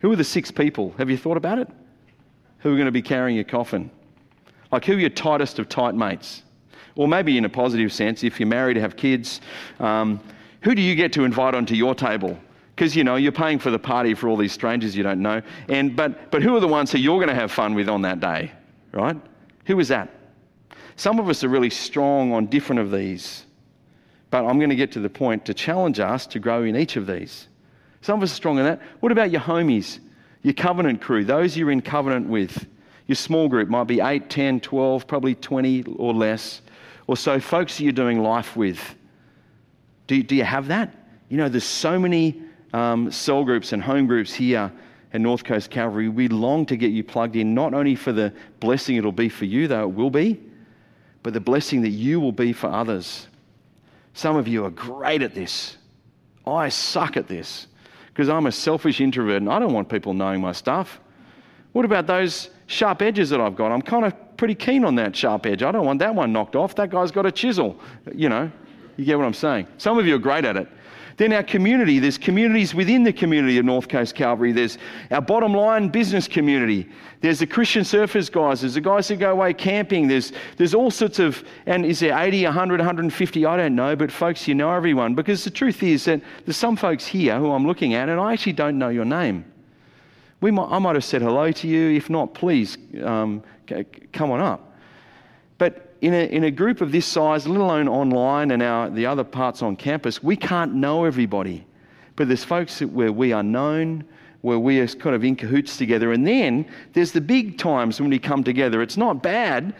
Who 0.00 0.10
are 0.10 0.16
the 0.16 0.24
six 0.24 0.50
people? 0.50 0.94
Have 0.96 1.10
you 1.10 1.18
thought 1.18 1.36
about 1.36 1.58
it? 1.58 1.68
Who 2.60 2.72
are 2.72 2.76
going 2.76 2.86
to 2.86 2.92
be 2.92 3.02
carrying 3.02 3.36
your 3.36 3.44
coffin? 3.44 3.90
Like, 4.72 4.84
who 4.84 4.94
are 4.94 5.00
your 5.00 5.10
tightest 5.10 5.58
of 5.58 5.68
tight 5.68 5.94
mates? 5.94 6.42
Or 6.98 7.06
maybe 7.06 7.38
in 7.38 7.44
a 7.44 7.48
positive 7.48 7.92
sense, 7.92 8.24
if 8.24 8.40
you're 8.40 8.48
married, 8.48 8.76
have 8.76 8.96
kids, 8.96 9.40
um, 9.78 10.18
who 10.62 10.74
do 10.74 10.82
you 10.82 10.96
get 10.96 11.12
to 11.12 11.24
invite 11.24 11.54
onto 11.54 11.76
your 11.76 11.94
table? 11.94 12.36
Because 12.74 12.96
you 12.96 13.04
know 13.04 13.14
you're 13.14 13.30
paying 13.30 13.60
for 13.60 13.70
the 13.70 13.78
party 13.78 14.14
for 14.14 14.28
all 14.28 14.36
these 14.36 14.52
strangers 14.52 14.96
you 14.96 15.04
don't 15.04 15.22
know. 15.22 15.40
And 15.68 15.94
but 15.94 16.32
but 16.32 16.42
who 16.42 16.56
are 16.56 16.60
the 16.60 16.66
ones 16.66 16.90
who 16.90 16.98
you're 16.98 17.18
going 17.18 17.28
to 17.28 17.36
have 17.36 17.52
fun 17.52 17.74
with 17.74 17.88
on 17.88 18.02
that 18.02 18.18
day, 18.18 18.50
right? 18.90 19.16
Who 19.66 19.78
is 19.78 19.86
that? 19.88 20.12
Some 20.96 21.20
of 21.20 21.28
us 21.28 21.44
are 21.44 21.48
really 21.48 21.70
strong 21.70 22.32
on 22.32 22.46
different 22.46 22.80
of 22.80 22.90
these, 22.90 23.46
but 24.30 24.44
I'm 24.44 24.58
going 24.58 24.70
to 24.70 24.76
get 24.76 24.90
to 24.92 25.00
the 25.00 25.08
point 25.08 25.44
to 25.44 25.54
challenge 25.54 26.00
us 26.00 26.26
to 26.26 26.40
grow 26.40 26.64
in 26.64 26.74
each 26.74 26.96
of 26.96 27.06
these. 27.06 27.46
Some 28.00 28.18
of 28.18 28.24
us 28.24 28.32
are 28.32 28.34
strong 28.34 28.58
in 28.58 28.64
that. 28.64 28.82
What 28.98 29.12
about 29.12 29.30
your 29.30 29.40
homies, 29.40 30.00
your 30.42 30.54
covenant 30.54 31.00
crew, 31.00 31.24
those 31.24 31.56
you're 31.56 31.70
in 31.70 31.80
covenant 31.80 32.28
with? 32.28 32.66
Your 33.06 33.16
small 33.16 33.48
group 33.48 33.68
might 33.68 33.84
be 33.84 34.00
8, 34.00 34.28
10, 34.28 34.60
12, 34.60 35.06
probably 35.06 35.36
20 35.36 35.84
or 35.96 36.12
less 36.12 36.60
or 37.08 37.16
so 37.16 37.40
folks 37.40 37.80
you're 37.80 37.90
doing 37.90 38.22
life 38.22 38.54
with. 38.54 38.94
Do 40.06 40.22
do 40.22 40.36
you 40.36 40.44
have 40.44 40.68
that? 40.68 40.94
You 41.28 41.38
know, 41.38 41.48
there's 41.48 41.64
so 41.64 41.98
many 41.98 42.40
um, 42.72 43.10
cell 43.10 43.44
groups 43.44 43.72
and 43.72 43.82
home 43.82 44.06
groups 44.06 44.32
here 44.32 44.70
at 45.12 45.20
North 45.20 45.42
Coast 45.42 45.70
Calvary. 45.70 46.08
We 46.08 46.28
long 46.28 46.64
to 46.66 46.76
get 46.76 46.92
you 46.92 47.02
plugged 47.02 47.34
in, 47.34 47.54
not 47.54 47.74
only 47.74 47.96
for 47.96 48.12
the 48.12 48.32
blessing 48.60 48.96
it'll 48.96 49.10
be 49.10 49.28
for 49.28 49.46
you, 49.46 49.66
though 49.66 49.82
it 49.82 49.94
will 49.94 50.10
be, 50.10 50.40
but 51.22 51.32
the 51.32 51.40
blessing 51.40 51.82
that 51.82 51.90
you 51.90 52.20
will 52.20 52.32
be 52.32 52.52
for 52.52 52.68
others. 52.68 53.26
Some 54.14 54.36
of 54.36 54.46
you 54.46 54.64
are 54.64 54.70
great 54.70 55.22
at 55.22 55.34
this. 55.34 55.76
I 56.46 56.68
suck 56.68 57.16
at 57.16 57.28
this 57.28 57.66
because 58.08 58.28
I'm 58.28 58.46
a 58.46 58.52
selfish 58.52 59.00
introvert 59.00 59.36
and 59.36 59.50
I 59.50 59.58
don't 59.58 59.72
want 59.72 59.88
people 59.88 60.14
knowing 60.14 60.40
my 60.40 60.52
stuff. 60.52 61.00
What 61.72 61.84
about 61.84 62.06
those 62.06 62.50
sharp 62.66 63.02
edges 63.02 63.30
that 63.30 63.40
I've 63.40 63.54
got? 63.54 63.70
I'm 63.70 63.82
kind 63.82 64.04
of 64.04 64.14
pretty 64.38 64.54
keen 64.54 64.84
on 64.84 64.94
that 64.94 65.14
sharp 65.14 65.44
edge. 65.44 65.62
I 65.62 65.70
don't 65.70 65.84
want 65.84 65.98
that 65.98 66.14
one 66.14 66.32
knocked 66.32 66.56
off. 66.56 66.74
That 66.76 66.88
guy's 66.88 67.10
got 67.10 67.26
a 67.26 67.32
chisel. 67.32 67.78
You 68.14 68.30
know, 68.30 68.50
you 68.96 69.04
get 69.04 69.18
what 69.18 69.26
I'm 69.26 69.34
saying. 69.34 69.66
Some 69.76 69.98
of 69.98 70.06
you 70.06 70.14
are 70.14 70.18
great 70.18 70.46
at 70.46 70.56
it. 70.56 70.68
Then 71.18 71.32
our 71.32 71.42
community, 71.42 71.98
there's 71.98 72.16
communities 72.16 72.76
within 72.76 73.02
the 73.02 73.12
community 73.12 73.58
of 73.58 73.64
North 73.64 73.88
Coast 73.88 74.14
Calvary. 74.14 74.52
There's 74.52 74.78
our 75.10 75.20
bottom 75.20 75.52
line 75.52 75.88
business 75.88 76.28
community. 76.28 76.88
There's 77.20 77.40
the 77.40 77.46
Christian 77.46 77.82
surfers 77.82 78.30
guys. 78.30 78.60
There's 78.60 78.74
the 78.74 78.80
guys 78.80 79.08
who 79.08 79.16
go 79.16 79.32
away 79.32 79.52
camping. 79.52 80.06
There's, 80.06 80.32
there's 80.56 80.74
all 80.74 80.92
sorts 80.92 81.18
of, 81.18 81.42
and 81.66 81.84
is 81.84 81.98
there 81.98 82.16
80, 82.16 82.44
100, 82.44 82.78
150? 82.78 83.46
I 83.46 83.56
don't 83.56 83.74
know, 83.74 83.96
but 83.96 84.12
folks, 84.12 84.46
you 84.46 84.54
know 84.54 84.70
everyone. 84.70 85.16
Because 85.16 85.42
the 85.42 85.50
truth 85.50 85.82
is 85.82 86.04
that 86.04 86.22
there's 86.44 86.56
some 86.56 86.76
folks 86.76 87.04
here 87.04 87.36
who 87.36 87.50
I'm 87.50 87.66
looking 87.66 87.94
at, 87.94 88.08
and 88.08 88.20
I 88.20 88.32
actually 88.32 88.52
don't 88.52 88.78
know 88.78 88.88
your 88.88 89.04
name. 89.04 89.44
We 90.40 90.52
might, 90.52 90.68
I 90.70 90.78
might 90.78 90.94
have 90.94 91.04
said 91.04 91.20
hello 91.20 91.50
to 91.50 91.66
you. 91.66 91.96
If 91.96 92.08
not, 92.08 92.32
please 92.32 92.78
um, 93.02 93.42
come 94.12 94.30
on 94.30 94.40
up. 94.40 94.76
But 95.58 95.96
in 96.00 96.14
a, 96.14 96.26
in 96.26 96.44
a 96.44 96.50
group 96.50 96.80
of 96.80 96.92
this 96.92 97.06
size, 97.06 97.46
let 97.46 97.60
alone 97.60 97.88
online 97.88 98.52
and 98.52 98.62
our, 98.62 98.88
the 98.88 99.06
other 99.06 99.24
parts 99.24 99.62
on 99.62 99.76
campus, 99.76 100.22
we 100.22 100.36
can't 100.36 100.74
know 100.74 101.04
everybody. 101.04 101.66
But 102.16 102.28
there's 102.28 102.44
folks 102.44 102.80
where 102.80 103.12
we 103.12 103.32
are 103.32 103.42
known, 103.42 104.04
where 104.42 104.58
we 104.58 104.78
are 104.80 104.86
kind 104.86 105.16
of 105.16 105.24
in 105.24 105.36
cahoots 105.36 105.76
together. 105.76 106.12
And 106.12 106.26
then 106.26 106.66
there's 106.92 107.12
the 107.12 107.20
big 107.20 107.58
times 107.58 108.00
when 108.00 108.10
we 108.10 108.18
come 108.18 108.44
together. 108.44 108.82
It's 108.82 108.96
not 108.96 109.22
bad. 109.22 109.74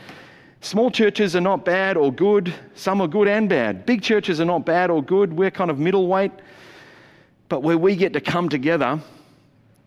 Small 0.61 0.91
churches 0.91 1.37
are 1.37 1.41
not 1.41 1.65
bad 1.65 1.97
or 1.97 2.13
good. 2.13 2.53
Some 2.75 3.01
are 3.01 3.07
good 3.07 3.29
and 3.29 3.49
bad. 3.49 3.87
Big 3.87 4.03
churches 4.03 4.41
are 4.41 4.45
not 4.45 4.67
bad 4.67 4.91
or 4.91 5.03
good. 5.03 5.33
We're 5.33 5.53
kind 5.53 5.71
of 5.71 5.79
middleweight. 5.79 6.33
But 7.49 7.63
where 7.63 7.79
we 7.79 7.95
get 7.95 8.13
to 8.15 8.21
come 8.21 8.49
together 8.49 9.01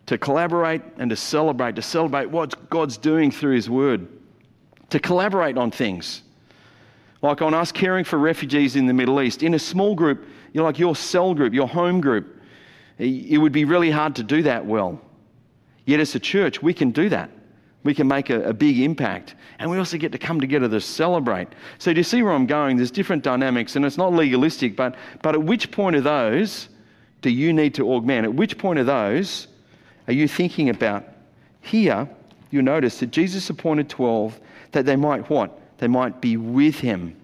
to 0.06 0.18
collaborate 0.18 0.82
and 0.98 1.10
to 1.10 1.16
celebrate, 1.16 1.76
to 1.76 1.82
celebrate 1.82 2.26
what 2.30 2.68
God's 2.70 2.96
doing 2.96 3.30
through 3.30 3.54
His 3.54 3.70
Word, 3.70 4.08
to 4.90 4.98
collaborate 4.98 5.56
on 5.56 5.70
things. 5.70 6.22
Like 7.22 7.40
on 7.40 7.54
us 7.54 7.70
caring 7.70 8.04
for 8.04 8.18
refugees 8.18 8.74
in 8.74 8.86
the 8.86 8.92
Middle 8.92 9.20
East, 9.22 9.42
in 9.42 9.54
a 9.54 9.58
small 9.58 9.94
group, 9.94 10.26
you're 10.52 10.64
like 10.64 10.78
your 10.78 10.96
cell 10.96 11.34
group, 11.34 11.54
your 11.54 11.68
home 11.68 12.00
group, 12.00 12.40
it 12.98 13.40
would 13.40 13.52
be 13.52 13.64
really 13.64 13.90
hard 13.90 14.16
to 14.16 14.22
do 14.22 14.42
that 14.42 14.66
well. 14.66 15.00
Yet 15.86 16.00
as 16.00 16.14
a 16.14 16.20
church, 16.20 16.62
we 16.62 16.74
can 16.74 16.90
do 16.90 17.08
that. 17.08 17.30
We 17.84 17.94
can 17.94 18.06
make 18.06 18.30
a, 18.30 18.42
a, 18.44 18.52
big 18.52 18.78
impact. 18.78 19.34
And 19.58 19.68
we 19.68 19.78
also 19.78 19.98
get 19.98 20.12
to 20.12 20.18
come 20.18 20.40
together 20.40 20.68
to 20.68 20.80
celebrate. 20.80 21.48
So, 21.78 21.92
do 21.92 21.98
you 21.98 22.04
see 22.04 22.22
where 22.22 22.32
I'm 22.32 22.46
going? 22.46 22.76
There's 22.76 22.92
different 22.92 23.24
dynamics, 23.24 23.74
and 23.74 23.84
it's 23.84 23.98
not 23.98 24.12
legalistic, 24.12 24.76
but, 24.76 24.94
but 25.20 25.34
at 25.34 25.42
which 25.42 25.72
point 25.72 25.96
of 25.96 26.04
those 26.04 26.68
do 27.22 27.30
you 27.30 27.52
need 27.52 27.74
to 27.74 27.92
augment? 27.92 28.24
At 28.24 28.34
which 28.34 28.56
point 28.56 28.78
of 28.78 28.86
those 28.86 29.48
are 30.12 30.16
you 30.16 30.28
thinking 30.28 30.68
about? 30.68 31.04
Here, 31.60 32.08
you'll 32.50 32.64
notice 32.64 33.00
that 33.00 33.10
Jesus 33.10 33.48
appointed 33.50 33.88
12 33.88 34.40
that 34.72 34.86
they 34.86 34.96
might 34.96 35.28
what? 35.28 35.58
they 35.82 35.88
might 35.88 36.20
be 36.20 36.36
with 36.36 36.78
him. 36.78 37.16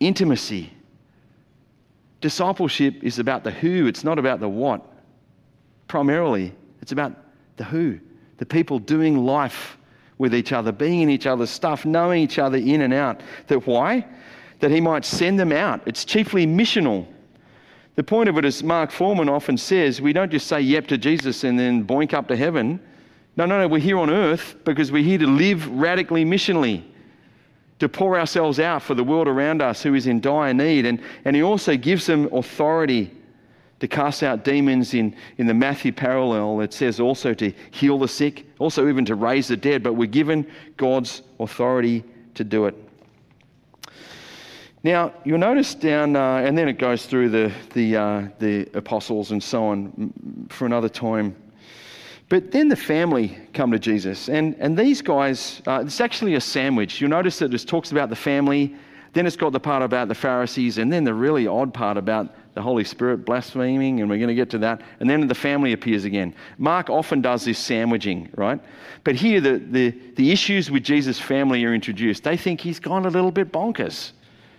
Intimacy. 0.00 0.70
Discipleship 2.20 3.02
is 3.02 3.18
about 3.18 3.42
the 3.42 3.50
who, 3.50 3.86
it's 3.86 4.04
not 4.04 4.18
about 4.18 4.38
the 4.38 4.50
what. 4.50 4.86
Primarily, 5.88 6.52
it's 6.82 6.92
about 6.92 7.14
the 7.56 7.64
who, 7.64 7.98
the 8.36 8.44
people 8.44 8.78
doing 8.78 9.24
life 9.24 9.78
with 10.18 10.34
each 10.34 10.52
other, 10.52 10.72
being 10.72 11.00
in 11.00 11.08
each 11.08 11.26
other's 11.26 11.48
stuff, 11.48 11.86
knowing 11.86 12.22
each 12.22 12.38
other 12.38 12.58
in 12.58 12.82
and 12.82 12.92
out. 12.92 13.22
That 13.46 13.66
why? 13.66 14.06
That 14.60 14.70
he 14.70 14.82
might 14.82 15.06
send 15.06 15.40
them 15.40 15.52
out. 15.52 15.80
It's 15.86 16.04
chiefly 16.04 16.46
missional. 16.46 17.06
The 17.94 18.02
point 18.02 18.28
of 18.28 18.38
it 18.38 18.44
is, 18.44 18.62
Mark 18.62 18.90
Foreman 18.90 19.28
often 19.28 19.58
says, 19.58 20.00
we 20.00 20.12
don't 20.12 20.30
just 20.30 20.46
say 20.46 20.60
yep 20.60 20.86
to 20.86 20.96
Jesus 20.96 21.44
and 21.44 21.58
then 21.58 21.86
boink 21.86 22.14
up 22.14 22.28
to 22.28 22.36
heaven. 22.36 22.80
No, 23.36 23.44
no, 23.44 23.58
no, 23.60 23.68
we're 23.68 23.80
here 23.80 23.98
on 23.98 24.08
earth 24.08 24.56
because 24.64 24.90
we're 24.90 25.02
here 25.02 25.18
to 25.18 25.26
live 25.26 25.68
radically 25.68 26.24
missionally, 26.24 26.82
to 27.80 27.88
pour 27.88 28.18
ourselves 28.18 28.58
out 28.58 28.82
for 28.82 28.94
the 28.94 29.04
world 29.04 29.28
around 29.28 29.60
us 29.60 29.82
who 29.82 29.94
is 29.94 30.06
in 30.06 30.20
dire 30.20 30.54
need. 30.54 30.86
And, 30.86 31.02
and 31.24 31.36
he 31.36 31.42
also 31.42 31.76
gives 31.76 32.06
them 32.06 32.32
authority 32.32 33.10
to 33.80 33.88
cast 33.88 34.22
out 34.22 34.44
demons 34.44 34.94
in, 34.94 35.14
in 35.38 35.46
the 35.46 35.54
Matthew 35.54 35.92
parallel. 35.92 36.60
It 36.60 36.72
says 36.72 37.00
also 37.00 37.34
to 37.34 37.52
heal 37.72 37.98
the 37.98 38.08
sick, 38.08 38.46
also 38.58 38.88
even 38.88 39.04
to 39.06 39.16
raise 39.16 39.48
the 39.48 39.56
dead, 39.56 39.82
but 39.82 39.94
we're 39.94 40.06
given 40.06 40.50
God's 40.76 41.22
authority 41.40 42.04
to 42.34 42.44
do 42.44 42.66
it. 42.66 42.81
Now, 44.84 45.12
you'll 45.24 45.38
notice 45.38 45.76
down, 45.76 46.16
uh, 46.16 46.38
and 46.38 46.58
then 46.58 46.68
it 46.68 46.78
goes 46.78 47.06
through 47.06 47.28
the, 47.28 47.52
the, 47.72 47.96
uh, 47.96 48.28
the 48.40 48.68
apostles 48.74 49.30
and 49.30 49.40
so 49.40 49.64
on 49.66 50.48
for 50.48 50.66
another 50.66 50.88
time. 50.88 51.36
But 52.28 52.50
then 52.50 52.68
the 52.68 52.76
family 52.76 53.38
come 53.52 53.70
to 53.70 53.78
Jesus. 53.78 54.28
And, 54.28 54.56
and 54.58 54.76
these 54.76 55.00
guys, 55.00 55.62
uh, 55.66 55.84
it's 55.86 56.00
actually 56.00 56.34
a 56.34 56.40
sandwich. 56.40 57.00
You'll 57.00 57.10
notice 57.10 57.38
that 57.38 57.54
it 57.54 57.66
talks 57.66 57.92
about 57.92 58.08
the 58.08 58.16
family, 58.16 58.74
then 59.12 59.26
it's 59.26 59.36
got 59.36 59.52
the 59.52 59.60
part 59.60 59.82
about 59.82 60.08
the 60.08 60.14
Pharisees, 60.14 60.78
and 60.78 60.92
then 60.92 61.04
the 61.04 61.14
really 61.14 61.46
odd 61.46 61.72
part 61.72 61.96
about 61.96 62.34
the 62.54 62.62
Holy 62.62 62.84
Spirit 62.84 63.24
blaspheming, 63.24 64.00
and 64.00 64.10
we're 64.10 64.16
going 64.16 64.28
to 64.28 64.34
get 64.34 64.50
to 64.50 64.58
that. 64.58 64.80
And 64.98 65.08
then 65.08 65.28
the 65.28 65.34
family 65.34 65.74
appears 65.74 66.04
again. 66.04 66.34
Mark 66.58 66.90
often 66.90 67.20
does 67.20 67.44
this 67.44 67.58
sandwiching, 67.58 68.30
right? 68.34 68.60
But 69.04 69.14
here, 69.14 69.40
the, 69.40 69.58
the, 69.58 69.94
the 70.16 70.32
issues 70.32 70.70
with 70.70 70.82
Jesus' 70.82 71.20
family 71.20 71.64
are 71.64 71.74
introduced. 71.74 72.24
They 72.24 72.36
think 72.36 72.60
he's 72.60 72.80
gone 72.80 73.06
a 73.06 73.10
little 73.10 73.30
bit 73.30 73.52
bonkers. 73.52 74.12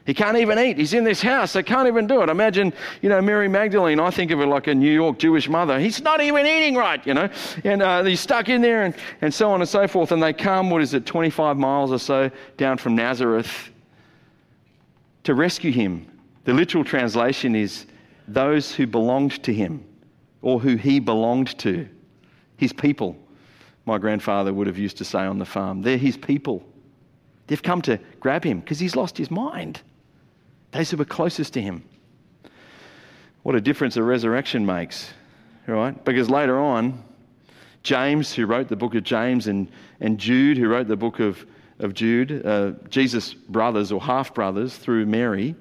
He 0.05 0.13
can't 0.13 0.37
even 0.37 0.59
eat. 0.59 0.77
He's 0.77 0.93
in 0.93 1.05
this 1.05 1.21
house. 1.21 1.53
They 1.53 1.63
can't 1.63 1.87
even 1.87 2.07
do 2.07 2.21
it. 2.21 2.29
Imagine, 2.29 2.73
you 3.01 3.07
know, 3.07 3.21
Mary 3.21 3.47
Magdalene. 3.47 4.01
I 4.01 4.09
think 4.09 4.31
of 4.31 4.39
her 4.39 4.45
like 4.45 4.67
a 4.67 4.75
New 4.75 4.91
York 4.91 5.17
Jewish 5.17 5.47
mother. 5.47 5.79
He's 5.79 6.01
not 6.01 6.19
even 6.19 6.45
eating 6.45 6.75
right, 6.75 7.05
you 7.07 7.13
know. 7.13 7.29
And 7.63 7.81
uh, 7.81 8.03
he's 8.03 8.19
stuck 8.19 8.49
in 8.49 8.61
there 8.61 8.83
and, 8.83 8.93
and 9.21 9.33
so 9.33 9.49
on 9.49 9.61
and 9.61 9.69
so 9.69 9.87
forth. 9.87 10.11
And 10.11 10.21
they 10.21 10.33
come, 10.33 10.69
what 10.69 10.81
is 10.81 10.93
it, 10.93 11.05
25 11.05 11.55
miles 11.55 11.91
or 11.91 11.99
so 11.99 12.29
down 12.57 12.77
from 12.77 12.95
Nazareth 12.95 13.71
to 15.23 15.35
rescue 15.35 15.71
him. 15.71 16.05
The 16.43 16.53
literal 16.53 16.83
translation 16.83 17.55
is 17.55 17.85
those 18.27 18.75
who 18.75 18.85
belonged 18.85 19.41
to 19.43 19.53
him 19.53 19.85
or 20.41 20.59
who 20.59 20.75
he 20.75 20.99
belonged 20.99 21.57
to. 21.59 21.87
His 22.57 22.73
people, 22.73 23.15
my 23.85 23.97
grandfather 23.97 24.53
would 24.53 24.67
have 24.67 24.77
used 24.77 24.97
to 24.97 25.05
say 25.05 25.19
on 25.19 25.39
the 25.39 25.45
farm. 25.45 25.81
They're 25.81 25.97
his 25.97 26.17
people. 26.17 26.61
They've 27.47 27.63
come 27.63 27.81
to 27.83 27.97
grab 28.19 28.43
him 28.43 28.59
because 28.59 28.79
he's 28.79 28.97
lost 28.97 29.17
his 29.17 29.31
mind 29.31 29.81
those 30.73 30.91
who 30.91 30.97
were 30.97 31.05
closest 31.05 31.53
to 31.53 31.61
him. 31.61 31.83
What 33.43 33.55
a 33.55 33.61
difference 33.61 33.95
a 33.95 34.03
resurrection 34.03 34.65
makes, 34.65 35.13
right? 35.67 36.03
Because 36.03 36.29
later 36.29 36.59
on, 36.59 37.03
James, 37.83 38.33
who 38.33 38.45
wrote 38.45 38.69
the 38.69 38.75
book 38.75 38.95
of 38.95 39.03
James, 39.03 39.47
and, 39.47 39.69
and 39.99 40.17
Jude, 40.17 40.57
who 40.57 40.67
wrote 40.67 40.87
the 40.87 40.95
book 40.95 41.19
of, 41.19 41.45
of 41.79 41.93
Jude, 41.93 42.45
uh, 42.45 42.71
Jesus' 42.89 43.33
brothers 43.33 43.91
or 43.91 44.01
half 44.01 44.33
brothers 44.33 44.75
through 44.77 45.05
Mary. 45.05 45.55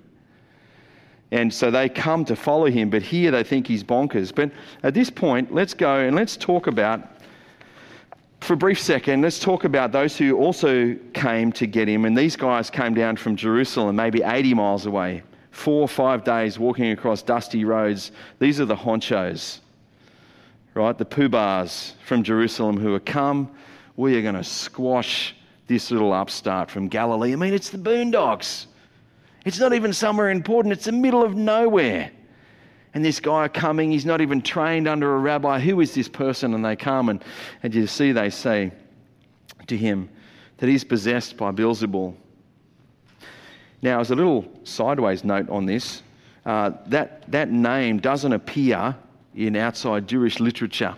And 1.32 1.52
so 1.52 1.70
they 1.70 1.88
come 1.88 2.24
to 2.26 2.36
follow 2.36 2.66
him, 2.66 2.90
but 2.90 3.02
here 3.02 3.30
they 3.30 3.42
think 3.42 3.66
he's 3.66 3.82
bonkers. 3.82 4.34
But 4.34 4.52
at 4.82 4.94
this 4.94 5.10
point, 5.10 5.52
let's 5.52 5.74
go 5.74 5.98
and 6.00 6.14
let's 6.14 6.36
talk 6.36 6.68
about 6.68 7.08
for 8.42 8.54
a 8.54 8.56
brief 8.56 8.80
second, 8.80 9.22
let's 9.22 9.38
talk 9.38 9.62
about 9.62 9.92
those 9.92 10.16
who 10.16 10.36
also 10.36 10.96
came 11.14 11.52
to 11.52 11.66
get 11.66 11.88
him. 11.88 12.04
And 12.04 12.18
these 12.18 12.34
guys 12.34 12.70
came 12.70 12.92
down 12.92 13.16
from 13.16 13.36
Jerusalem, 13.36 13.94
maybe 13.94 14.22
80 14.22 14.54
miles 14.54 14.86
away, 14.86 15.22
four 15.52 15.82
or 15.82 15.88
five 15.88 16.24
days 16.24 16.58
walking 16.58 16.90
across 16.90 17.22
dusty 17.22 17.64
roads. 17.64 18.10
These 18.40 18.60
are 18.60 18.64
the 18.64 18.74
honchos, 18.74 19.60
right? 20.74 20.98
The 20.98 21.04
poobahs 21.04 21.92
from 22.04 22.24
Jerusalem 22.24 22.76
who 22.76 22.92
have 22.94 23.04
come. 23.04 23.48
We 23.96 24.16
are 24.16 24.22
going 24.22 24.34
to 24.34 24.44
squash 24.44 25.36
this 25.68 25.92
little 25.92 26.12
upstart 26.12 26.68
from 26.68 26.88
Galilee. 26.88 27.32
I 27.32 27.36
mean, 27.36 27.54
it's 27.54 27.70
the 27.70 27.78
boondocks. 27.78 28.66
It's 29.44 29.60
not 29.60 29.72
even 29.72 29.92
somewhere 29.92 30.30
important, 30.30 30.72
it's 30.72 30.86
the 30.86 30.92
middle 30.92 31.22
of 31.22 31.36
nowhere 31.36 32.10
and 32.94 33.04
this 33.04 33.20
guy 33.20 33.48
coming, 33.48 33.90
he's 33.90 34.04
not 34.04 34.20
even 34.20 34.42
trained 34.42 34.86
under 34.86 35.14
a 35.14 35.18
rabbi. 35.18 35.58
Who 35.60 35.80
is 35.80 35.94
this 35.94 36.08
person? 36.08 36.54
And 36.54 36.64
they 36.64 36.76
come, 36.76 37.08
and, 37.08 37.24
and 37.62 37.74
you 37.74 37.86
see, 37.86 38.12
they 38.12 38.28
say 38.30 38.72
to 39.66 39.76
him 39.76 40.08
that 40.58 40.68
he's 40.68 40.84
possessed 40.84 41.36
by 41.36 41.52
Beelzebul. 41.52 42.14
Now, 43.80 44.00
as 44.00 44.10
a 44.10 44.14
little 44.14 44.46
sideways 44.64 45.24
note 45.24 45.48
on 45.48 45.66
this, 45.66 46.02
uh, 46.44 46.72
that, 46.86 47.30
that 47.30 47.50
name 47.50 47.98
doesn't 47.98 48.32
appear 48.32 48.94
in 49.34 49.56
outside 49.56 50.06
Jewish 50.06 50.38
literature. 50.38 50.94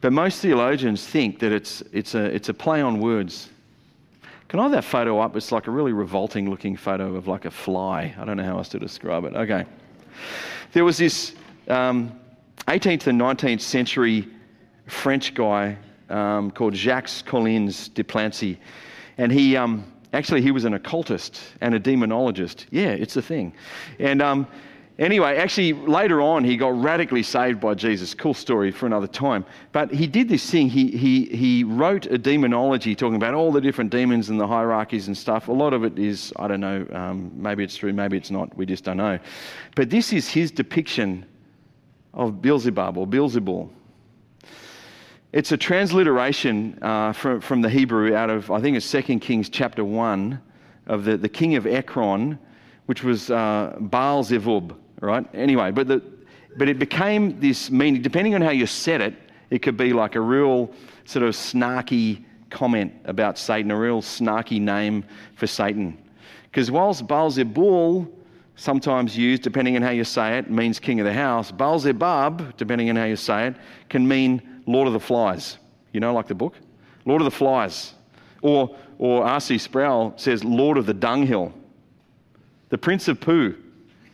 But 0.00 0.12
most 0.12 0.40
theologians 0.40 1.06
think 1.06 1.38
that 1.38 1.52
it's, 1.52 1.82
it's, 1.92 2.14
a, 2.14 2.24
it's 2.24 2.48
a 2.48 2.54
play 2.54 2.80
on 2.80 2.98
words. 3.00 3.50
Can 4.48 4.60
I 4.60 4.64
have 4.64 4.72
that 4.72 4.84
photo 4.84 5.18
up? 5.18 5.36
It's 5.36 5.52
like 5.52 5.66
a 5.66 5.70
really 5.70 5.92
revolting 5.92 6.50
looking 6.50 6.76
photo 6.76 7.14
of 7.14 7.26
like 7.26 7.44
a 7.44 7.50
fly. 7.50 8.14
I 8.18 8.24
don't 8.24 8.36
know 8.36 8.44
how 8.44 8.58
else 8.58 8.68
to 8.70 8.78
describe 8.78 9.24
it. 9.24 9.34
Okay. 9.34 9.64
There 10.74 10.84
was 10.84 10.98
this 10.98 11.36
um, 11.68 12.18
18th 12.66 13.06
and 13.06 13.20
19th 13.20 13.60
century 13.60 14.28
French 14.88 15.32
guy 15.32 15.78
um, 16.10 16.50
called 16.50 16.74
Jacques 16.74 17.24
Collins 17.24 17.86
de 17.90 18.02
Plancy, 18.02 18.58
and 19.16 19.30
he 19.30 19.56
um, 19.56 19.84
actually 20.12 20.42
he 20.42 20.50
was 20.50 20.64
an 20.64 20.74
occultist 20.74 21.40
and 21.60 21.76
a 21.76 21.80
demonologist. 21.80 22.66
Yeah, 22.72 22.88
it's 22.88 23.14
a 23.14 23.22
thing. 23.22 23.54
And 24.00 24.20
um, 24.20 24.48
Anyway, 24.96 25.36
actually, 25.36 25.72
later 25.72 26.22
on, 26.22 26.44
he 26.44 26.56
got 26.56 26.80
radically 26.80 27.22
saved 27.24 27.58
by 27.60 27.74
Jesus. 27.74 28.14
Cool 28.14 28.32
story 28.32 28.70
for 28.70 28.86
another 28.86 29.08
time. 29.08 29.44
But 29.72 29.92
he 29.92 30.06
did 30.06 30.28
this 30.28 30.48
thing. 30.48 30.68
He, 30.68 30.92
he, 30.92 31.24
he 31.24 31.64
wrote 31.64 32.06
a 32.06 32.16
demonology 32.16 32.94
talking 32.94 33.16
about 33.16 33.34
all 33.34 33.50
the 33.50 33.60
different 33.60 33.90
demons 33.90 34.30
and 34.30 34.38
the 34.38 34.46
hierarchies 34.46 35.08
and 35.08 35.18
stuff. 35.18 35.48
A 35.48 35.52
lot 35.52 35.72
of 35.72 35.82
it 35.82 35.98
is, 35.98 36.32
I 36.36 36.46
don't 36.46 36.60
know, 36.60 36.86
um, 36.92 37.32
maybe 37.34 37.64
it's 37.64 37.76
true, 37.76 37.92
maybe 37.92 38.16
it's 38.16 38.30
not. 38.30 38.56
We 38.56 38.66
just 38.66 38.84
don't 38.84 38.98
know. 38.98 39.18
But 39.74 39.90
this 39.90 40.12
is 40.12 40.28
his 40.28 40.52
depiction 40.52 41.26
of 42.12 42.40
Beelzebub 42.40 42.96
or 42.96 43.04
Beelzebul. 43.04 43.68
It's 45.32 45.50
a 45.50 45.56
transliteration 45.56 46.78
uh, 46.80 47.12
from, 47.12 47.40
from 47.40 47.62
the 47.62 47.68
Hebrew 47.68 48.14
out 48.14 48.30
of, 48.30 48.48
I 48.52 48.60
think 48.60 48.76
it's 48.76 48.88
2 48.88 49.18
Kings 49.18 49.48
chapter 49.48 49.84
1, 49.84 50.40
of 50.86 51.04
the, 51.04 51.16
the 51.16 51.28
king 51.28 51.56
of 51.56 51.66
Ekron, 51.66 52.38
which 52.86 53.02
was 53.02 53.30
uh, 53.30 53.76
Baal 53.80 54.22
Zebub 54.22 54.76
right? 55.00 55.26
Anyway, 55.34 55.70
but, 55.70 55.88
the, 55.88 56.02
but 56.56 56.68
it 56.68 56.78
became 56.78 57.40
this 57.40 57.70
meaning, 57.70 58.02
depending 58.02 58.34
on 58.34 58.42
how 58.42 58.50
you 58.50 58.66
said 58.66 59.00
it, 59.00 59.14
it 59.50 59.60
could 59.62 59.76
be 59.76 59.92
like 59.92 60.14
a 60.14 60.20
real 60.20 60.70
sort 61.04 61.24
of 61.24 61.34
snarky 61.34 62.24
comment 62.50 62.92
about 63.04 63.38
Satan, 63.38 63.70
a 63.70 63.78
real 63.78 64.00
snarky 64.00 64.60
name 64.60 65.04
for 65.36 65.46
Satan. 65.46 65.98
Because 66.44 66.70
whilst 66.70 67.06
Baal-zebul, 67.06 68.08
sometimes 68.56 69.16
used, 69.16 69.42
depending 69.42 69.76
on 69.76 69.82
how 69.82 69.90
you 69.90 70.04
say 70.04 70.38
it, 70.38 70.50
means 70.50 70.78
king 70.78 71.00
of 71.00 71.06
the 71.06 71.12
house, 71.12 71.50
Baal-zebub, 71.50 72.56
depending 72.56 72.88
on 72.90 72.96
how 72.96 73.04
you 73.04 73.16
say 73.16 73.48
it, 73.48 73.56
can 73.88 74.06
mean 74.06 74.62
Lord 74.66 74.86
of 74.86 74.92
the 74.92 75.00
Flies. 75.00 75.58
You 75.92 76.00
know, 76.00 76.14
like 76.14 76.26
the 76.26 76.34
book? 76.34 76.54
Lord 77.04 77.20
of 77.20 77.24
the 77.24 77.30
Flies. 77.30 77.94
Or, 78.42 78.76
or 78.98 79.24
R.C. 79.24 79.58
Sproul 79.58 80.14
says 80.16 80.44
Lord 80.44 80.78
of 80.78 80.86
the 80.86 80.94
Dunghill. 80.94 81.52
The 82.68 82.78
Prince 82.78 83.08
of 83.08 83.20
Pooh. 83.20 83.56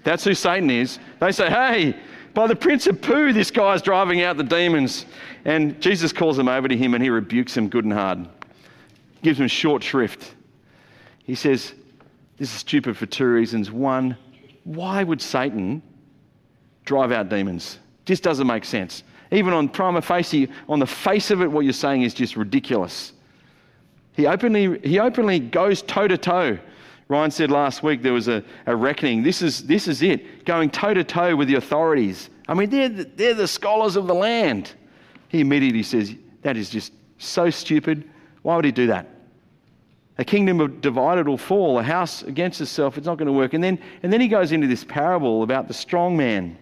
That's 0.04 0.24
who 0.24 0.34
Satan 0.34 0.70
is. 0.70 0.98
They 1.20 1.32
say, 1.32 1.48
hey, 1.50 1.96
by 2.32 2.46
the 2.46 2.56
Prince 2.56 2.86
of 2.86 3.00
Pooh, 3.02 3.32
this 3.32 3.50
guy's 3.50 3.82
driving 3.82 4.22
out 4.22 4.36
the 4.36 4.44
demons. 4.44 5.06
And 5.44 5.80
Jesus 5.80 6.12
calls 6.12 6.36
them 6.36 6.48
over 6.48 6.68
to 6.68 6.76
him 6.76 6.94
and 6.94 7.02
he 7.02 7.10
rebukes 7.10 7.54
them 7.54 7.68
good 7.68 7.84
and 7.84 7.92
hard, 7.92 8.28
gives 9.22 9.38
them 9.38 9.48
short 9.48 9.82
shrift. 9.82 10.34
He 11.24 11.34
says, 11.34 11.74
This 12.36 12.52
is 12.52 12.60
stupid 12.60 12.96
for 12.96 13.06
two 13.06 13.26
reasons. 13.26 13.70
One, 13.70 14.16
why 14.64 15.02
would 15.02 15.20
Satan 15.20 15.82
drive 16.84 17.12
out 17.12 17.28
demons? 17.28 17.78
Just 18.04 18.22
doesn't 18.22 18.46
make 18.46 18.64
sense. 18.64 19.02
Even 19.32 19.52
on 19.52 19.68
prima 19.68 20.02
facie, 20.02 20.48
on 20.68 20.78
the 20.78 20.86
face 20.86 21.30
of 21.30 21.40
it, 21.40 21.46
what 21.46 21.60
you're 21.60 21.72
saying 21.72 22.02
is 22.02 22.14
just 22.14 22.36
ridiculous. 22.36 23.12
He 24.14 24.26
openly, 24.26 24.80
he 24.80 24.98
openly 24.98 25.38
goes 25.38 25.82
toe 25.82 26.08
to 26.08 26.18
toe 26.18 26.58
Ryan 27.10 27.32
said 27.32 27.50
last 27.50 27.82
week 27.82 28.02
there 28.02 28.12
was 28.12 28.28
a, 28.28 28.44
a 28.66 28.76
reckoning. 28.76 29.24
This 29.24 29.42
is, 29.42 29.66
this 29.66 29.88
is 29.88 30.00
it, 30.00 30.44
going 30.44 30.70
toe 30.70 30.94
to 30.94 31.02
toe 31.02 31.34
with 31.34 31.48
the 31.48 31.56
authorities. 31.56 32.30
I 32.46 32.54
mean, 32.54 32.70
they're, 32.70 32.88
the, 32.88 33.02
they're 33.02 33.34
the 33.34 33.48
scholars 33.48 33.96
of 33.96 34.06
the 34.06 34.14
land. 34.14 34.74
He 35.26 35.40
immediately 35.40 35.82
says, 35.82 36.14
That 36.42 36.56
is 36.56 36.70
just 36.70 36.92
so 37.18 37.50
stupid. 37.50 38.08
Why 38.42 38.54
would 38.54 38.64
he 38.64 38.70
do 38.70 38.86
that? 38.86 39.08
A 40.18 40.24
kingdom 40.24 40.80
divided 40.80 41.26
will 41.26 41.36
fall. 41.36 41.80
A 41.80 41.82
house 41.82 42.22
against 42.22 42.60
itself, 42.60 42.96
it's 42.96 43.06
not 43.08 43.18
going 43.18 43.26
to 43.26 43.32
work. 43.32 43.54
And 43.54 43.64
then, 43.64 43.80
and 44.04 44.12
then 44.12 44.20
he 44.20 44.28
goes 44.28 44.52
into 44.52 44.68
this 44.68 44.84
parable 44.84 45.42
about 45.42 45.66
the 45.66 45.74
strong 45.74 46.16
man. 46.16 46.56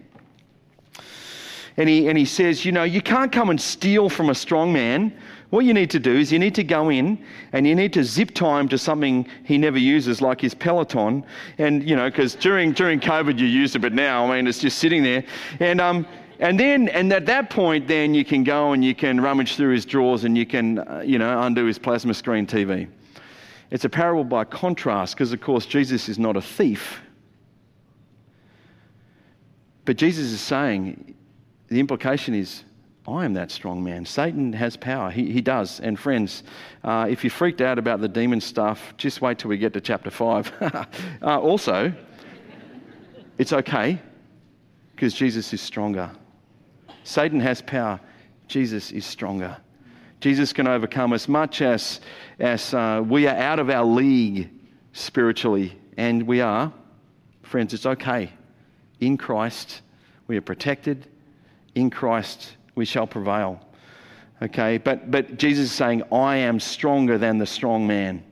And 1.77 1.87
he, 1.87 2.07
and 2.07 2.17
he 2.17 2.25
says, 2.25 2.65
You 2.65 2.71
know, 2.71 2.85
you 2.85 3.03
can't 3.03 3.31
come 3.31 3.51
and 3.51 3.61
steal 3.61 4.09
from 4.09 4.31
a 4.31 4.35
strong 4.35 4.73
man. 4.73 5.15
What 5.49 5.65
you 5.65 5.73
need 5.73 5.89
to 5.91 5.99
do 5.99 6.15
is 6.15 6.31
you 6.31 6.37
need 6.37 6.53
to 6.55 6.63
go 6.63 6.89
in 6.89 7.23
and 7.53 7.65
you 7.65 7.73
need 7.73 7.91
to 7.93 8.03
zip 8.03 8.35
time 8.35 8.69
to 8.69 8.77
something 8.77 9.27
he 9.43 9.57
never 9.57 9.79
uses, 9.79 10.21
like 10.21 10.41
his 10.41 10.53
Peloton. 10.53 11.25
And, 11.57 11.87
you 11.87 11.95
know, 11.95 12.09
because 12.09 12.35
during, 12.35 12.71
during 12.71 12.99
COVID 12.99 13.39
you 13.39 13.47
used 13.47 13.75
it, 13.75 13.79
but 13.79 13.93
now, 13.93 14.25
I 14.31 14.35
mean, 14.35 14.47
it's 14.47 14.59
just 14.59 14.77
sitting 14.77 15.01
there. 15.01 15.23
And, 15.59 15.81
um, 15.81 16.05
and 16.39 16.59
then, 16.59 16.87
and 16.89 17.11
at 17.11 17.25
that 17.25 17.49
point, 17.49 17.87
then 17.87 18.13
you 18.13 18.23
can 18.23 18.43
go 18.43 18.73
and 18.73 18.85
you 18.85 18.93
can 18.93 19.19
rummage 19.19 19.55
through 19.55 19.73
his 19.73 19.85
drawers 19.85 20.23
and 20.23 20.37
you 20.37 20.45
can, 20.45 20.79
uh, 20.79 21.01
you 21.03 21.17
know, 21.17 21.41
undo 21.41 21.65
his 21.65 21.79
plasma 21.79 22.13
screen 22.13 22.45
TV. 22.45 22.87
It's 23.71 23.85
a 23.85 23.89
parable 23.89 24.23
by 24.23 24.45
contrast 24.45 25.15
because, 25.15 25.33
of 25.33 25.41
course, 25.41 25.65
Jesus 25.65 26.09
is 26.09 26.19
not 26.19 26.37
a 26.37 26.41
thief. 26.41 27.01
But 29.85 29.97
Jesus 29.97 30.31
is 30.31 30.41
saying 30.41 31.15
the 31.67 31.79
implication 31.79 32.35
is, 32.35 32.63
I 33.09 33.25
am 33.25 33.33
that 33.33 33.51
strong 33.51 33.83
man. 33.83 34.05
Satan 34.05 34.53
has 34.53 34.77
power. 34.77 35.09
He, 35.09 35.31
he 35.31 35.41
does. 35.41 35.79
And 35.79 35.99
friends, 35.99 36.43
uh, 36.83 37.07
if 37.09 37.23
you're 37.23 37.31
freaked 37.31 37.61
out 37.61 37.79
about 37.79 38.01
the 38.01 38.07
demon 38.07 38.39
stuff, 38.39 38.93
just 38.97 39.21
wait 39.21 39.39
till 39.39 39.49
we 39.49 39.57
get 39.57 39.73
to 39.73 39.81
chapter 39.81 40.11
5. 40.11 40.53
uh, 41.21 41.39
also, 41.39 41.93
it's 43.37 43.53
okay 43.53 43.99
because 44.95 45.13
Jesus 45.13 45.53
is 45.53 45.61
stronger. 45.61 46.11
Satan 47.03 47.39
has 47.39 47.61
power. 47.61 47.99
Jesus 48.47 48.91
is 48.91 49.05
stronger. 49.05 49.57
Jesus 50.19 50.51
can 50.51 50.67
overcome 50.67 51.13
as 51.13 51.27
much 51.27 51.61
as, 51.61 52.01
as 52.39 52.73
uh, 52.73 53.01
we 53.07 53.27
are 53.27 53.35
out 53.35 53.59
of 53.59 53.69
our 53.69 53.85
league 53.85 54.49
spiritually, 54.93 55.77
and 55.97 56.23
we 56.23 56.41
are. 56.41 56.73
Friends, 57.43 57.73
it's 57.73 57.85
okay. 57.85 58.31
In 58.99 59.17
Christ, 59.17 59.81
we 60.27 60.35
are 60.35 60.41
protected. 60.41 61.07
In 61.73 61.89
Christ, 61.89 62.57
we 62.79 62.85
shall 62.85 63.05
prevail. 63.05 63.59
Okay, 64.41 64.77
but, 64.77 65.11
but 65.11 65.37
Jesus 65.37 65.65
is 65.65 65.71
saying, 65.73 66.01
I 66.13 66.37
am 66.37 66.61
stronger 66.61 67.17
than 67.17 67.37
the 67.37 67.45
strong 67.45 67.85
man, 67.85 68.23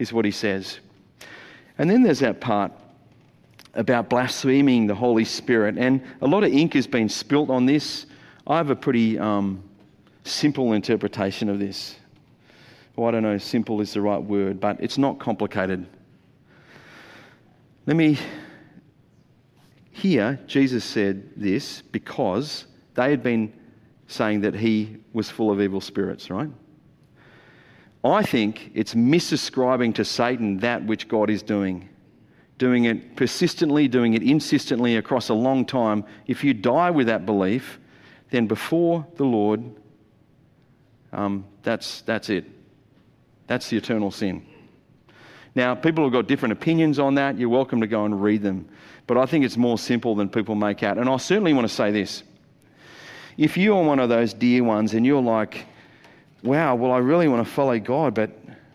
is 0.00 0.12
what 0.12 0.24
he 0.24 0.32
says. 0.32 0.80
And 1.78 1.88
then 1.88 2.02
there's 2.02 2.18
that 2.18 2.40
part 2.40 2.72
about 3.74 4.10
blaspheming 4.10 4.88
the 4.88 4.96
Holy 4.96 5.24
Spirit. 5.24 5.78
And 5.78 6.02
a 6.20 6.26
lot 6.26 6.42
of 6.42 6.52
ink 6.52 6.74
has 6.74 6.88
been 6.88 7.08
spilt 7.08 7.50
on 7.50 7.66
this. 7.66 8.06
I 8.48 8.56
have 8.56 8.70
a 8.70 8.76
pretty 8.76 9.16
um, 9.16 9.62
simple 10.24 10.72
interpretation 10.72 11.48
of 11.48 11.60
this. 11.60 11.94
Well, 12.96 13.06
I 13.06 13.12
don't 13.12 13.22
know, 13.22 13.38
simple 13.38 13.80
is 13.80 13.92
the 13.92 14.00
right 14.00 14.22
word, 14.22 14.58
but 14.58 14.76
it's 14.80 14.98
not 14.98 15.20
complicated. 15.20 15.86
Let 17.86 17.96
me. 17.96 18.18
Here, 19.92 20.40
Jesus 20.48 20.84
said 20.84 21.30
this 21.36 21.80
because 21.80 22.66
they 22.94 23.10
had 23.10 23.22
been 23.22 23.52
saying 24.06 24.42
that 24.42 24.54
he 24.54 24.96
was 25.12 25.30
full 25.30 25.50
of 25.50 25.60
evil 25.60 25.80
spirits, 25.80 26.30
right? 26.30 26.50
I 28.04 28.22
think 28.22 28.70
it's 28.74 28.94
misascribing 28.94 29.94
to 29.94 30.04
Satan 30.04 30.58
that 30.58 30.84
which 30.84 31.08
God 31.08 31.30
is 31.30 31.42
doing. 31.42 31.88
Doing 32.58 32.84
it 32.84 33.16
persistently, 33.16 33.88
doing 33.88 34.14
it 34.14 34.22
insistently 34.22 34.96
across 34.96 35.30
a 35.30 35.34
long 35.34 35.64
time. 35.64 36.04
If 36.26 36.44
you 36.44 36.54
die 36.54 36.90
with 36.90 37.06
that 37.06 37.24
belief, 37.24 37.80
then 38.30 38.46
before 38.46 39.06
the 39.16 39.24
Lord, 39.24 39.64
um, 41.12 41.46
that's, 41.62 42.02
that's 42.02 42.28
it. 42.28 42.44
That's 43.46 43.68
the 43.70 43.76
eternal 43.76 44.10
sin. 44.10 44.46
Now, 45.54 45.74
people 45.74 46.04
have 46.04 46.12
got 46.12 46.26
different 46.26 46.52
opinions 46.52 46.98
on 46.98 47.14
that. 47.14 47.38
You're 47.38 47.48
welcome 47.48 47.80
to 47.80 47.86
go 47.86 48.04
and 48.04 48.22
read 48.22 48.42
them. 48.42 48.68
But 49.06 49.18
I 49.18 49.26
think 49.26 49.44
it's 49.44 49.56
more 49.56 49.78
simple 49.78 50.14
than 50.14 50.28
people 50.28 50.54
make 50.54 50.82
out. 50.82 50.98
And 50.98 51.08
I 51.08 51.16
certainly 51.16 51.52
want 51.52 51.68
to 51.68 51.74
say 51.74 51.90
this. 51.90 52.22
If 53.36 53.56
you 53.56 53.74
are 53.74 53.82
one 53.82 53.98
of 53.98 54.08
those 54.08 54.32
dear 54.32 54.62
ones 54.62 54.94
and 54.94 55.04
you're 55.04 55.22
like, 55.22 55.66
wow, 56.42 56.74
well, 56.74 56.92
I 56.92 56.98
really 56.98 57.26
want 57.26 57.46
to 57.46 57.52
follow 57.52 57.78
God, 57.78 58.14
but 58.14 58.30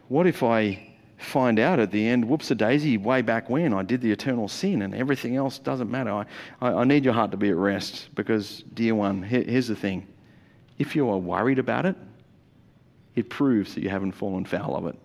what 0.10 0.28
if 0.28 0.43
I 0.43 0.86
find 1.18 1.60
out 1.60 1.80
at 1.80 1.91
the 1.91 2.05
end, 2.05 2.26
whoops 2.26 2.49
a 2.51 2.55
daisy, 2.55 2.97
way 2.97 3.22
back 3.22 3.49
when 3.49 3.74
I 3.74 3.84
did 3.84 4.01
the 4.01 4.12
eternal 4.12 4.47
sin 4.47 4.82
and 4.82 4.95
everything 4.95 5.36
else 5.36 5.60
doesn't 5.60 5.89
matter? 5.89 6.12
I, 6.12 6.26
I, 6.62 6.74
I 6.74 6.84
need 6.84 7.05
your 7.05 7.14
heart 7.14 7.32
to 7.32 7.38
be 7.38 7.49
at 7.49 7.55
rest 7.55 8.10
because, 8.16 8.64
dear 8.74 8.95
one, 8.95 9.24
here, 9.24 9.43
here's 9.43 9.68
the 9.68 9.76
thing. 9.76 10.07
If 10.78 10.95
you 10.95 11.10
are 11.10 11.18
worried 11.18 11.60
about 11.60 11.86
it, 11.86 11.95
it 13.16 13.30
proves 13.30 13.76
that 13.76 13.84
you 13.84 13.89
haven't 13.89 14.14
fallen 14.14 14.45
foul 14.45 14.76
of 14.76 14.88
it. 14.88 14.95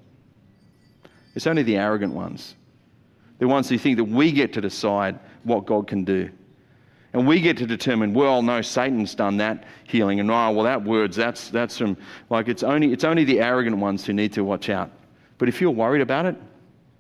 It's 1.34 1.46
only 1.46 1.64
the 1.64 1.76
arrogant 1.76 2.12
ones, 2.12 2.55
the 3.38 3.48
ones 3.48 3.68
who 3.68 3.76
think 3.76 3.96
that 3.98 4.05
we 4.05 4.30
get 4.30 4.52
to 4.52 4.61
decide 4.61 5.18
what 5.42 5.66
God 5.66 5.86
can 5.86 6.05
do. 6.05 6.30
And 7.14 7.26
we 7.26 7.40
get 7.40 7.56
to 7.58 7.66
determine, 7.66 8.12
well, 8.12 8.42
no, 8.42 8.60
Satan's 8.60 9.14
done 9.14 9.36
that 9.38 9.64
healing, 9.84 10.20
and 10.20 10.30
oh, 10.30 10.50
well, 10.50 10.64
that 10.64 10.82
word's 10.82 11.16
that's 11.16 11.48
that's 11.48 11.78
from 11.78 11.96
like 12.28 12.48
it's 12.48 12.62
only 12.62 12.92
it's 12.92 13.04
only 13.04 13.24
the 13.24 13.40
arrogant 13.40 13.78
ones 13.78 14.04
who 14.04 14.12
need 14.12 14.32
to 14.34 14.44
watch 14.44 14.68
out. 14.68 14.90
But 15.38 15.48
if 15.48 15.60
you're 15.60 15.70
worried 15.70 16.02
about 16.02 16.26
it, 16.26 16.36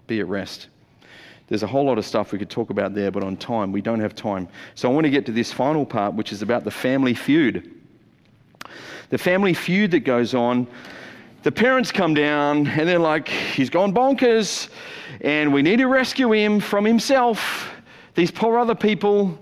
be 0.06 0.20
at 0.20 0.28
rest. 0.28 0.68
There's 1.48 1.62
a 1.62 1.66
whole 1.66 1.84
lot 1.84 1.98
of 1.98 2.06
stuff 2.06 2.32
we 2.32 2.38
could 2.38 2.48
talk 2.48 2.70
about 2.70 2.94
there, 2.94 3.10
but 3.10 3.22
on 3.22 3.36
time, 3.36 3.70
we 3.70 3.82
don't 3.82 4.00
have 4.00 4.14
time. 4.14 4.48
So 4.74 4.90
I 4.90 4.94
want 4.94 5.04
to 5.04 5.10
get 5.10 5.26
to 5.26 5.32
this 5.32 5.52
final 5.52 5.84
part, 5.84 6.14
which 6.14 6.32
is 6.32 6.40
about 6.40 6.64
the 6.64 6.70
family 6.70 7.12
feud. 7.12 7.70
The 9.10 9.18
family 9.18 9.52
feud 9.52 9.90
that 9.90 10.00
goes 10.00 10.32
on 10.32 10.66
the 11.44 11.52
parents 11.52 11.92
come 11.92 12.14
down 12.14 12.66
and 12.66 12.88
they're 12.88 12.98
like, 12.98 13.28
he's 13.28 13.68
gone 13.68 13.92
bonkers 13.92 14.70
and 15.20 15.52
we 15.52 15.60
need 15.60 15.76
to 15.76 15.88
rescue 15.88 16.32
him 16.32 16.58
from 16.58 16.86
himself. 16.86 17.70
These 18.14 18.30
poor 18.30 18.58
other 18.58 18.74
people 18.74 19.38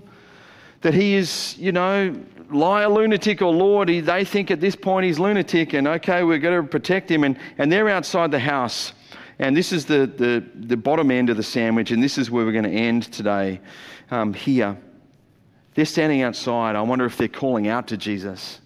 that 0.83 0.95
he 0.95 1.15
is, 1.15 1.57
you 1.59 1.73
know, 1.73 2.15
liar, 2.51 2.89
lunatic, 2.89 3.41
or 3.41 3.53
Lord. 3.53 3.89
He, 3.89 4.01
they 4.01 4.25
think 4.25 4.51
at 4.51 4.61
this 4.61 4.77
point 4.77 5.07
he's 5.07 5.19
lunatic 5.19 5.73
and 5.73 5.89
okay, 5.89 6.23
we're 6.23 6.39
going 6.39 6.61
to 6.61 6.69
protect 6.69 7.11
him. 7.11 7.25
And, 7.25 7.39
and 7.59 7.73
they're 7.73 7.89
outside 7.89 8.31
the 8.31 8.39
house. 8.39 8.93
And 9.39 9.57
this 9.57 9.73
is 9.73 9.87
the, 9.87 10.07
the, 10.07 10.45
the 10.55 10.77
bottom 10.77 11.11
end 11.11 11.31
of 11.31 11.37
the 11.37 11.43
sandwich, 11.43 11.91
and 11.91 12.03
this 12.03 12.19
is 12.19 12.31
where 12.31 12.45
we're 12.45 12.53
going 12.53 12.65
to 12.65 12.71
end 12.71 13.05
today 13.05 13.61
um, 14.11 14.35
here. 14.35 14.77
They're 15.75 15.85
standing 15.85 16.23
outside. 16.23 16.77
I 16.77 16.83
wonder 16.83 17.07
if 17.07 17.17
they're 17.17 17.29
calling 17.29 17.67
out 17.67 17.89
to 17.89 17.97
Jesus. 17.97 18.61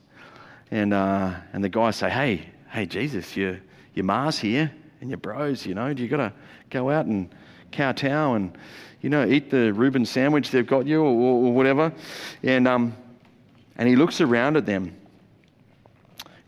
And, 0.70 0.92
uh, 0.92 1.34
and 1.52 1.62
the 1.62 1.68
guys 1.68 1.96
say, 1.96 2.10
Hey, 2.10 2.50
hey, 2.68 2.84
Jesus, 2.84 3.36
your, 3.36 3.60
your 3.94 4.04
Mars 4.04 4.38
here 4.38 4.72
and 5.00 5.08
your 5.08 5.18
bros, 5.18 5.64
you 5.64 5.74
know, 5.74 5.94
do 5.94 6.02
you 6.02 6.08
got 6.08 6.16
to 6.16 6.32
go 6.68 6.90
out 6.90 7.06
and 7.06 7.32
kowtow 7.70 8.34
and, 8.34 8.58
you 9.00 9.10
know, 9.10 9.26
eat 9.26 9.50
the 9.50 9.72
Reuben 9.72 10.04
sandwich 10.04 10.50
they've 10.50 10.66
got 10.66 10.86
you 10.86 11.02
or, 11.02 11.06
or 11.06 11.52
whatever? 11.52 11.92
And, 12.42 12.66
um, 12.66 12.96
and 13.76 13.88
he 13.88 13.96
looks 13.96 14.20
around 14.20 14.56
at 14.56 14.66
them. 14.66 14.96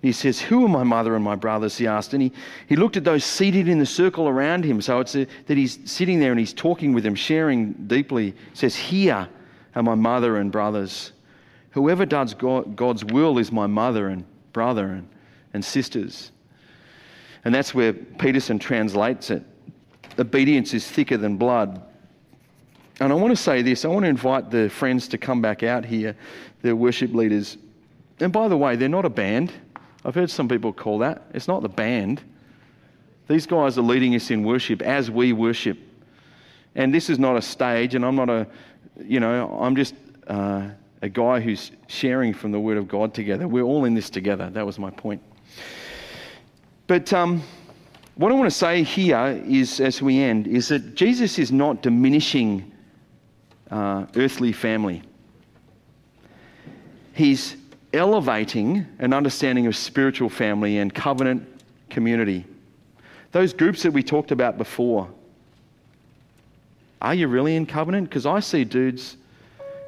He 0.00 0.12
says, 0.12 0.40
Who 0.40 0.64
are 0.64 0.68
my 0.68 0.84
mother 0.84 1.14
and 1.16 1.24
my 1.24 1.34
brothers? 1.34 1.76
He 1.76 1.86
asked. 1.86 2.14
And 2.14 2.22
he, 2.22 2.32
he 2.68 2.76
looked 2.76 2.96
at 2.96 3.04
those 3.04 3.24
seated 3.24 3.68
in 3.68 3.78
the 3.78 3.86
circle 3.86 4.28
around 4.28 4.64
him. 4.64 4.80
So 4.80 5.00
it's 5.00 5.16
a, 5.16 5.26
that 5.46 5.56
he's 5.56 5.78
sitting 5.90 6.20
there 6.20 6.30
and 6.30 6.38
he's 6.38 6.52
talking 6.52 6.92
with 6.92 7.04
them, 7.04 7.14
sharing 7.14 7.72
deeply. 7.72 8.30
He 8.30 8.36
says, 8.54 8.76
Here 8.76 9.28
are 9.74 9.82
my 9.82 9.96
mother 9.96 10.36
and 10.36 10.52
brothers. 10.52 11.12
Whoever 11.72 12.06
does 12.06 12.34
God, 12.34 12.76
God's 12.76 13.04
will 13.04 13.38
is 13.38 13.50
my 13.50 13.66
mother 13.66 14.08
and 14.08 14.24
brother 14.52 14.86
and 14.86 15.08
and 15.54 15.64
sisters. 15.64 16.30
And 17.44 17.54
that's 17.54 17.74
where 17.74 17.92
Peterson 17.92 18.58
translates 18.58 19.30
it. 19.30 19.42
Obedience 20.18 20.74
is 20.74 20.86
thicker 20.86 21.16
than 21.16 21.36
blood. 21.36 21.82
And 23.00 23.12
I 23.12 23.16
want 23.16 23.30
to 23.30 23.42
say 23.42 23.62
this 23.62 23.84
I 23.84 23.88
want 23.88 24.04
to 24.04 24.08
invite 24.08 24.50
the 24.50 24.68
friends 24.68 25.08
to 25.08 25.18
come 25.18 25.40
back 25.40 25.62
out 25.62 25.84
here, 25.84 26.16
the 26.62 26.74
worship 26.74 27.14
leaders. 27.14 27.56
And 28.20 28.32
by 28.32 28.48
the 28.48 28.56
way, 28.56 28.76
they're 28.76 28.88
not 28.88 29.04
a 29.04 29.10
band. 29.10 29.52
I've 30.04 30.14
heard 30.14 30.30
some 30.30 30.48
people 30.48 30.72
call 30.72 30.98
that. 30.98 31.22
It's 31.34 31.46
not 31.46 31.62
the 31.62 31.68
band. 31.68 32.22
These 33.28 33.46
guys 33.46 33.78
are 33.78 33.82
leading 33.82 34.14
us 34.14 34.30
in 34.30 34.42
worship 34.42 34.82
as 34.82 35.10
we 35.10 35.32
worship. 35.32 35.78
And 36.74 36.92
this 36.92 37.10
is 37.10 37.18
not 37.18 37.36
a 37.36 37.42
stage, 37.42 37.94
and 37.94 38.04
I'm 38.04 38.16
not 38.16 38.30
a, 38.30 38.46
you 39.04 39.20
know, 39.20 39.58
I'm 39.60 39.76
just 39.76 39.94
uh, 40.26 40.68
a 41.02 41.08
guy 41.08 41.40
who's 41.40 41.70
sharing 41.86 42.32
from 42.32 42.52
the 42.52 42.60
Word 42.60 42.78
of 42.78 42.88
God 42.88 43.14
together. 43.14 43.46
We're 43.46 43.62
all 43.62 43.84
in 43.84 43.94
this 43.94 44.10
together. 44.10 44.50
That 44.50 44.64
was 44.64 44.78
my 44.78 44.90
point. 44.90 45.22
But 46.86 47.12
um, 47.12 47.42
what 48.16 48.32
I 48.32 48.34
want 48.34 48.50
to 48.50 48.56
say 48.56 48.82
here 48.82 49.40
is, 49.46 49.80
as 49.80 50.00
we 50.00 50.20
end, 50.20 50.46
is 50.46 50.68
that 50.68 50.94
Jesus 50.94 51.38
is 51.38 51.52
not 51.52 51.82
diminishing 51.82 52.72
uh, 53.70 54.06
earthly 54.16 54.52
family. 54.52 55.02
He's 57.12 57.56
elevating 57.92 58.86
an 58.98 59.12
understanding 59.12 59.66
of 59.66 59.76
spiritual 59.76 60.28
family 60.28 60.78
and 60.78 60.94
covenant 60.94 61.46
community. 61.90 62.44
Those 63.32 63.52
groups 63.52 63.82
that 63.82 63.92
we 63.92 64.02
talked 64.02 64.30
about 64.30 64.58
before. 64.58 65.08
Are 67.00 67.14
you 67.14 67.28
really 67.28 67.56
in 67.56 67.66
covenant? 67.66 68.08
Because 68.08 68.26
I 68.26 68.40
see 68.40 68.64
dudes 68.64 69.16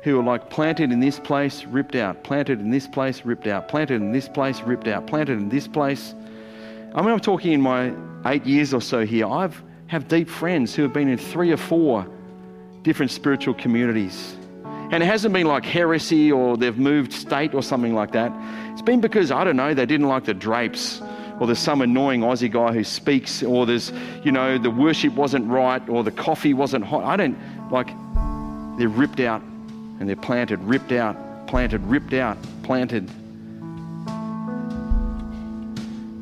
who 0.02 0.18
are 0.18 0.22
like 0.22 0.48
planted 0.48 0.92
in 0.92 1.00
this 1.00 1.18
place, 1.18 1.64
ripped 1.64 1.94
out, 1.94 2.22
planted 2.24 2.60
in 2.60 2.70
this 2.70 2.86
place, 2.86 3.24
ripped 3.24 3.46
out, 3.46 3.68
planted 3.68 4.00
in 4.00 4.12
this 4.12 4.28
place, 4.28 4.60
ripped 4.60 4.88
out, 4.88 5.06
planted 5.06 5.38
in 5.38 5.48
this 5.48 5.68
place, 5.68 6.14
I 6.92 7.02
mean, 7.02 7.12
I'm 7.12 7.20
talking 7.20 7.52
in 7.52 7.60
my 7.60 7.92
eight 8.26 8.44
years 8.44 8.74
or 8.74 8.80
so 8.80 9.06
here, 9.06 9.26
I've 9.26 9.62
have 9.86 10.06
deep 10.06 10.28
friends 10.28 10.74
who 10.74 10.82
have 10.82 10.92
been 10.92 11.08
in 11.08 11.18
three 11.18 11.50
or 11.50 11.56
four 11.56 12.06
different 12.82 13.10
spiritual 13.10 13.54
communities. 13.54 14.36
And 14.64 15.02
it 15.02 15.06
hasn't 15.06 15.32
been 15.32 15.46
like 15.46 15.64
heresy 15.64 16.32
or 16.32 16.56
they've 16.56 16.76
moved 16.76 17.12
state 17.12 17.54
or 17.54 17.62
something 17.62 17.94
like 17.94 18.10
that. 18.12 18.32
It's 18.72 18.82
been 18.82 19.00
because, 19.00 19.30
I 19.30 19.44
don't 19.44 19.56
know, 19.56 19.72
they 19.72 19.86
didn't 19.86 20.08
like 20.08 20.24
the 20.24 20.34
drapes 20.34 21.00
or 21.38 21.46
there's 21.46 21.60
some 21.60 21.80
annoying 21.80 22.22
Aussie 22.22 22.50
guy 22.50 22.72
who 22.72 22.82
speaks 22.82 23.42
or 23.42 23.66
there's, 23.66 23.92
you 24.24 24.32
know, 24.32 24.58
the 24.58 24.70
worship 24.70 25.14
wasn't 25.14 25.46
right 25.46 25.86
or 25.88 26.02
the 26.02 26.10
coffee 26.10 26.54
wasn't 26.54 26.84
hot. 26.84 27.04
I 27.04 27.16
don't, 27.16 27.38
like, 27.70 27.86
they're 28.78 28.88
ripped 28.88 29.20
out 29.20 29.42
and 30.00 30.08
they're 30.08 30.16
planted, 30.16 30.58
ripped 30.60 30.92
out, 30.92 31.46
planted, 31.46 31.82
ripped 31.82 32.14
out, 32.14 32.36
planted. 32.64 33.08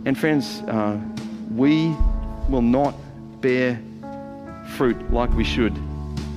And 0.05 0.17
friends, 0.17 0.61
uh, 0.63 1.01
we 1.51 1.97
will 2.51 2.63
not 2.63 2.95
bear 3.41 3.81
fruit 4.77 5.11
like 5.11 5.33
we 5.33 5.45
should 5.45 5.75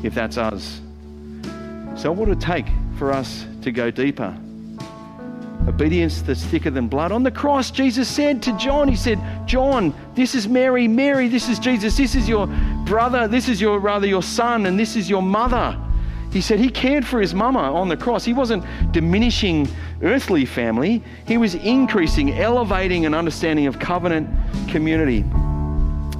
if 0.04 0.14
that's 0.14 0.38
us. 0.38 0.82
So, 1.95 2.12
what 2.12 2.28
would 2.28 2.38
it 2.38 2.41
take 2.41 2.66
for 2.97 3.12
us 3.12 3.45
to 3.62 3.72
go 3.72 3.91
deeper? 3.91 4.36
Obedience 5.68 6.22
that's 6.22 6.43
thicker 6.43 6.72
than 6.72 6.88
blood. 6.88 7.12
On 7.12 7.22
the 7.22 7.32
cross, 7.32 7.70
Jesus 7.70 8.08
said 8.08 8.41
to 8.43 8.58
John, 8.58 8.88
He 8.88 8.95
said, 8.95 9.20
John, 9.45 9.93
this 10.16 10.34
is 10.34 10.47
Mary. 10.47 10.88
Mary, 10.88 11.28
this 11.28 11.47
is 11.49 11.60
Jesus. 11.60 11.95
This 11.95 12.16
is 12.16 12.28
your 12.28 12.47
brother. 12.86 13.28
This 13.28 13.47
is 13.47 13.62
your, 13.62 13.80
rather, 13.80 14.08
your 14.08 14.24
son, 14.24 14.66
and 14.66 14.80
this 14.80 14.95
is 14.95 15.10
your 15.10 15.22
mother. 15.22 15.78
He 16.32 16.39
said 16.39 16.60
he 16.60 16.70
cared 16.70 17.06
for 17.06 17.20
his 17.20 17.34
mama 17.34 17.60
on 17.60 17.89
the 17.89 17.97
cross. 17.97 18.24
He 18.24 18.34
wasn't 18.34 18.64
diminishing 18.91 19.68
earthly 20.02 20.45
family, 20.45 21.04
he 21.28 21.38
was 21.38 21.56
increasing, 21.56 22.32
elevating 22.32 23.06
an 23.06 23.14
understanding 23.14 23.68
of 23.68 23.78
covenant 23.78 24.30
community. 24.70 25.24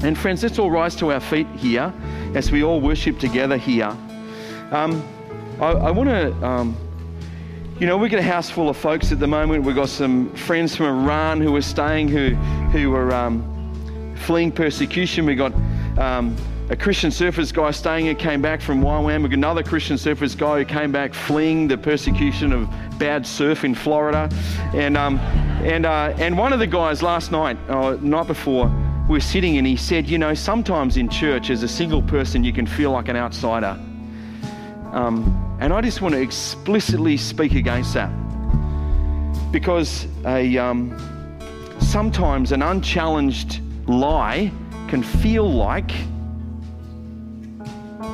And 0.04 0.18
friends, 0.18 0.41
let's 0.41 0.58
all 0.58 0.72
rise 0.72 0.95
to 0.95 1.12
our 1.12 1.20
feet 1.20 1.45
here 1.56 1.93
as 2.34 2.52
we 2.52 2.64
all 2.64 2.82
worship 2.82 3.20
together 3.20 3.56
here. 3.56 3.95
Um, 4.72 5.08
I, 5.60 5.74
I 5.74 5.91
want 5.91 6.10
to, 6.10 6.34
um, 6.43 6.76
you 7.80 7.86
know, 7.86 7.97
we've 7.97 8.10
got 8.10 8.20
a 8.20 8.24
house 8.24 8.49
full 8.49 8.68
of 8.68 8.78
folks 8.78 9.12
at 9.12 9.20
the 9.20 9.28
moment. 9.28 9.64
We've 9.64 9.76
got 9.76 9.89
some 9.89 10.34
friends 10.34 10.76
from 10.76 10.88
Iran 10.88 11.39
who 11.39 11.56
are 11.56 11.62
staying, 11.62 12.08
who 12.08 12.30
who 12.72 12.89
were 12.89 13.14
um, 13.14 14.16
fleeing 14.16 14.52
persecution. 14.52 15.28
We've 15.28 15.38
got 15.38 15.54
um, 15.99 16.36
a 16.72 16.76
Christian 16.76 17.12
surfers 17.12 17.54
guy 17.54 17.70
staying 17.70 18.06
here, 18.06 18.16
came 18.16 18.41
back 18.41 18.60
from 18.60 18.82
YWAM. 18.82 19.22
We've 19.22 19.30
got 19.30 19.38
another 19.38 19.62
Christian 19.62 19.97
surfers 19.97 20.36
guy 20.36 20.58
who 20.58 20.66
came 20.66 20.91
back 20.91 21.14
fleeing 21.14 21.68
the 21.68 21.78
persecution 21.78 22.54
of 22.54 22.68
bad 22.97 23.28
surf 23.28 23.64
in 23.64 23.76
Florida, 23.76 24.30
and 24.74 24.97
um, 24.97 25.20
and 25.64 25.86
uh, 25.86 26.16
and 26.18 26.36
one 26.36 26.54
of 26.54 26.60
the 26.60 26.66
guys 26.66 27.04
last 27.04 27.32
night, 27.32 27.56
uh, 27.70 27.97
night 28.02 28.26
before 28.26 28.72
we 29.12 29.18
were 29.18 29.20
sitting 29.20 29.57
and 29.57 29.68
he 29.68 29.76
said, 29.76 30.07
You 30.07 30.18
know, 30.18 30.34
sometimes 30.34 30.95
in 30.95 31.09
church, 31.09 31.49
as 31.49 31.64
a 31.64 31.68
single 31.68 32.01
person, 32.01 32.45
you 32.45 32.53
can 32.53 32.66
feel 32.66 32.91
like 32.91 33.09
an 33.09 33.18
outsider. 33.18 33.78
Um, 34.93 35.57
and 35.59 35.74
I 35.74 35.82
just 35.82 36.01
want 36.01 36.16
to 36.16 36.22
explicitly 36.22 37.18
speak 37.18 37.53
against 37.53 37.93
that. 37.93 38.09
Because 39.51 40.07
a, 40.26 40.57
um, 40.57 40.97
sometimes 41.82 42.53
an 42.53 42.62
unchallenged 42.62 43.59
lie 43.86 44.49
can 44.88 45.03
feel 45.03 45.51
like 45.51 45.91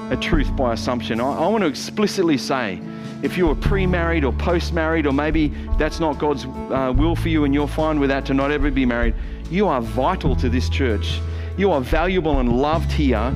a 0.10 0.18
truth 0.20 0.56
by 0.56 0.74
assumption. 0.74 1.22
I, 1.22 1.44
I 1.44 1.48
want 1.48 1.62
to 1.62 1.68
explicitly 1.68 2.40
say 2.40 2.82
if 3.22 3.38
you 3.38 3.48
are 3.50 3.56
pre 3.56 3.86
married 3.86 4.24
or 4.24 4.34
post 4.34 4.74
married, 4.74 5.06
or 5.06 5.14
maybe 5.14 5.50
that's 5.78 6.00
not 6.00 6.18
God's 6.18 6.46
uh, 6.46 6.92
will 6.98 7.16
for 7.16 7.30
you 7.30 7.46
and 7.46 7.54
you're 7.54 7.68
fine 7.68 8.00
with 8.00 8.10
that 8.10 8.26
to 8.26 8.34
not 8.34 8.52
ever 8.52 8.72
be 8.72 8.86
married, 8.86 9.14
you 9.50 9.68
are 9.68 9.82
vital 9.82 10.36
to 10.38 10.50
this 10.50 10.70
church. 10.70 11.20
You 11.58 11.72
are 11.72 11.82
valuable 11.82 12.40
and 12.40 12.62
loved 12.62 12.92
here 12.92 13.34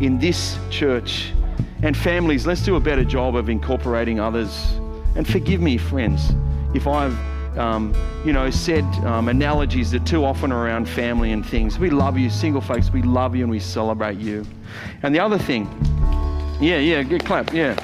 in 0.00 0.18
this 0.18 0.58
church. 0.70 1.32
And 1.82 1.96
families, 1.96 2.46
let's 2.46 2.62
do 2.62 2.76
a 2.76 2.80
better 2.80 3.04
job 3.04 3.36
of 3.36 3.48
incorporating 3.48 4.20
others. 4.20 4.74
And 5.16 5.26
forgive 5.26 5.60
me, 5.60 5.76
friends, 5.76 6.32
if 6.74 6.86
I've 6.86 7.16
um, 7.58 7.94
you 8.24 8.32
know, 8.32 8.50
said 8.50 8.84
um, 9.04 9.28
analogies 9.28 9.90
that 9.92 10.04
too 10.06 10.24
often 10.24 10.50
are 10.50 10.64
around 10.64 10.88
family 10.88 11.32
and 11.32 11.46
things. 11.46 11.78
We 11.78 11.90
love 11.90 12.18
you, 12.18 12.30
single 12.30 12.60
folks. 12.60 12.92
We 12.92 13.02
love 13.02 13.36
you 13.36 13.42
and 13.42 13.50
we 13.50 13.60
celebrate 13.60 14.18
you. 14.18 14.44
And 15.02 15.14
the 15.14 15.20
other 15.20 15.38
thing, 15.38 15.68
yeah, 16.60 16.78
yeah, 16.78 17.02
good 17.02 17.24
clap, 17.24 17.52
yeah. 17.52 17.78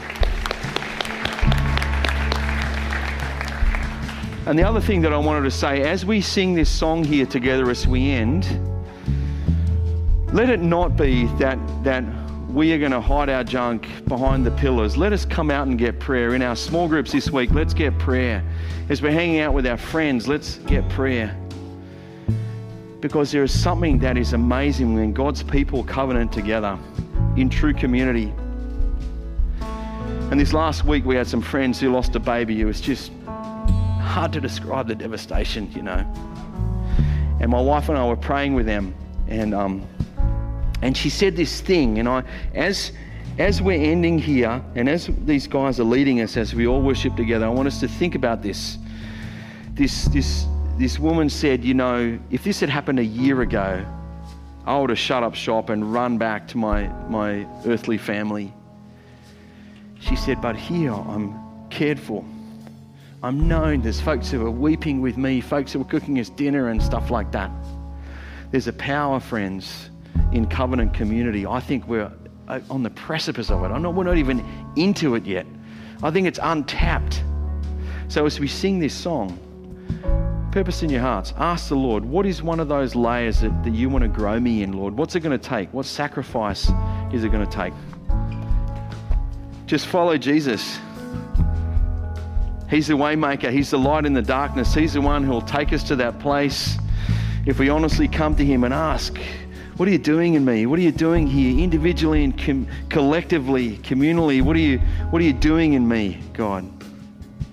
And 4.51 4.59
the 4.59 4.65
other 4.65 4.81
thing 4.81 5.01
that 5.03 5.13
I 5.13 5.17
wanted 5.17 5.43
to 5.43 5.51
say, 5.53 5.83
as 5.83 6.05
we 6.05 6.21
sing 6.21 6.55
this 6.55 6.69
song 6.69 7.05
here 7.05 7.25
together 7.25 7.71
as 7.71 7.87
we 7.87 8.11
end, 8.11 8.49
let 10.33 10.51
it 10.51 10.59
not 10.59 10.97
be 10.97 11.27
that, 11.39 11.57
that 11.85 12.03
we 12.49 12.73
are 12.73 12.79
going 12.81 12.91
to 12.91 13.01
hide 13.01 13.29
our 13.29 13.45
junk 13.45 13.87
behind 14.09 14.45
the 14.45 14.51
pillars. 14.51 14.97
Let 14.97 15.13
us 15.13 15.25
come 15.25 15.53
out 15.53 15.69
and 15.69 15.79
get 15.79 16.01
prayer. 16.01 16.35
In 16.35 16.43
our 16.43 16.57
small 16.57 16.89
groups 16.89 17.13
this 17.13 17.31
week, 17.31 17.53
let's 17.53 17.73
get 17.73 17.97
prayer. 18.01 18.43
As 18.89 19.01
we're 19.01 19.13
hanging 19.13 19.39
out 19.39 19.55
with 19.55 19.69
our 19.69 19.77
friends, 19.77 20.27
let's 20.27 20.57
get 20.67 20.89
prayer. 20.89 21.39
Because 22.99 23.31
there 23.31 23.45
is 23.45 23.57
something 23.57 24.01
that 24.01 24.19
is 24.19 24.33
amazing 24.33 24.95
when 24.95 25.13
God's 25.13 25.45
people 25.45 25.85
covenant 25.85 26.33
together 26.33 26.77
in 27.37 27.51
true 27.51 27.73
community. 27.73 28.35
And 29.61 30.41
this 30.41 30.53
last 30.53 30.85
week, 30.85 31.05
we 31.05 31.15
had 31.15 31.29
some 31.29 31.41
friends 31.41 31.79
who 31.79 31.93
lost 31.93 32.17
a 32.17 32.21
baby. 32.21 32.61
It 32.61 32.65
was 32.65 32.81
just 32.81 33.13
hard 34.11 34.33
to 34.33 34.41
describe 34.41 34.89
the 34.89 34.95
devastation, 34.95 35.71
you 35.73 35.83
know. 35.83 36.05
And 37.41 37.51
my 37.51 37.61
wife 37.61 37.89
and 37.89 37.97
I 37.97 38.07
were 38.07 38.17
praying 38.17 38.55
with 38.55 38.67
them, 38.67 38.95
and 39.29 39.55
um, 39.55 39.87
and 40.83 40.97
she 40.97 41.09
said 41.09 41.37
this 41.37 41.61
thing, 41.61 41.99
and 41.99 42.09
I, 42.09 42.23
as 42.55 42.93
as 43.39 43.63
we're 43.63 43.81
ending 43.81 44.19
here, 44.19 44.63
and 44.75 44.89
as 44.89 45.09
these 45.25 45.47
guys 45.47 45.81
are 45.81 45.85
leading 45.85 46.21
us 46.21 46.37
as 46.37 46.55
we 46.55 46.67
all 46.67 46.83
worship 46.83 47.17
together, 47.17 47.47
I 47.47 47.49
want 47.49 47.69
us 47.69 47.81
to 47.81 47.89
think 47.89 48.15
about 48.15 48.43
this. 48.43 48.77
This 49.73 50.05
this 50.07 50.47
this 50.77 50.99
woman 50.99 51.31
said, 51.31 51.65
you 51.65 51.75
know, 51.75 52.19
if 52.31 52.45
this 52.45 52.61
had 52.61 52.69
happened 52.69 52.99
a 52.99 53.05
year 53.05 53.41
ago, 53.43 53.87
I 54.67 54.79
would 54.79 54.91
have 54.91 54.99
shut 54.99 55.23
up 55.23 55.35
shop 55.35 55.71
and 55.71 55.93
run 55.93 56.19
back 56.19 56.49
to 56.49 56.59
my 56.59 56.89
my 57.09 57.47
earthly 57.65 57.97
family. 57.97 58.53
She 60.01 60.17
said, 60.17 60.41
but 60.41 60.57
here 60.57 60.93
I'm 60.93 61.39
cared 61.71 62.01
for. 62.01 62.25
I'm 63.23 63.47
known. 63.47 63.83
There's 63.83 64.01
folks 64.01 64.31
who 64.31 64.47
are 64.47 64.51
weeping 64.51 65.03
with 65.03 65.19
me, 65.19 65.43
folks 65.43 65.75
who 65.75 65.83
are 65.83 65.85
cooking 65.85 66.19
us 66.19 66.31
dinner 66.31 66.69
and 66.69 66.83
stuff 66.83 67.11
like 67.11 67.31
that. 67.33 67.51
There's 68.51 68.67
a 68.67 68.73
power, 68.73 69.21
friends, 69.21 69.91
in 70.33 70.47
covenant 70.47 70.95
community. 70.95 71.45
I 71.47 71.61
think 71.61 71.87
we're 71.87 72.11
uh, 72.49 72.61
on 72.71 72.83
the 72.83 72.89
precipice 72.89 73.51
of 73.51 73.63
it. 73.63 73.67
I'm 73.67 73.83
not, 73.83 73.95
we're 73.95 74.05
not 74.05 74.17
even 74.17 74.43
into 74.75 75.17
it 75.17 75.27
yet. 75.27 75.47
I 76.03 76.11
think 76.11 76.29
it's 76.29 76.39
untapped. 76.43 77.23
So 78.09 78.25
as 78.25 78.41
we 78.41 78.49
sing 78.49 78.79
this 78.79 78.95
song, 78.95 79.39
purpose 80.51 80.83
in 80.83 80.89
your 80.89 81.03
hearts, 81.03 81.35
ask 81.37 81.69
the 81.69 81.77
Lord, 81.77 82.07
what 82.07 82.25
is 82.25 82.43
one 82.43 82.59
of 82.59 82.69
those 82.69 82.95
layers 82.95 83.41
that, 83.41 83.65
that 83.65 83.75
you 83.75 83.91
want 83.91 84.03
to 84.03 84.09
grow 84.09 84.41
me 84.41 84.63
in, 84.63 84.73
Lord? 84.73 84.97
What's 84.97 85.15
it 85.15 85.21
going 85.21 85.39
to 85.39 85.49
take? 85.49 85.71
What 85.75 85.85
sacrifice 85.85 86.71
is 87.13 87.23
it 87.23 87.31
going 87.31 87.47
to 87.47 87.53
take? 87.55 87.75
Just 89.67 89.89
follow 89.89 90.17
Jesus. 90.17 90.79
He's 92.71 92.87
the 92.87 92.95
waymaker. 92.95 93.51
He's 93.51 93.71
the 93.71 93.79
light 93.79 94.07
in 94.07 94.15
the 94.15 94.23
darkness. 94.23 94.73
He's 94.73 94.93
the 94.93 95.01
one 95.01 95.25
who 95.25 95.33
will 95.33 95.43
take 95.43 95.73
us 95.73 95.83
to 95.85 95.97
that 95.97 96.21
place 96.21 96.79
if 97.45 97.59
we 97.59 97.69
honestly 97.69 98.07
come 98.07 98.37
to 98.37 98.45
Him 98.45 98.63
and 98.63 98.73
ask, 98.73 99.19
What 99.77 99.89
are 99.89 99.93
you 99.93 99.99
doing 99.99 100.35
in 100.35 100.45
me? 100.45 100.67
What 100.67 100.79
are 100.79 100.83
you 100.83 100.93
doing 100.93 101.27
here, 101.27 101.59
individually 101.59 102.23
and 102.23 102.39
com- 102.39 102.69
collectively, 102.89 103.79
communally? 103.79 104.41
What 104.41 104.55
are, 104.55 104.61
you, 104.61 104.79
what 105.11 105.21
are 105.21 105.25
you 105.25 105.33
doing 105.33 105.73
in 105.73 105.89
me, 105.89 106.21
God? 106.33 106.65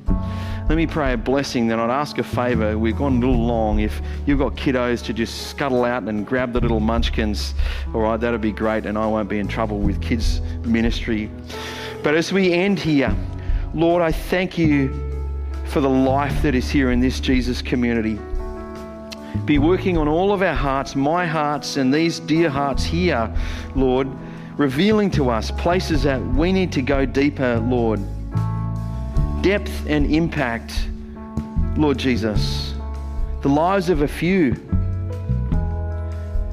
Let 0.08 0.76
me 0.76 0.86
pray 0.86 1.14
a 1.14 1.18
blessing. 1.18 1.68
Then 1.68 1.80
I'd 1.80 1.90
ask 1.90 2.20
a 2.20 2.24
favor. 2.24 2.78
We've 2.78 2.98
gone 2.98 3.18
a 3.18 3.20
little 3.20 3.44
long. 3.44 3.80
If 3.80 4.02
you've 4.28 4.38
got 4.38 4.56
kiddos 4.56 5.04
to 5.06 5.14
just 5.14 5.48
scuttle 5.48 5.84
out 5.84 6.04
and 6.04 6.28
grab 6.28 6.54
the 6.54 6.60
little 6.60 6.82
munchkins, 6.82 7.56
all 7.92 8.02
right, 8.02 8.20
that'd 8.20 8.42
be 8.42 8.52
great, 8.52 8.86
and 8.86 8.98
I 8.98 9.08
won't 9.08 9.30
be 9.30 9.40
in 9.40 9.48
trouble 9.48 9.80
with 9.80 10.00
kids' 10.00 10.42
ministry. 10.64 11.32
But 12.04 12.14
as 12.16 12.32
we 12.32 12.54
end 12.54 12.80
here, 12.80 13.16
Lord, 13.74 14.04
I 14.04 14.12
thank 14.12 14.58
you 14.58 15.07
for 15.68 15.82
the 15.82 15.90
life 15.90 16.42
that 16.42 16.56
is 16.56 16.70
here 16.70 16.92
in 16.92 17.00
this 17.00 17.20
Jesus 17.20 17.62
community. 17.62 18.18
Be 19.46 19.60
working 19.60 19.98
on 19.98 20.08
all 20.08 20.32
of 20.34 20.42
our 20.42 20.56
hearts, 20.56 20.96
my 20.96 21.26
hearts, 21.26 21.78
and 21.78 21.94
these 21.94 22.20
dear 22.20 22.50
hearts 22.50 22.84
here, 22.84 23.34
Lord, 23.76 24.08
revealing 24.58 25.12
to 25.12 25.30
us 25.30 25.52
places 25.52 26.04
that 26.04 26.22
we 26.22 26.52
need 26.52 26.72
to 26.74 26.82
go 26.82 27.06
deeper, 27.06 27.60
Lord. 27.60 28.00
Depth 29.42 29.86
and 29.88 30.12
impact, 30.14 30.88
Lord 31.78 31.98
Jesus. 31.98 32.74
The 33.42 33.50
lives 33.50 33.90
of 33.90 34.02
a 34.02 34.08
few. 34.08 34.56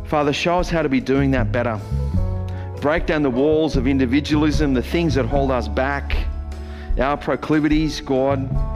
Father, 0.07 0.33
show 0.33 0.59
us 0.59 0.69
how 0.69 0.83
to 0.83 0.89
be 0.89 1.01
doing 1.01 1.31
that 1.31 1.51
better. 1.51 1.81
Break 2.81 3.07
down 3.07 3.23
the 3.23 3.31
walls 3.31 3.77
of 3.77 3.87
individualism, 3.87 4.75
the 4.75 4.83
things 4.83 5.15
that 5.15 5.25
hold 5.25 5.51
us 5.51 5.69
back, 5.69 6.17
our 6.99 7.17
proclivities, 7.17 8.01
God 8.01 8.74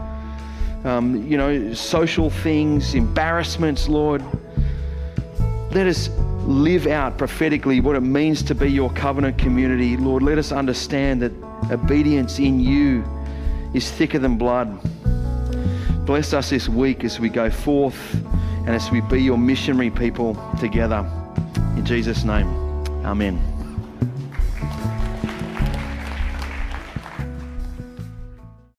um, 0.89 1.27
you 1.31 1.37
know, 1.37 1.75
social 1.75 2.31
things, 2.31 2.95
embarrassments, 2.95 3.89
Lord. 3.89 4.25
let 5.73 5.87
us 5.87 6.09
live 6.47 6.87
out 6.87 7.19
prophetically 7.19 7.81
what 7.81 7.95
it 7.95 8.01
means 8.01 8.43
to 8.45 8.55
be 8.55 8.71
your 8.71 8.91
covenant 8.93 9.37
community. 9.37 9.99
Lord, 9.99 10.23
let 10.23 10.39
us 10.39 10.51
understand 10.51 11.21
that 11.21 11.33
obedience 11.71 12.39
in 12.39 12.59
you 12.59 13.05
is 13.75 13.91
thicker 13.91 14.19
than 14.19 14.39
blood. 14.39 14.81
Bless 16.07 16.33
us 16.33 16.49
this 16.49 16.71
week 16.71 17.05
as 17.05 17.21
we 17.21 17.29
go 17.29 17.51
forth 17.51 18.15
and 18.61 18.71
as 18.71 18.91
we 18.91 19.03
be 19.03 19.23
your 19.23 19.37
missionary 19.37 19.91
people 19.91 20.35
together. 20.59 21.07
In 21.77 21.85
Jesus' 21.85 22.25
name, 22.25 22.49
amen. 23.05 23.58